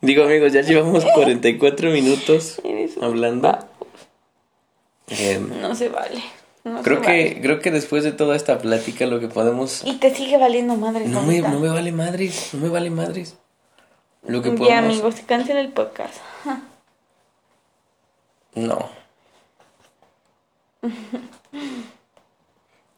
digo, 0.00 0.24
amigos, 0.24 0.54
ya 0.54 0.62
llevamos 0.62 1.04
44 1.14 1.90
minutos 1.90 2.62
hablando. 3.02 3.71
Em, 5.08 5.60
no 5.60 5.74
se 5.74 5.88
vale 5.88 6.22
creo 6.82 7.00
que 7.00 7.40
creo 7.42 7.60
que 7.60 7.70
después 7.70 8.04
de 8.04 8.12
toda 8.12 8.36
esta 8.36 8.58
plática 8.58 9.06
lo 9.06 9.18
que 9.18 9.28
podemos 9.28 9.82
y 9.84 9.94
te 9.94 10.14
sigue 10.14 10.36
valiendo 10.38 10.76
madres 10.76 11.08
no 11.08 11.22
me, 11.22 11.40
no 11.40 11.58
me 11.58 11.68
vale 11.68 11.92
madres 11.92 12.50
no 12.54 12.60
me 12.60 12.68
vale 12.68 12.90
madres. 12.90 13.36
Lo 14.24 14.40
que 14.40 14.50
podemos 14.50 14.68
ya 14.68 14.78
amigos 14.78 15.16
cancela 15.26 15.60
el 15.60 15.72
podcast. 15.72 16.14
No. 18.54 18.88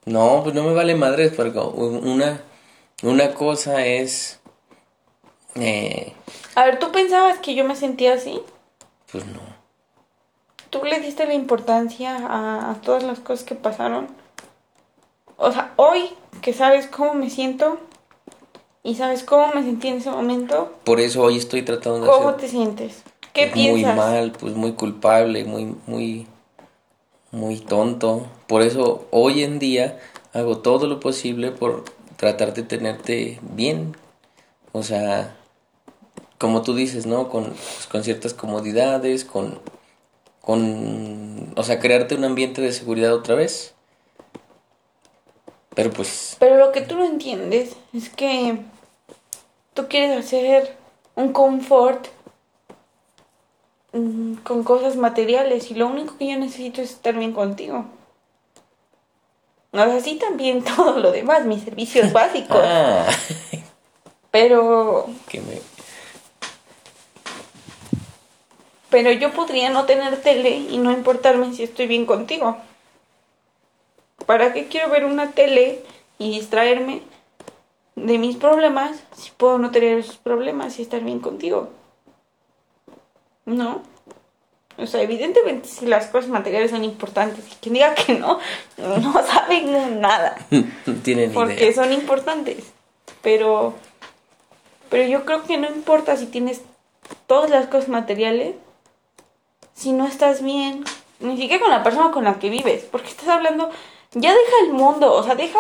No 0.05 0.41
pues 0.43 0.55
no 0.55 0.65
me 0.65 0.75
vale 0.75 0.95
madres 0.95 1.33
porque 1.35 1.59
una 1.59 2.43
una 3.03 3.33
cosa 3.33 3.87
es 3.87 4.41
eh, 5.55 6.13
a 6.55 6.65
ver 6.65 6.79
tú 6.79 6.93
pensabas 6.93 7.39
que 7.39 7.55
yo 7.55 7.65
me 7.65 7.77
sentía 7.77 8.15
así 8.15 8.41
pues 9.11 9.25
no 9.27 9.54
tú 10.75 10.85
le 10.85 10.99
diste 10.99 11.25
la 11.27 11.35
importancia 11.35 12.17
a, 12.29 12.75
todas 12.83 13.05
las 13.05 13.21
cosas 13.21 13.47
que 13.47 13.55
pasaron. 13.55 14.09
O 15.37 15.53
sea, 15.53 15.73
hoy 15.77 16.11
que 16.43 16.53
sabes 16.53 16.89
cómo 16.89 17.15
me 17.15 17.31
siento 17.31 17.79
y 18.83 18.97
sabes 18.97 19.23
cómo 19.23 19.53
me 19.55 19.63
sentí 19.63 19.89
en 19.89 19.99
ese 19.99 20.11
momento. 20.11 20.73
Por 20.83 20.99
eso 20.99 21.23
hoy 21.23 21.37
estoy 21.37 21.63
tratando 21.63 22.01
de 22.01 22.07
¿Cómo 22.07 22.35
te 22.35 22.49
sientes? 22.49 23.05
¿Qué 23.33 23.47
piensas? 23.47 23.95
Muy 23.95 24.05
mal, 24.05 24.33
pues 24.33 24.55
muy 24.55 24.73
culpable, 24.73 25.45
muy, 25.45 25.77
muy, 25.87 26.27
muy 27.31 27.61
tonto. 27.61 28.27
Por 28.49 28.63
eso 28.63 29.07
hoy 29.13 29.45
en 29.45 29.61
día 29.61 30.01
hago 30.33 30.59
todo 30.59 30.89
lo 30.89 30.99
posible 30.99 31.53
por 31.53 31.85
tratar 32.17 32.53
de 32.53 32.65
tenerte 32.65 33.39
bien. 33.43 33.97
O 34.73 34.83
sea, 34.83 35.37
como 36.39 36.63
tú 36.63 36.75
dices, 36.75 37.07
¿no? 37.07 37.29
Con, 37.29 37.45
pues, 37.45 37.87
con 37.89 38.03
ciertas 38.03 38.35
comodidades, 38.35 39.25
con, 39.25 39.61
con, 40.45 41.53
o 41.57 41.63
sea, 41.63 41.81
crearte 41.81 42.15
un 42.15 42.25
ambiente 42.25 42.61
de 42.61 42.73
seguridad 42.73 43.15
otra 43.15 43.35
vez. 43.35 43.75
Pero 45.75 45.91
pues... 45.91 46.37
Pero 46.39 46.59
lo 46.59 46.71
que 46.71 46.83
tú 46.83 46.97
no 46.97 47.05
entiendes 47.05 47.77
es 47.93 48.11
que 48.11 48.59
tú 49.73 49.89
quieres 49.89 50.17
hacer 50.17 50.77
un 51.15 51.33
confort 51.33 52.07
mm, 53.93 54.35
con 54.37 54.65
cosas 54.65 54.97
materiales 54.97 55.71
y 55.71 55.75
lo 55.75 55.87
único 55.87 56.17
que 56.19 56.31
yo 56.31 56.39
necesito 56.39 56.83
es 56.83 56.91
estar 56.91 57.15
bien 57.15 57.33
contigo. 57.33 57.87
No 59.73 59.83
es 59.85 60.03
así 60.03 60.17
también 60.17 60.63
todo 60.77 60.99
lo 60.99 61.11
demás, 61.11 61.45
mis 61.47 61.65
servicios 61.65 62.13
básicos. 62.13 62.61
Ah, 62.63 63.07
Pero, 64.31 65.07
que 65.29 65.41
me... 65.41 65.74
pero 68.95 69.11
yo 69.11 69.33
podría 69.33 69.71
no 69.71 69.87
tener 69.87 70.23
tele 70.23 70.51
y 70.51 70.79
no 70.79 70.93
importarme 70.93 71.53
si 71.53 71.65
estoy 71.65 71.89
bien 71.89 72.07
contigo. 72.07 72.59
¿Para 74.25 74.53
qué 74.53 74.69
quiero 74.69 74.89
ver 74.89 75.05
una 75.05 75.33
tele 75.33 75.83
y 76.17 76.31
distraerme 76.31 77.03
de 77.97 78.19
mis 78.19 78.37
problemas 78.37 78.97
si 79.17 79.33
puedo 79.33 79.59
no 79.59 79.73
tener 79.73 79.99
esos 79.99 80.19
problemas 80.19 80.79
y 80.79 80.83
estar 80.83 81.01
bien 81.01 81.19
contigo? 81.19 81.71
No. 83.47 83.83
O 84.79 84.87
sea, 84.87 85.03
evidentemente 85.03 85.67
si 85.67 85.87
las 85.87 86.07
cosas 86.07 86.31
materiales 86.31 86.71
son 86.71 86.85
importantes 86.85 87.45
y 87.51 87.57
quien 87.57 87.75
diga 87.75 87.97
que 87.97 88.15
no, 88.15 88.39
no 88.77 89.13
saben 89.27 90.01
nada. 90.01 90.37
no 90.87 90.95
tiene 91.03 91.27
ni 91.27 91.35
Porque 91.35 91.65
idea. 91.65 91.75
son 91.75 91.93
importantes. 91.93 92.59
Pero, 93.23 93.75
pero 94.89 95.03
yo 95.09 95.25
creo 95.25 95.43
que 95.43 95.57
no 95.57 95.67
importa 95.67 96.17
si 96.17 96.27
tienes 96.27 96.63
todas 97.27 97.51
las 97.51 97.67
cosas 97.67 97.89
materiales, 97.89 98.55
si 99.75 99.93
no 99.93 100.07
estás 100.07 100.43
bien, 100.43 100.85
ni 101.21 101.37
siquiera 101.37 101.63
con 101.63 101.71
la 101.71 101.83
persona 101.83 102.11
con 102.11 102.25
la 102.25 102.39
que 102.39 102.51
vives, 102.51 102.85
porque 102.91 103.09
estás 103.09 103.29
hablando, 103.29 103.71
ya 104.13 104.33
deja 104.33 104.53
el 104.67 104.73
mundo, 104.73 105.13
o 105.13 105.23
sea, 105.23 105.35
deja, 105.35 105.59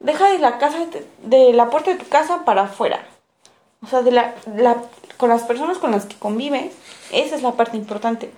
deja 0.00 0.30
de 0.30 0.38
la 0.38 0.58
casa, 0.58 0.78
de, 1.22 1.52
la 1.52 1.70
puerta 1.70 1.90
de 1.90 1.98
tu 1.98 2.08
casa 2.08 2.44
para 2.44 2.62
afuera. 2.62 3.06
O 3.82 3.86
sea, 3.86 4.02
de 4.02 4.10
la, 4.10 4.34
la, 4.56 4.82
con 5.18 5.28
las 5.28 5.42
personas 5.42 5.78
con 5.78 5.92
las 5.92 6.06
que 6.06 6.16
convives, 6.16 6.74
esa 7.12 7.36
es 7.36 7.42
la 7.42 7.52
parte 7.52 7.76
importante. 7.76 8.32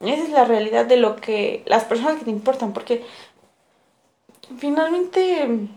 Esa 0.00 0.22
es 0.22 0.30
la 0.30 0.44
realidad 0.44 0.86
de 0.86 0.96
lo 0.96 1.16
que 1.16 1.62
las 1.66 1.84
personas 1.84 2.18
que 2.18 2.24
te 2.24 2.30
importan, 2.30 2.72
porque 2.72 3.04
finalmente 4.58 5.68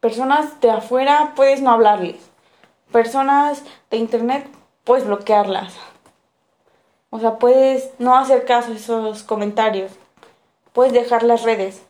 personas 0.00 0.60
de 0.60 0.70
afuera 0.70 1.32
puedes 1.34 1.62
no 1.62 1.70
hablarles. 1.70 2.16
Personas 2.92 3.62
de 3.90 3.96
internet 3.96 4.46
puedes 4.84 5.06
bloquearlas. 5.06 5.74
O 7.10 7.20
sea, 7.20 7.38
puedes 7.38 7.90
no 7.98 8.16
hacer 8.16 8.44
caso 8.44 8.72
a 8.72 8.74
esos 8.74 9.22
comentarios. 9.22 9.92
Puedes 10.72 10.92
dejar 10.92 11.22
las 11.22 11.42
redes. 11.42 11.82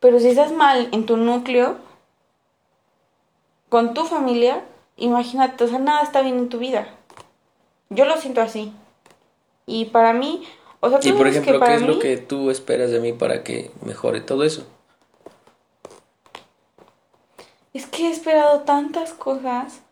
Pero 0.00 0.18
si 0.18 0.28
estás 0.28 0.52
mal 0.52 0.88
en 0.92 1.06
tu 1.06 1.16
núcleo, 1.16 1.76
con 3.68 3.94
tu 3.94 4.04
familia, 4.04 4.64
imagínate, 4.96 5.64
o 5.64 5.68
sea, 5.68 5.78
nada 5.78 6.02
está 6.02 6.22
bien 6.22 6.38
en 6.38 6.48
tu 6.48 6.58
vida. 6.58 6.88
Yo 7.90 8.04
lo 8.04 8.16
siento 8.16 8.40
así. 8.40 8.72
Y 9.66 9.86
para 9.86 10.12
mí, 10.12 10.42
o 10.80 10.88
sea, 10.88 10.98
tú 10.98 11.08
Y 11.08 11.12
por 11.12 11.30
que 11.30 11.38
ejemplo, 11.38 11.60
¿qué 11.60 11.74
es 11.74 11.82
lo 11.82 11.98
que 11.98 12.16
tú 12.16 12.50
esperas 12.50 12.90
de 12.90 13.00
mí 13.00 13.12
para 13.12 13.44
que 13.44 13.70
mejore 13.84 14.20
todo 14.20 14.42
eso? 14.42 14.66
Es 17.72 17.86
que 17.86 18.08
he 18.08 18.10
esperado 18.10 18.60
tantas 18.60 19.12
cosas 19.12 19.82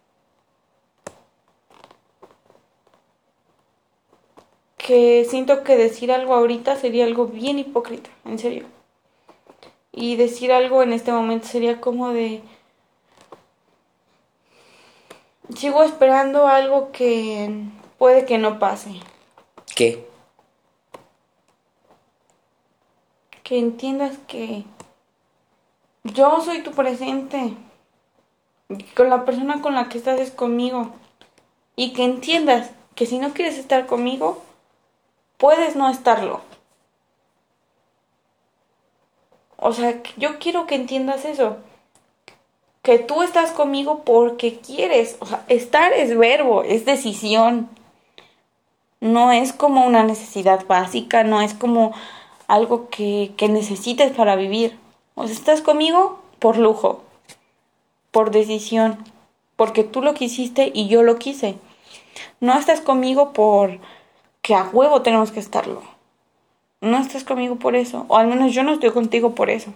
que 4.89 5.26
siento 5.28 5.64
que 5.64 5.76
decir 5.76 6.11
algo 6.11 6.32
ahorita 6.32 6.74
sería 6.76 7.05
algo 7.05 7.26
bien 7.26 7.59
hipócrita, 7.59 8.09
en 8.24 8.39
serio. 8.39 8.64
Y 9.93 10.16
decir 10.16 10.51
algo 10.51 10.82
en 10.82 10.95
este 10.95 11.12
momento 11.12 11.47
sería 11.47 11.78
como 11.78 12.09
de... 12.09 12.41
Sigo 15.55 15.82
esperando 15.82 16.49
algo 16.49 16.91
que 16.91 17.64
puede 17.99 18.24
que 18.24 18.39
no 18.39 18.59
pase. 18.59 18.93
¿Qué? 19.76 20.09
Que 23.43 23.59
entiendas 23.59 24.16
que 24.26 24.64
yo 26.05 26.41
soy 26.41 26.62
tu 26.62 26.70
presente. 26.70 27.53
Con 28.97 29.11
la 29.11 29.26
persona 29.26 29.61
con 29.61 29.74
la 29.74 29.91
que 29.91 29.99
estás 29.99 30.18
es 30.18 30.30
conmigo. 30.30 30.95
Y 31.76 31.93
que 31.93 32.05
entiendas 32.05 32.70
que 32.95 33.05
si 33.05 33.18
no 33.18 33.34
quieres 33.34 33.59
estar 33.59 33.86
conmigo, 33.86 34.47
puedes 35.39 35.76
no 35.76 35.89
estarlo. 35.89 36.43
O 39.57 39.72
sea, 39.72 40.03
yo 40.16 40.39
quiero 40.39 40.66
que 40.66 40.74
entiendas 40.74 41.24
eso. 41.24 41.57
Que 42.82 42.99
tú 42.99 43.22
estás 43.22 43.51
conmigo 43.53 44.03
porque 44.05 44.59
quieres. 44.59 45.16
O 45.20 45.26
sea, 45.26 45.45
estar 45.49 45.93
es 45.93 46.16
verbo, 46.16 46.62
es 46.62 46.84
decisión. 46.84 47.68
No 49.01 49.32
es 49.32 49.53
como 49.53 49.86
una 49.86 50.03
necesidad 50.05 50.66
básica, 50.66 51.24
no 51.24 51.41
es 51.41 51.55
como 51.55 51.93
algo 52.47 52.89
que, 52.89 53.32
que 53.36 53.49
necesites 53.49 54.12
para 54.12 54.36
vivir. 54.36 54.78
O 55.14 55.26
sea, 55.26 55.34
estás 55.34 55.61
conmigo 55.61 56.20
por 56.39 56.57
lujo, 56.57 57.03
por 58.11 58.30
decisión, 58.30 59.05
porque 59.57 59.84
tú 59.84 60.03
lo 60.03 60.14
quisiste 60.14 60.70
y 60.72 60.89
yo 60.89 61.03
lo 61.03 61.16
quise. 61.16 61.57
No 62.41 62.57
estás 62.59 62.80
conmigo 62.80 63.32
por 63.32 63.78
que 64.43 64.55
a 64.55 64.64
huevo 64.64 65.03
tenemos 65.03 65.30
que 65.30 65.41
estarlo. 65.41 65.82
No 66.80 66.99
estás 66.99 67.24
conmigo 67.24 67.57
por 67.57 67.74
eso, 67.74 68.07
o 68.09 68.16
al 68.16 68.28
menos 68.28 68.53
yo 68.53 68.62
no 68.62 68.72
estoy 68.72 68.91
contigo 68.91 69.34
por 69.34 69.51
eso. 69.51 69.72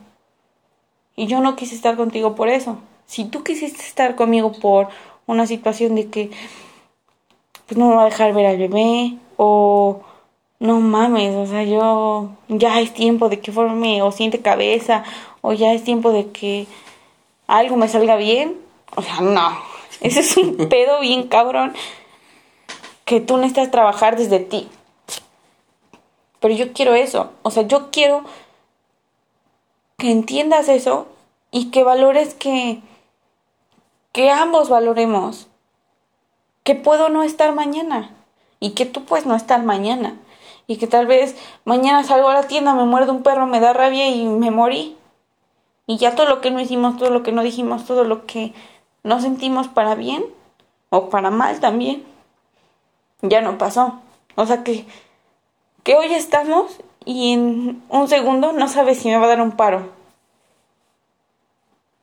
Y 1.16 1.26
yo 1.26 1.40
no 1.40 1.56
quise 1.56 1.74
estar 1.74 1.96
contigo 1.96 2.34
por 2.34 2.48
eso. 2.48 2.78
Si 3.06 3.24
tú 3.24 3.42
quisiste 3.42 3.82
estar 3.82 4.14
conmigo 4.14 4.52
por 4.52 4.88
una 5.26 5.46
situación 5.46 5.94
de 5.94 6.08
que 6.08 6.30
pues 7.66 7.78
no 7.78 7.88
me 7.88 7.96
va 7.96 8.02
a 8.02 8.06
dejar 8.06 8.32
ver 8.34 8.46
al 8.46 8.58
bebé 8.58 9.16
o 9.36 10.00
no 10.58 10.80
mames, 10.80 11.34
o 11.34 11.46
sea, 11.46 11.64
yo 11.64 12.30
ya 12.48 12.80
es 12.80 12.94
tiempo 12.94 13.28
de 13.28 13.40
que 13.40 13.52
forme 13.52 14.02
o 14.02 14.12
siente 14.12 14.40
cabeza 14.40 15.04
o 15.40 15.52
ya 15.52 15.72
es 15.72 15.82
tiempo 15.84 16.12
de 16.12 16.30
que 16.30 16.66
algo 17.46 17.76
me 17.76 17.88
salga 17.88 18.16
bien. 18.16 18.56
O 18.94 19.02
sea, 19.02 19.20
no. 19.20 19.58
Ese 20.00 20.20
es 20.20 20.36
un 20.36 20.56
pedo 20.68 21.00
bien 21.00 21.28
cabrón 21.28 21.74
que 23.12 23.20
tú 23.20 23.36
necesitas 23.36 23.70
trabajar 23.70 24.16
desde 24.16 24.40
ti. 24.40 24.70
Pero 26.40 26.54
yo 26.54 26.72
quiero 26.72 26.94
eso. 26.94 27.30
O 27.42 27.50
sea, 27.50 27.64
yo 27.64 27.90
quiero 27.90 28.24
que 29.98 30.10
entiendas 30.10 30.70
eso 30.70 31.08
y 31.50 31.66
que 31.66 31.84
valores 31.84 32.32
que 32.32 32.80
que 34.12 34.30
ambos 34.30 34.70
valoremos 34.70 35.48
que 36.64 36.74
puedo 36.74 37.10
no 37.10 37.22
estar 37.22 37.54
mañana 37.54 38.14
y 38.60 38.70
que 38.70 38.86
tú 38.86 39.04
puedes 39.04 39.26
no 39.26 39.36
estar 39.36 39.62
mañana 39.62 40.18
y 40.66 40.78
que 40.78 40.86
tal 40.86 41.06
vez 41.06 41.36
mañana 41.66 42.04
salgo 42.04 42.30
a 42.30 42.34
la 42.34 42.48
tienda, 42.48 42.72
me 42.72 42.86
muerde 42.86 43.10
un 43.10 43.22
perro, 43.22 43.46
me 43.46 43.60
da 43.60 43.74
rabia 43.74 44.08
y 44.08 44.24
me 44.24 44.50
morí. 44.50 44.96
Y 45.86 45.98
ya 45.98 46.14
todo 46.14 46.26
lo 46.30 46.40
que 46.40 46.50
no 46.50 46.60
hicimos, 46.60 46.96
todo 46.96 47.10
lo 47.10 47.22
que 47.22 47.32
no 47.32 47.42
dijimos, 47.42 47.84
todo 47.84 48.04
lo 48.04 48.24
que 48.24 48.54
no 49.02 49.20
sentimos 49.20 49.68
para 49.68 49.94
bien 49.96 50.24
o 50.88 51.10
para 51.10 51.30
mal 51.30 51.60
también, 51.60 52.10
ya 53.22 53.40
no 53.40 53.58
pasó. 53.58 54.00
O 54.34 54.46
sea 54.46 54.62
que, 54.64 54.84
que 55.82 55.96
hoy 55.96 56.12
estamos 56.12 56.78
y 57.04 57.32
en 57.32 57.82
un 57.88 58.08
segundo 58.08 58.52
no 58.52 58.68
sabes 58.68 58.98
si 58.98 59.08
me 59.08 59.16
va 59.16 59.24
a 59.26 59.28
dar 59.28 59.40
un 59.40 59.52
paro. 59.52 59.90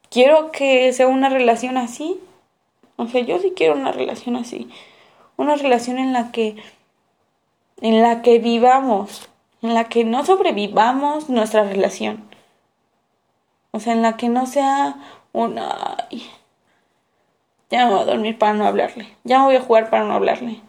Quiero 0.09 0.51
que 0.51 0.91
sea 0.93 1.07
una 1.07 1.29
relación 1.29 1.77
así. 1.77 2.19
O 2.95 3.07
sea, 3.07 3.21
yo 3.21 3.39
sí 3.39 3.53
quiero 3.55 3.75
una 3.75 3.91
relación 3.91 4.35
así. 4.35 4.69
Una 5.37 5.55
relación 5.55 5.99
en 5.99 6.13
la 6.13 6.31
que 6.31 6.57
en 7.81 8.01
la 8.01 8.21
que 8.21 8.39
vivamos, 8.39 9.29
en 9.61 9.73
la 9.73 9.85
que 9.85 10.03
no 10.03 10.25
sobrevivamos 10.25 11.29
nuestra 11.29 11.63
relación. 11.63 12.27
O 13.71 13.79
sea, 13.79 13.93
en 13.93 14.01
la 14.01 14.17
que 14.17 14.27
no 14.27 14.45
sea 14.47 14.95
una 15.31 16.09
ya 17.69 17.85
me 17.85 17.91
voy 17.91 18.01
a 18.01 18.05
dormir 18.05 18.37
para 18.37 18.53
no 18.53 18.65
hablarle. 18.65 19.07
Ya 19.23 19.39
me 19.39 19.45
voy 19.45 19.55
a 19.55 19.61
jugar 19.61 19.89
para 19.89 20.03
no 20.03 20.13
hablarle. 20.13 20.61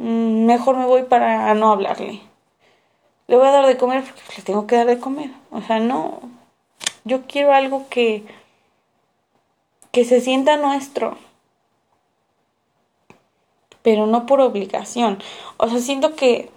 Mm, 0.00 0.46
Mejor 0.46 0.76
me 0.76 0.86
voy 0.86 1.02
para 1.04 1.54
no 1.54 1.70
hablarle. 1.70 2.20
Le 3.28 3.36
voy 3.36 3.46
a 3.46 3.52
dar 3.52 3.66
de 3.66 3.76
comer 3.76 4.02
porque 4.02 4.38
le 4.38 4.42
tengo 4.42 4.66
que 4.66 4.76
dar 4.76 4.86
de 4.86 4.98
comer. 4.98 5.30
O 5.50 5.60
sea, 5.62 5.78
no. 5.78 6.20
Yo 7.04 7.26
quiero 7.26 7.52
algo 7.52 7.86
que 7.88 8.24
que 9.92 10.04
se 10.04 10.20
sienta 10.20 10.56
nuestro. 10.56 11.18
Pero 13.82 14.06
no 14.06 14.26
por 14.26 14.40
obligación. 14.40 15.22
O 15.56 15.68
sea, 15.68 15.80
siento 15.80 16.14
que 16.16 16.50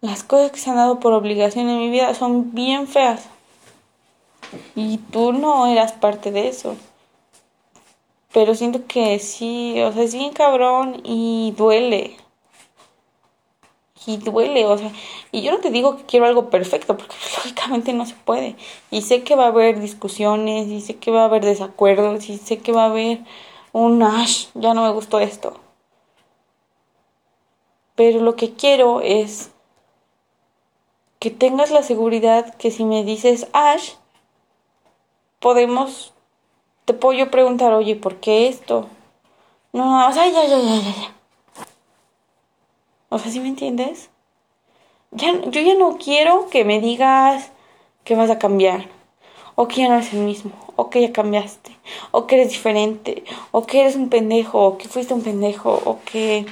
las 0.00 0.22
cosas 0.22 0.50
que 0.50 0.58
se 0.58 0.70
han 0.70 0.76
dado 0.76 1.00
por 1.00 1.12
obligación 1.14 1.68
en 1.68 1.78
mi 1.78 1.90
vida 1.90 2.14
son 2.14 2.54
bien 2.54 2.86
feas. 2.88 3.24
Y 4.74 4.98
tú 4.98 5.32
no 5.32 5.66
eras 5.66 5.92
parte 5.92 6.30
de 6.30 6.48
eso. 6.48 6.76
Pero 8.34 8.54
siento 8.54 8.86
que 8.86 9.18
sí, 9.20 9.80
o 9.80 9.92
sea, 9.92 10.02
es 10.02 10.14
bien 10.14 10.32
cabrón 10.32 11.00
y 11.04 11.54
duele. 11.56 12.16
Y 14.06 14.18
duele, 14.18 14.66
o 14.66 14.76
sea, 14.76 14.92
y 15.32 15.42
yo 15.42 15.52
no 15.52 15.60
te 15.60 15.70
digo 15.70 15.96
que 15.96 16.04
quiero 16.04 16.26
algo 16.26 16.50
perfecto, 16.50 16.96
porque 16.96 17.14
lógicamente 17.36 17.92
no 17.92 18.04
se 18.06 18.14
puede. 18.14 18.56
Y 18.90 19.02
sé 19.02 19.22
que 19.22 19.36
va 19.36 19.44
a 19.44 19.48
haber 19.48 19.80
discusiones, 19.80 20.66
y 20.68 20.80
sé 20.80 20.96
que 20.96 21.10
va 21.12 21.22
a 21.22 21.24
haber 21.26 21.44
desacuerdos, 21.44 22.28
y 22.28 22.36
sé 22.38 22.58
que 22.58 22.72
va 22.72 22.82
a 22.84 22.90
haber 22.90 23.20
un 23.72 24.02
ash, 24.02 24.48
ya 24.54 24.74
no 24.74 24.82
me 24.82 24.90
gustó 24.90 25.20
esto. 25.20 25.54
Pero 27.94 28.20
lo 28.20 28.36
que 28.36 28.54
quiero 28.54 29.00
es 29.00 29.52
que 31.20 31.30
tengas 31.30 31.70
la 31.70 31.82
seguridad 31.82 32.54
que 32.56 32.70
si 32.70 32.84
me 32.84 33.04
dices 33.04 33.46
Ash, 33.52 33.92
podemos, 35.40 36.13
te 36.84 36.94
puedo 36.94 37.18
yo 37.18 37.30
preguntar, 37.30 37.72
oye, 37.72 37.96
¿por 37.96 38.16
qué 38.16 38.48
esto? 38.48 38.86
No, 39.72 40.06
o 40.08 40.12
sea, 40.12 40.28
ya, 40.28 40.44
ya, 40.44 40.58
ya, 40.58 40.76
ya, 40.76 40.94
ya. 40.94 41.14
O 43.08 43.18
sea, 43.18 43.30
¿sí 43.30 43.40
me 43.40 43.48
entiendes? 43.48 44.10
Ya, 45.12 45.40
yo 45.42 45.60
ya 45.60 45.74
no 45.74 45.96
quiero 45.96 46.48
que 46.48 46.64
me 46.64 46.80
digas 46.80 47.50
que 48.04 48.16
vas 48.16 48.30
a 48.30 48.38
cambiar, 48.38 48.88
o 49.54 49.68
que 49.68 49.76
ya 49.82 49.88
no 49.88 49.94
eres 49.94 50.12
el 50.12 50.20
mismo, 50.20 50.52
o 50.76 50.90
que 50.90 51.00
ya 51.00 51.12
cambiaste, 51.12 51.76
o 52.10 52.26
que 52.26 52.36
eres 52.36 52.50
diferente, 52.50 53.24
o 53.50 53.64
que 53.66 53.80
eres 53.80 53.96
un 53.96 54.08
pendejo, 54.08 54.66
o 54.66 54.78
que 54.78 54.88
fuiste 54.88 55.14
un 55.14 55.22
pendejo, 55.22 55.80
o 55.84 56.00
que 56.04 56.46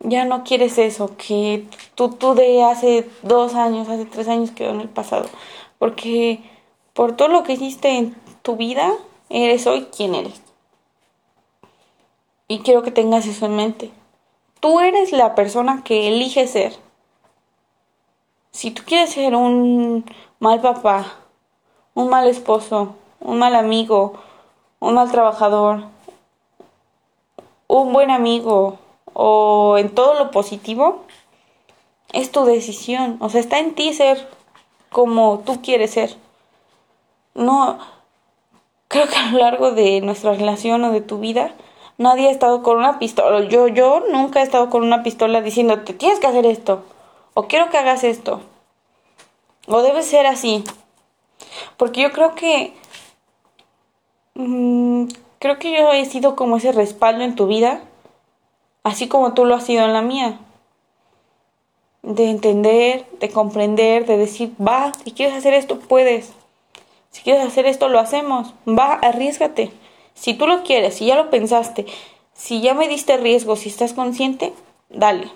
ya 0.00 0.24
no 0.24 0.44
quieres 0.44 0.78
eso, 0.78 1.16
que 1.16 1.66
tú, 1.94 2.10
tú 2.10 2.34
de 2.34 2.62
hace 2.62 3.08
dos 3.22 3.54
años, 3.54 3.88
hace 3.88 4.04
tres 4.06 4.28
años 4.28 4.50
quedó 4.50 4.70
en 4.70 4.80
el 4.80 4.88
pasado, 4.88 5.28
porque 5.78 6.40
por 6.94 7.16
todo 7.16 7.28
lo 7.28 7.42
que 7.44 7.52
hiciste 7.52 7.90
en 7.96 8.16
tu 8.42 8.56
vida, 8.56 8.92
eres 9.28 9.66
hoy 9.66 9.86
quien 9.96 10.14
eres. 10.14 10.40
Y 12.48 12.60
quiero 12.60 12.82
que 12.82 12.90
tengas 12.90 13.26
eso 13.26 13.46
en 13.46 13.56
mente. 13.56 13.90
Tú 14.60 14.80
eres 14.80 15.12
la 15.12 15.34
persona 15.34 15.82
que 15.84 16.08
elige 16.08 16.46
ser. 16.46 16.76
Si 18.50 18.70
tú 18.70 18.82
quieres 18.84 19.10
ser 19.10 19.34
un 19.36 20.04
mal 20.40 20.60
papá, 20.60 21.06
un 21.94 22.08
mal 22.08 22.28
esposo, 22.28 22.94
un 23.20 23.38
mal 23.38 23.54
amigo, 23.54 24.14
un 24.80 24.94
mal 24.94 25.10
trabajador, 25.10 25.84
un 27.68 27.92
buen 27.92 28.10
amigo 28.10 28.78
o 29.12 29.76
en 29.78 29.94
todo 29.94 30.14
lo 30.14 30.30
positivo, 30.30 31.04
es 32.12 32.32
tu 32.32 32.44
decisión. 32.44 33.16
O 33.20 33.28
sea, 33.28 33.40
está 33.40 33.58
en 33.60 33.74
ti 33.74 33.94
ser 33.94 34.28
como 34.90 35.40
tú 35.46 35.62
quieres 35.62 35.92
ser. 35.92 36.16
No, 37.34 37.78
creo 38.90 39.06
que 39.06 39.14
a 39.14 39.30
lo 39.30 39.38
largo 39.38 39.70
de 39.70 40.00
nuestra 40.00 40.32
relación 40.32 40.82
o 40.82 40.90
de 40.90 41.00
tu 41.00 41.20
vida, 41.20 41.54
nadie 41.96 42.26
ha 42.26 42.32
estado 42.32 42.64
con 42.64 42.76
una 42.76 42.98
pistola. 42.98 43.48
Yo, 43.48 43.68
yo 43.68 44.02
nunca 44.10 44.40
he 44.40 44.42
estado 44.42 44.68
con 44.68 44.82
una 44.82 45.04
pistola 45.04 45.40
diciéndote, 45.42 45.94
tienes 45.94 46.18
que 46.18 46.26
hacer 46.26 46.44
esto. 46.44 46.82
O 47.34 47.46
quiero 47.46 47.70
que 47.70 47.78
hagas 47.78 48.02
esto. 48.02 48.40
O 49.68 49.82
debe 49.82 50.02
ser 50.02 50.26
así. 50.26 50.64
Porque 51.76 52.02
yo 52.02 52.10
creo 52.10 52.34
que... 52.34 52.74
Mmm, 54.34 55.04
creo 55.38 55.60
que 55.60 55.70
yo 55.72 55.92
he 55.92 56.04
sido 56.04 56.34
como 56.34 56.56
ese 56.56 56.72
respaldo 56.72 57.22
en 57.22 57.36
tu 57.36 57.46
vida. 57.46 57.82
Así 58.82 59.06
como 59.06 59.34
tú 59.34 59.44
lo 59.44 59.54
has 59.54 59.66
sido 59.66 59.84
en 59.84 59.92
la 59.92 60.02
mía. 60.02 60.40
De 62.02 62.28
entender, 62.28 63.06
de 63.20 63.30
comprender, 63.30 64.04
de 64.06 64.16
decir, 64.16 64.52
va, 64.60 64.92
si 65.04 65.12
quieres 65.12 65.36
hacer 65.36 65.54
esto, 65.54 65.78
puedes. 65.78 66.32
Si 67.10 67.22
quieres 67.22 67.46
hacer 67.46 67.66
esto, 67.66 67.88
lo 67.88 67.98
hacemos. 67.98 68.54
Va, 68.66 68.94
arriesgate. 68.94 69.72
Si 70.14 70.34
tú 70.34 70.46
lo 70.46 70.62
quieres, 70.62 70.94
si 70.94 71.06
ya 71.06 71.16
lo 71.16 71.30
pensaste, 71.30 71.86
si 72.32 72.60
ya 72.60 72.74
me 72.74 72.88
diste 72.88 73.16
riesgo, 73.16 73.56
si 73.56 73.68
estás 73.68 73.92
consciente, 73.92 74.52
dale. 74.88 75.30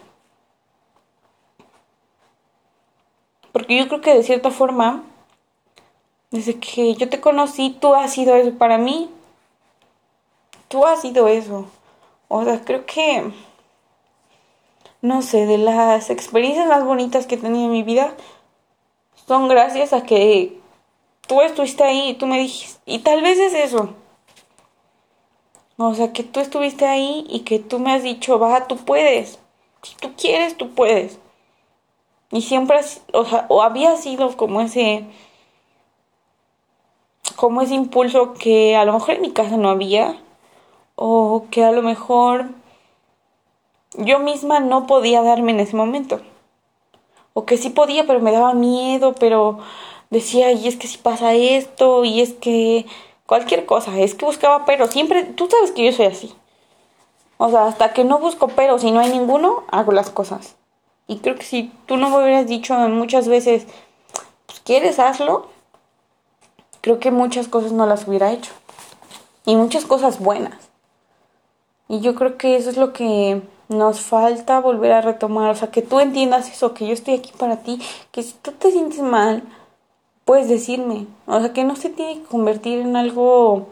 Porque 3.53 3.77
yo 3.77 3.89
creo 3.89 4.01
que 4.01 4.15
de 4.15 4.23
cierta 4.23 4.51
forma, 4.51 5.05
desde 6.31 6.59
que 6.59 6.95
yo 6.95 7.09
te 7.09 7.21
conocí, 7.21 7.71
tú 7.81 7.95
has 7.95 8.13
sido 8.13 8.35
eso 8.35 8.57
para 8.59 8.79
mí. 8.79 9.11
Tú 10.69 10.85
has 10.87 11.03
sido 11.03 11.29
eso. 11.29 11.67
O 12.29 12.45
sea, 12.45 12.65
creo 12.65 12.85
que, 12.85 13.31
no 15.03 15.23
sé, 15.23 15.47
de 15.47 15.59
las 15.59 16.11
experiencias 16.11 16.67
más 16.67 16.85
bonitas 16.85 17.27
que 17.27 17.37
he 17.37 17.39
tenido 17.39 17.67
en 17.67 17.73
mi 17.73 17.83
vida, 17.83 18.15
son 19.27 19.47
gracias 19.47 19.93
a 19.93 20.03
que 20.03 20.59
tú 21.27 21.41
estuviste 21.41 21.85
ahí 21.85 22.11
y 22.11 22.15
tú 22.15 22.27
me 22.27 22.39
dijiste, 22.39 22.81
y 22.87 23.01
tal 23.01 23.23
vez 23.23 23.39
es 23.39 23.55
eso. 23.55 23.95
O 25.77 25.95
sea, 25.95 26.13
que 26.13 26.23
tú 26.23 26.41
estuviste 26.41 26.87
ahí 26.87 27.27
y 27.29 27.41
que 27.41 27.59
tú 27.59 27.79
me 27.79 27.93
has 27.93 28.03
dicho, 28.03 28.39
va, 28.39 28.67
tú 28.67 28.77
puedes. 28.77 29.39
Si 29.83 29.97
tú 29.97 30.13
quieres, 30.17 30.57
tú 30.57 30.71
puedes. 30.71 31.19
Y 32.31 32.43
siempre, 32.43 32.81
o 33.13 33.25
sea, 33.25 33.47
o 33.49 33.63
había 33.63 33.97
sido 33.97 34.37
como 34.37 34.61
ese, 34.61 35.05
como 37.37 37.61
ese 37.63 37.75
impulso 37.75 38.35
que 38.35 38.77
a 38.77 38.85
lo 38.85 38.93
mejor 38.93 39.17
en 39.17 39.23
mi 39.23 39.33
casa 39.33 39.57
no 39.57 39.69
había, 39.69 40.21
o 40.97 41.47
que 41.51 41.65
a 41.65 41.73
lo 41.73 41.83
mejor 41.83 42.51
yo 43.97 44.19
misma 44.19 44.61
no 44.61 44.87
podía 44.87 45.23
darme 45.23 45.53
en 45.53 45.61
ese 45.61 45.77
momento. 45.77 46.21
O 47.35 47.45
que 47.47 47.57
sí 47.57 47.71
podía, 47.71 48.07
pero 48.07 48.21
me 48.21 48.33
daba 48.33 48.55
miedo, 48.55 49.15
pero 49.15 49.59
decía, 50.11 50.53
y 50.53 50.69
es 50.69 50.77
que 50.77 50.89
si 50.89 50.99
pasa 50.99 51.35
esto, 51.35 52.05
y 52.05 52.21
es 52.21 52.33
que 52.35 52.87
cualquier 53.27 53.67
cosa, 53.67 53.99
es 53.99 54.15
que 54.15 54.27
buscaba 54.27 54.65
pero, 54.65 54.87
siempre, 54.87 55.25
tú 55.25 55.49
sabes 55.51 55.73
que 55.73 55.85
yo 55.85 55.93
soy 55.93 56.07
así. 56.07 56.35
O 57.37 57.51
sea, 57.51 57.67
hasta 57.67 57.93
que 57.93 58.05
no 58.05 58.19
busco 58.19 58.49
pero, 58.49 58.79
si 58.79 58.91
no 58.91 59.01
hay 59.01 59.11
ninguno, 59.11 59.65
hago 59.71 59.93
las 59.93 60.11
cosas. 60.11 60.57
Y 61.07 61.19
creo 61.19 61.37
que 61.37 61.45
si 61.45 61.73
tú 61.87 61.97
no 61.97 62.09
me 62.09 62.19
hubieras 62.19 62.47
dicho 62.47 62.75
muchas 62.75 63.29
veces, 63.29 63.67
pues 64.47 64.61
quieres, 64.61 64.99
hazlo, 64.99 65.49
creo 66.81 66.99
que 66.99 67.11
muchas 67.11 67.49
cosas 67.49 67.73
no 67.73 67.87
las 67.87 68.07
hubiera 68.07 68.33
hecho. 68.33 68.53
Y 69.47 69.57
muchas 69.57 69.85
cosas 69.85 70.21
buenas. 70.21 70.71
Y 71.89 72.01
yo 72.01 72.15
creo 72.15 72.39
que 72.39 72.57
eso 72.57 72.71
es 72.71 72.77
lo 72.79 72.93
que 72.93 73.43
nos 73.69 74.01
falta 74.01 74.61
volver 74.61 74.93
a 74.93 75.03
retomar. 75.03 75.51
O 75.51 75.55
sea, 75.55 75.71
que 75.71 75.83
tú 75.83 76.01
entiendas 76.01 76.51
eso, 76.51 76.73
que 76.73 76.87
yo 76.87 76.95
estoy 76.95 77.15
aquí 77.15 77.33
para 77.37 77.59
ti, 77.59 77.81
que 78.11 78.23
si 78.23 78.33
tú 78.35 78.53
te 78.53 78.71
sientes 78.71 79.01
mal, 79.01 79.43
puedes 80.25 80.49
decirme. 80.49 81.07
O 81.27 81.41
sea, 81.41 81.53
que 81.53 81.65
no 81.65 81.77
se 81.77 81.91
tiene 81.91 82.21
que 82.21 82.25
convertir 82.25 82.81
en 82.81 82.97
algo 82.97 83.69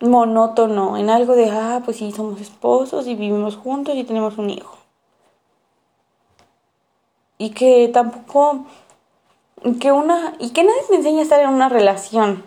monótono, 0.00 0.96
en 0.96 1.10
algo 1.10 1.34
de, 1.34 1.50
ah, 1.50 1.82
pues 1.84 1.98
sí, 1.98 2.12
somos 2.12 2.40
esposos 2.40 3.06
y 3.06 3.14
vivimos 3.14 3.56
juntos 3.56 3.94
y 3.96 4.04
tenemos 4.04 4.38
un 4.38 4.50
hijo. 4.50 4.76
Y 7.38 7.50
que 7.50 7.88
tampoco, 7.88 8.66
que 9.80 9.92
una, 9.92 10.34
y 10.38 10.50
que 10.50 10.64
nadie 10.64 10.82
te 10.88 10.96
enseña 10.96 11.20
a 11.20 11.22
estar 11.22 11.40
en 11.40 11.50
una 11.50 11.68
relación. 11.68 12.44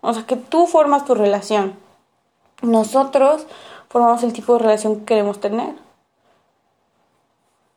O 0.00 0.14
sea, 0.14 0.26
que 0.26 0.36
tú 0.36 0.66
formas 0.66 1.04
tu 1.04 1.14
relación. 1.14 1.74
Nosotros 2.62 3.46
formamos 3.88 4.22
el 4.22 4.32
tipo 4.32 4.54
de 4.54 4.60
relación 4.60 5.00
que 5.00 5.04
queremos 5.06 5.40
tener. 5.40 5.74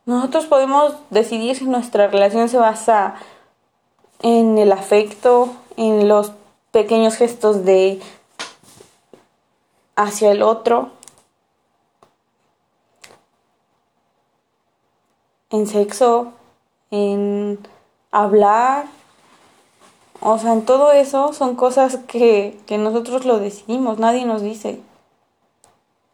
Nosotros 0.05 0.45
podemos 0.45 0.95
decidir 1.09 1.55
si 1.55 1.65
nuestra 1.65 2.07
relación 2.07 2.49
se 2.49 2.57
basa 2.57 3.15
en 4.21 4.57
el 4.57 4.71
afecto, 4.71 5.53
en 5.77 6.07
los 6.07 6.33
pequeños 6.71 7.15
gestos 7.15 7.63
de 7.63 8.01
hacia 9.95 10.31
el 10.31 10.41
otro, 10.41 10.89
en 15.51 15.67
sexo, 15.67 16.33
en 16.89 17.59
hablar, 18.11 18.85
o 20.19 20.39
sea, 20.39 20.53
en 20.53 20.65
todo 20.65 20.91
eso 20.91 21.33
son 21.33 21.55
cosas 21.55 21.97
que, 22.07 22.59
que 22.65 22.77
nosotros 22.77 23.25
lo 23.25 23.39
decidimos, 23.39 23.99
nadie 23.99 24.25
nos 24.25 24.41
dice. 24.41 24.81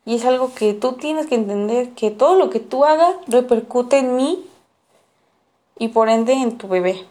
Y 0.05 0.15
es 0.15 0.25
algo 0.25 0.53
que 0.53 0.73
tú 0.73 0.93
tienes 0.93 1.27
que 1.27 1.35
entender, 1.35 1.91
que 1.91 2.11
todo 2.11 2.35
lo 2.35 2.49
que 2.49 2.59
tú 2.59 2.85
hagas 2.85 3.15
repercute 3.27 3.97
en 3.99 4.15
mí 4.15 4.45
y 5.77 5.89
por 5.89 6.09
ende 6.09 6.33
en 6.33 6.57
tu 6.57 6.67
bebé. 6.67 7.05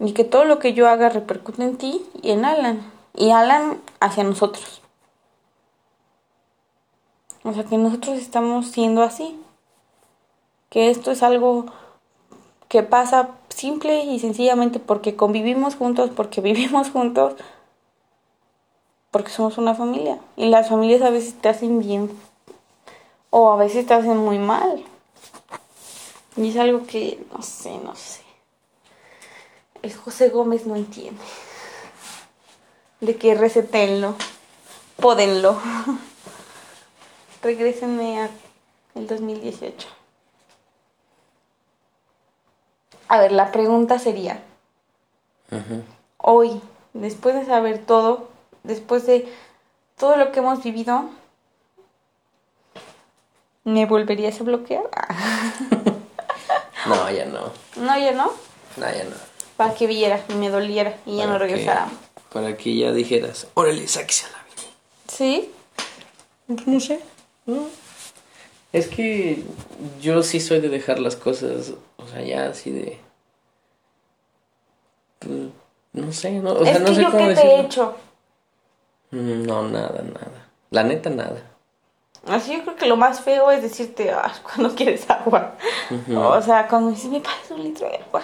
Y 0.00 0.12
que 0.12 0.24
todo 0.24 0.44
lo 0.44 0.58
que 0.58 0.74
yo 0.74 0.88
haga 0.88 1.08
repercute 1.08 1.62
en 1.62 1.76
ti 1.76 2.06
y 2.22 2.30
en 2.30 2.44
Alan. 2.44 2.92
Y 3.14 3.30
Alan 3.30 3.80
hacia 4.00 4.22
nosotros. 4.22 4.80
O 7.42 7.52
sea 7.52 7.64
que 7.64 7.78
nosotros 7.78 8.18
estamos 8.18 8.68
siendo 8.68 9.02
así. 9.02 9.38
Que 10.70 10.90
esto 10.90 11.10
es 11.10 11.22
algo 11.22 11.66
que 12.68 12.82
pasa 12.82 13.30
simple 13.48 14.04
y 14.04 14.20
sencillamente 14.20 14.78
porque 14.78 15.16
convivimos 15.16 15.74
juntos, 15.74 16.10
porque 16.14 16.40
vivimos 16.42 16.90
juntos 16.90 17.34
porque 19.10 19.30
somos 19.30 19.58
una 19.58 19.74
familia 19.74 20.18
y 20.36 20.48
las 20.48 20.68
familias 20.68 21.02
a 21.02 21.10
veces 21.10 21.34
te 21.40 21.48
hacen 21.48 21.78
bien 21.78 22.10
O 23.30 23.50
a 23.50 23.56
veces 23.56 23.86
te 23.86 23.94
hacen 23.94 24.16
muy 24.16 24.38
mal. 24.38 24.84
Y 26.36 26.50
es 26.50 26.56
algo 26.56 26.86
que 26.86 27.24
no 27.32 27.42
sé, 27.42 27.76
no 27.78 27.94
sé. 27.94 28.22
El 29.82 29.94
José 29.94 30.28
Gómez 30.28 30.66
no 30.66 30.76
entiende. 30.76 31.22
De 33.00 33.16
que 33.16 33.34
resetenlo. 33.34 34.14
Pódenlo. 34.96 35.56
Regrésenme 37.42 38.22
a 38.22 38.30
el 38.94 39.06
2018. 39.06 39.88
A 43.08 43.18
ver, 43.18 43.32
la 43.32 43.52
pregunta 43.52 43.98
sería, 43.98 44.42
hoy, 46.18 46.60
después 46.92 47.34
de 47.34 47.46
saber 47.46 47.78
todo, 47.86 48.27
después 48.68 49.06
de 49.06 49.26
todo 49.96 50.16
lo 50.16 50.30
que 50.30 50.38
hemos 50.38 50.62
vivido, 50.62 51.10
¿me 53.64 53.86
volverías 53.86 54.40
a 54.40 54.44
bloquear? 54.44 54.84
No, 56.86 57.10
ya 57.10 57.26
no. 57.26 57.52
No, 57.76 57.98
ya 57.98 58.12
no. 58.12 58.32
No, 58.76 58.86
ya 58.86 59.04
no. 59.04 59.10
Para 59.58 59.74
que 59.74 59.86
viera 59.86 60.24
y 60.30 60.34
me 60.34 60.48
doliera 60.48 60.96
y 61.04 61.16
ya 61.18 61.26
no 61.26 61.32
Para 61.34 61.46
que- 61.46 61.52
regresara. 61.56 61.88
Para 62.32 62.56
que 62.56 62.76
ya 62.76 62.92
dijeras, 62.92 63.46
órale, 63.54 63.86
sáquese 63.88 64.24
a 64.26 64.30
la 64.30 64.38
vida. 64.44 64.68
¿Sí? 65.08 65.50
No 66.64 66.80
sé. 66.80 67.00
No. 67.44 67.66
Es 68.72 68.86
que 68.88 69.42
yo 70.00 70.22
sí 70.22 70.40
soy 70.40 70.60
de 70.60 70.68
dejar 70.70 70.98
las 70.98 71.16
cosas, 71.16 71.72
o 71.96 72.06
sea, 72.06 72.22
ya 72.22 72.46
así 72.46 72.70
de... 72.70 72.98
pues, 75.18 75.34
no 75.92 76.12
sé, 76.12 76.30
no, 76.32 76.52
o 76.52 76.64
sea, 76.64 76.72
es 76.74 76.80
no 76.80 76.86
que 76.86 76.94
sé 76.94 77.02
yo 77.02 77.10
cómo 77.10 77.28
qué 77.28 77.34
te 77.34 77.40
he 77.42 77.60
hecho. 77.60 77.96
Mm, 79.10 79.46
No, 79.46 79.62
nada, 79.68 80.02
nada. 80.02 80.48
La 80.70 80.82
neta, 80.84 81.10
nada. 81.10 81.42
Así 82.26 82.52
yo 82.52 82.62
creo 82.62 82.76
que 82.76 82.86
lo 82.86 82.96
más 82.96 83.20
feo 83.20 83.50
es 83.50 83.62
decirte, 83.62 84.10
ah, 84.10 84.32
cuando 84.42 84.74
quieres 84.74 85.08
agua. 85.08 85.54
O 86.14 86.42
sea, 86.42 86.68
cuando 86.68 86.90
dices, 86.90 87.10
me 87.10 87.20
pasas 87.20 87.50
un 87.50 87.62
litro 87.62 87.88
de 87.88 87.96
agua. 87.96 88.22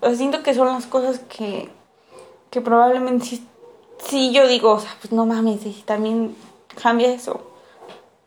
O 0.00 0.06
sea, 0.06 0.16
siento 0.16 0.42
que 0.42 0.54
son 0.54 0.68
las 0.68 0.86
cosas 0.86 1.20
que, 1.28 1.70
que 2.50 2.60
probablemente 2.60 3.24
sí, 3.26 3.46
sí 4.04 4.32
yo 4.32 4.48
digo, 4.48 4.72
o 4.72 4.80
sea, 4.80 4.90
pues 5.00 5.12
no 5.12 5.26
mames, 5.26 5.64
y 5.66 5.72
también 5.86 6.34
cambia 6.82 7.12
eso. 7.12 7.40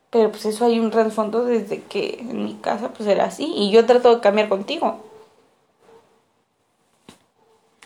Pero 0.10 0.32
pues 0.32 0.46
eso 0.46 0.64
hay 0.66 0.80
un 0.80 0.90
trasfondo 0.90 1.44
desde 1.44 1.82
que 1.84 2.20
en 2.22 2.46
mi 2.46 2.54
casa 2.56 2.90
pues 2.94 3.10
era 3.10 3.26
así 3.26 3.52
y 3.54 3.72
yo 3.72 3.86
trato 3.86 4.16
de 4.16 4.22
cambiar 4.22 4.48
contigo. 4.48 5.00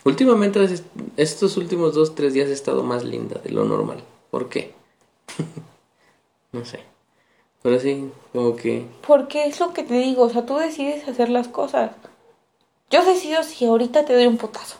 Últimamente, 0.04 0.62
es- 0.64 0.82
estos 1.16 1.56
últimos 1.56 1.94
dos, 1.94 2.14
tres 2.14 2.34
días 2.34 2.48
he 2.48 2.52
estado 2.52 2.82
más 2.82 3.04
linda 3.04 3.40
de 3.42 3.50
lo 3.50 3.64
normal. 3.64 4.02
¿Por 4.30 4.48
qué? 4.48 4.74
no 6.52 6.64
sé. 6.64 6.80
Pero 7.62 7.78
sí, 7.78 8.10
como 8.32 8.56
que... 8.56 8.86
Porque 9.06 9.44
es 9.46 9.60
lo 9.60 9.72
que 9.72 9.84
te 9.84 9.94
digo, 9.94 10.24
o 10.24 10.30
sea, 10.30 10.44
tú 10.44 10.56
decides 10.56 11.06
hacer 11.06 11.28
las 11.28 11.46
cosas. 11.46 11.92
Yo 12.90 13.04
decido 13.04 13.42
si 13.44 13.64
ahorita 13.66 14.04
te 14.04 14.14
doy 14.14 14.26
un 14.26 14.36
putazo. 14.36 14.78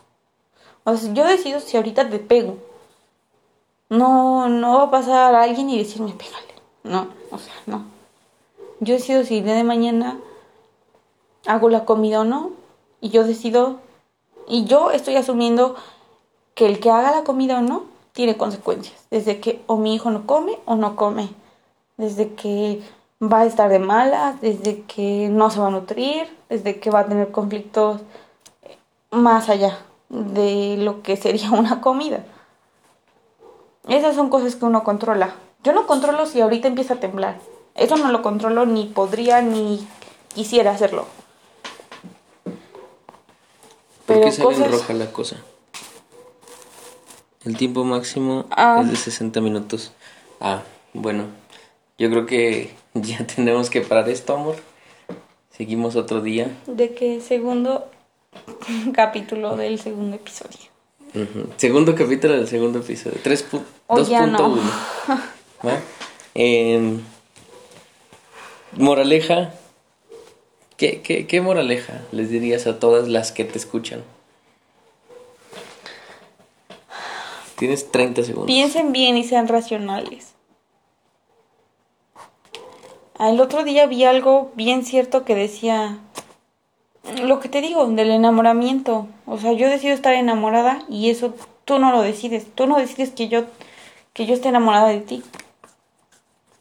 O 0.85 0.97
sea, 0.97 1.13
yo 1.15 1.25
decido 1.25 1.61
si 1.61 1.77
ahorita 1.77 2.11
te 2.11 2.19
pego. 2.19 2.57
No, 3.89 4.49
no 4.49 4.79
va 4.79 4.83
a 4.85 4.91
pasar 4.91 5.35
a 5.35 5.43
alguien 5.43 5.71
y 5.71 5.79
decirme 5.79 6.13
pégale. 6.13 6.53
No, 6.83 7.09
o 7.31 7.39
sea, 7.39 7.55
no. 7.67 7.85
Yo 8.81 8.95
decido 8.95 9.23
si 9.25 9.41
día 9.43 9.55
de 9.55 9.63
mañana 9.65 10.19
hago 11.47 11.69
la 11.69 11.85
comida 11.85 12.21
o 12.21 12.25
no. 12.25 12.51
Y 13.01 13.11
yo 13.11 13.23
decido. 13.25 13.79
Y 14.53 14.67
yo 14.67 14.91
estoy 14.91 15.17
asumiendo 15.17 15.77
que 16.55 16.67
el 16.67 16.79
que 16.79 16.91
haga 16.91 17.11
la 17.11 17.25
comida 17.25 17.61
o 17.61 17.63
no 17.63 17.85
tiene 18.13 18.37
consecuencias. 18.37 19.07
Desde 19.11 19.41
que 19.41 19.63
o 19.67 19.79
mi 19.79 19.95
hijo 19.95 20.11
no 20.11 20.27
come 20.27 20.59
o 20.67 20.77
no 20.77 20.95
come. 20.95 21.31
Desde 21.97 22.35
que 22.35 22.83
va 23.19 23.41
a 23.41 23.47
estar 23.47 23.71
de 23.71 23.79
malas, 23.79 24.43
desde 24.43 24.83
que 24.83 25.31
no 25.31 25.49
se 25.49 25.59
va 25.59 25.69
a 25.69 25.71
nutrir, 25.71 26.29
desde 26.51 26.81
que 26.81 26.91
va 26.91 27.01
a 27.01 27.07
tener 27.07 27.31
conflictos 27.31 28.03
más 29.11 29.49
allá 29.49 29.79
de 30.11 30.77
lo 30.77 31.01
que 31.01 31.17
sería 31.17 31.51
una 31.53 31.81
comida. 31.81 32.23
Esas 33.89 34.15
son 34.15 34.29
cosas 34.29 34.55
que 34.55 34.67
uno 34.67 34.85
controla. 34.85 35.35
Yo 35.65 35.73
no 35.73 35.87
controlo 35.87 36.27
si 36.27 36.43
ahorita 36.43 36.69
empieza 36.69 36.93
a 36.93 37.01
temblar. 37.01 37.39
Eso 37.75 37.97
no 37.97 38.13
lo 38.13 38.21
controlo 38.21 38.67
ni 38.67 38.85
podría 38.85 39.41
ni 39.41 39.89
quisiera 40.35 40.73
hacerlo. 40.73 41.07
¿Por 44.15 44.25
qué 44.25 44.33
sale 44.33 44.49
en 44.51 44.55
cosas- 44.57 44.71
roja 44.73 44.93
la 44.95 45.13
cosa? 45.13 45.37
El 47.45 47.57
tiempo 47.57 47.85
máximo 47.85 48.47
Ah. 48.51 48.81
es 48.83 48.91
de 48.91 48.97
60 48.97 49.41
minutos. 49.41 49.93
Ah, 50.41 50.63
bueno. 50.95 51.25
Yo 51.99 52.09
creo 52.11 52.27
que 52.27 52.75
ya 52.95 53.27
tenemos 53.27 53.71
que 53.71 53.81
parar 53.81 54.09
esto, 54.09 54.35
amor. 54.35 54.57
Seguimos 55.51 55.97
otro 55.97 56.21
día. 56.21 56.51
De 56.67 56.95
que 56.95 57.21
segundo 57.29 57.87
capítulo 58.95 59.57
del 59.57 59.79
segundo 59.79 60.17
episodio. 60.17 60.71
Segundo 61.59 61.95
capítulo 61.95 62.35
del 62.35 62.49
segundo 62.49 62.79
episodio. 62.79 63.19
3 63.23 63.51
pu- 63.53 63.61
O 63.87 64.01
ya 64.03 64.27
no. 64.27 64.39
2.1. 64.39 65.21
¿Va? 65.67 65.79
Em, 66.35 67.03
moraleja. 68.73 69.53
¿Qué, 70.83 71.01
qué, 71.01 71.29
¿Qué 71.29 71.41
moraleja 71.41 72.01
les 72.11 72.29
dirías 72.29 72.67
a 72.67 72.81
todas 72.81 73.07
las 73.07 73.31
que 73.31 73.45
te 73.45 73.57
escuchan? 73.57 74.03
Tienes 77.57 77.93
30 77.93 78.25
segundos. 78.25 78.47
Piensen 78.49 78.91
bien 78.91 79.17
y 79.17 79.23
sean 79.23 79.47
racionales. 79.47 80.35
El 83.21 83.41
otro 83.41 83.63
día 83.63 83.87
vi 83.87 84.03
algo 84.03 84.51
bien 84.57 84.85
cierto 84.85 85.25
que 85.25 85.37
decía 85.37 86.01
lo 87.23 87.39
que 87.39 87.49
te 87.49 87.61
digo 87.61 87.87
del 87.87 88.11
enamoramiento. 88.11 89.07
O 89.25 89.39
sea, 89.39 89.53
yo 89.53 89.69
decido 89.69 89.95
estar 89.95 90.15
enamorada 90.15 90.83
y 90.89 91.11
eso 91.11 91.33
tú 91.65 91.79
no 91.79 91.93
lo 91.93 92.03
decides. 92.03 92.53
Tú 92.57 92.67
no 92.67 92.79
decides 92.79 93.11
que 93.11 93.29
yo 93.29 93.45
que 94.15 94.27
yo 94.27 94.35
esté 94.35 94.49
enamorada 94.49 94.89
de 94.89 94.99
ti. 94.99 95.23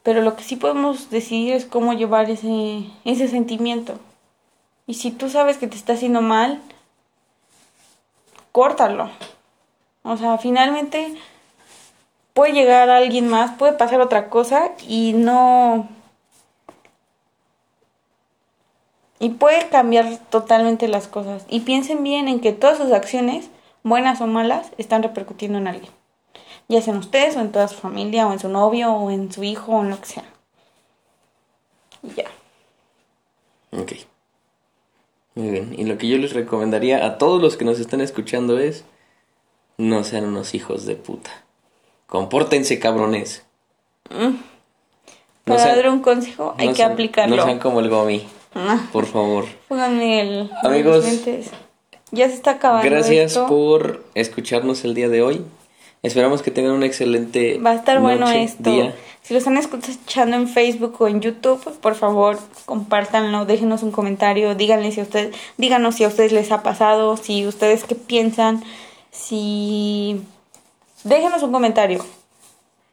Pero 0.04 0.22
lo 0.22 0.36
que 0.36 0.44
sí 0.44 0.54
podemos 0.54 1.10
decidir 1.10 1.54
es 1.54 1.64
cómo 1.64 1.92
llevar 1.92 2.30
ese 2.30 2.84
ese 3.04 3.26
sentimiento. 3.26 3.98
Y 4.86 4.94
si 4.94 5.10
tú 5.10 5.28
sabes 5.28 5.58
que 5.58 5.66
te 5.66 5.76
está 5.76 5.94
haciendo 5.94 6.22
mal, 6.22 6.60
córtalo. 8.52 9.10
O 10.02 10.16
sea, 10.16 10.38
finalmente 10.38 11.16
puede 12.34 12.52
llegar 12.52 12.90
alguien 12.90 13.28
más, 13.28 13.52
puede 13.58 13.72
pasar 13.74 14.00
otra 14.00 14.28
cosa 14.28 14.72
y 14.86 15.12
no... 15.12 15.88
Y 19.18 19.30
puede 19.30 19.68
cambiar 19.68 20.18
totalmente 20.30 20.88
las 20.88 21.06
cosas. 21.06 21.44
Y 21.48 21.60
piensen 21.60 22.02
bien 22.02 22.26
en 22.26 22.40
que 22.40 22.52
todas 22.52 22.78
sus 22.78 22.90
acciones, 22.90 23.50
buenas 23.84 24.20
o 24.20 24.26
malas, 24.26 24.72
están 24.78 25.04
repercutiendo 25.04 25.58
en 25.58 25.68
alguien. 25.68 25.92
Ya 26.66 26.82
sea 26.82 26.92
en 26.92 26.98
ustedes 26.98 27.36
o 27.36 27.40
en 27.40 27.52
toda 27.52 27.68
su 27.68 27.76
familia 27.76 28.26
o 28.26 28.32
en 28.32 28.40
su 28.40 28.48
novio 28.48 28.92
o 28.92 29.12
en 29.12 29.30
su 29.30 29.44
hijo 29.44 29.76
o 29.76 29.82
en 29.82 29.90
lo 29.90 30.00
que 30.00 30.06
sea. 30.06 30.24
Y 32.02 32.14
ya. 32.14 32.24
Ok. 33.70 33.92
Muy 35.34 35.50
bien. 35.50 35.74
Y 35.78 35.84
lo 35.84 35.96
que 35.98 36.08
yo 36.08 36.18
les 36.18 36.32
recomendaría 36.34 37.04
a 37.06 37.18
todos 37.18 37.40
los 37.40 37.56
que 37.56 37.64
nos 37.64 37.80
están 37.80 38.00
escuchando 38.00 38.58
es 38.58 38.84
no 39.78 40.04
sean 40.04 40.26
unos 40.26 40.54
hijos 40.54 40.84
de 40.86 40.96
puta. 40.96 41.30
Compórtense, 42.06 42.78
cabrones. 42.78 43.44
No 44.10 44.34
Para 45.44 45.58
sean- 45.62 45.76
dar 45.76 45.88
un 45.88 46.00
consejo 46.00 46.54
hay 46.58 46.66
no 46.66 46.72
que 46.72 46.76
sean- 46.76 46.92
aplicarlo. 46.92 47.36
No 47.36 47.44
sean 47.44 47.58
como 47.58 47.80
el 47.80 47.88
Gomi, 47.88 48.26
Ah, 48.54 48.86
por 48.92 49.06
favor. 49.06 49.46
Pónganme 49.68 50.20
el... 50.20 50.50
Amigos. 50.62 51.04
Ya 52.10 52.28
se 52.28 52.34
está 52.34 52.50
acabando 52.52 52.84
Gracias 52.90 53.32
esto. 53.32 53.46
por 53.46 54.04
escucharnos 54.14 54.84
el 54.84 54.92
día 54.94 55.08
de 55.08 55.22
hoy. 55.22 55.42
Esperamos 56.02 56.42
que 56.42 56.50
tengan 56.50 56.72
un 56.72 56.82
excelente 56.82 57.58
Va 57.64 57.70
a 57.70 57.74
estar 57.76 58.00
bueno 58.00 58.26
noche, 58.26 58.42
esto. 58.42 58.68
día. 58.70 58.94
Si 59.22 59.32
lo 59.34 59.38
están 59.38 59.56
escuchando 59.56 60.36
en 60.36 60.48
Facebook 60.48 60.96
o 61.00 61.06
en 61.06 61.20
YouTube, 61.20 61.62
por 61.80 61.94
favor, 61.94 62.40
compártanlo, 62.66 63.44
déjenos 63.44 63.84
un 63.84 63.92
comentario, 63.92 64.56
díganle 64.56 64.90
si 64.90 64.98
a 64.98 65.04
ustedes, 65.04 65.34
díganos 65.58 65.94
si 65.94 66.02
a 66.04 66.08
ustedes 66.08 66.32
les 66.32 66.50
ha 66.50 66.64
pasado, 66.64 67.16
si 67.16 67.46
ustedes 67.46 67.84
qué 67.84 67.94
piensan, 67.94 68.64
si 69.12 70.20
déjenos 71.04 71.44
un 71.44 71.52
comentario 71.52 72.04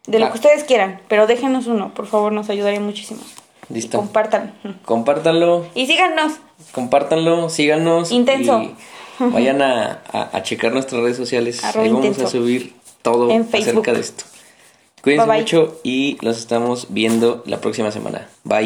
de 0.06 0.20
lo 0.20 0.28
que 0.30 0.36
ustedes 0.36 0.64
quieran, 0.64 1.02
pero 1.08 1.26
déjenos 1.26 1.66
uno, 1.66 1.92
por 1.96 2.06
favor, 2.06 2.32
nos 2.32 2.50
ayudaría 2.52 2.80
muchísimo. 2.80 3.22
Listo. 3.70 3.98
Y. 3.98 4.74
Compártanlo, 4.86 5.66
Y 5.74 5.88
síganos. 5.88 6.34
compártanlo, 6.74 7.50
síganos. 7.50 8.12
Intenso. 8.12 8.62
Y 8.62 8.76
vayan 9.20 9.62
a, 9.64 10.02
a- 10.12 10.30
a 10.38 10.44
checar 10.44 10.72
nuestras 10.74 11.02
redes 11.02 11.18
sociales. 11.18 11.64
Arroba 11.64 11.84
Ahí 11.86 11.90
vamos 11.92 12.06
intenso. 12.06 12.28
a 12.28 12.32
subir 12.32 12.74
todo 13.12 13.32
En 13.32 13.42
acerca 13.42 13.94
de 13.94 14.00
esto. 14.00 14.24
Cuídense 15.02 15.26
Bye, 15.26 15.32
bye. 15.34 15.42
mucho 15.42 15.80
y 15.84 16.18
los 16.22 16.38
estamos 16.38 16.88
viendo 16.90 17.44
la 17.46 17.62
próxima 17.62 17.92
semana. 17.92 18.28
Bye. 18.44 18.58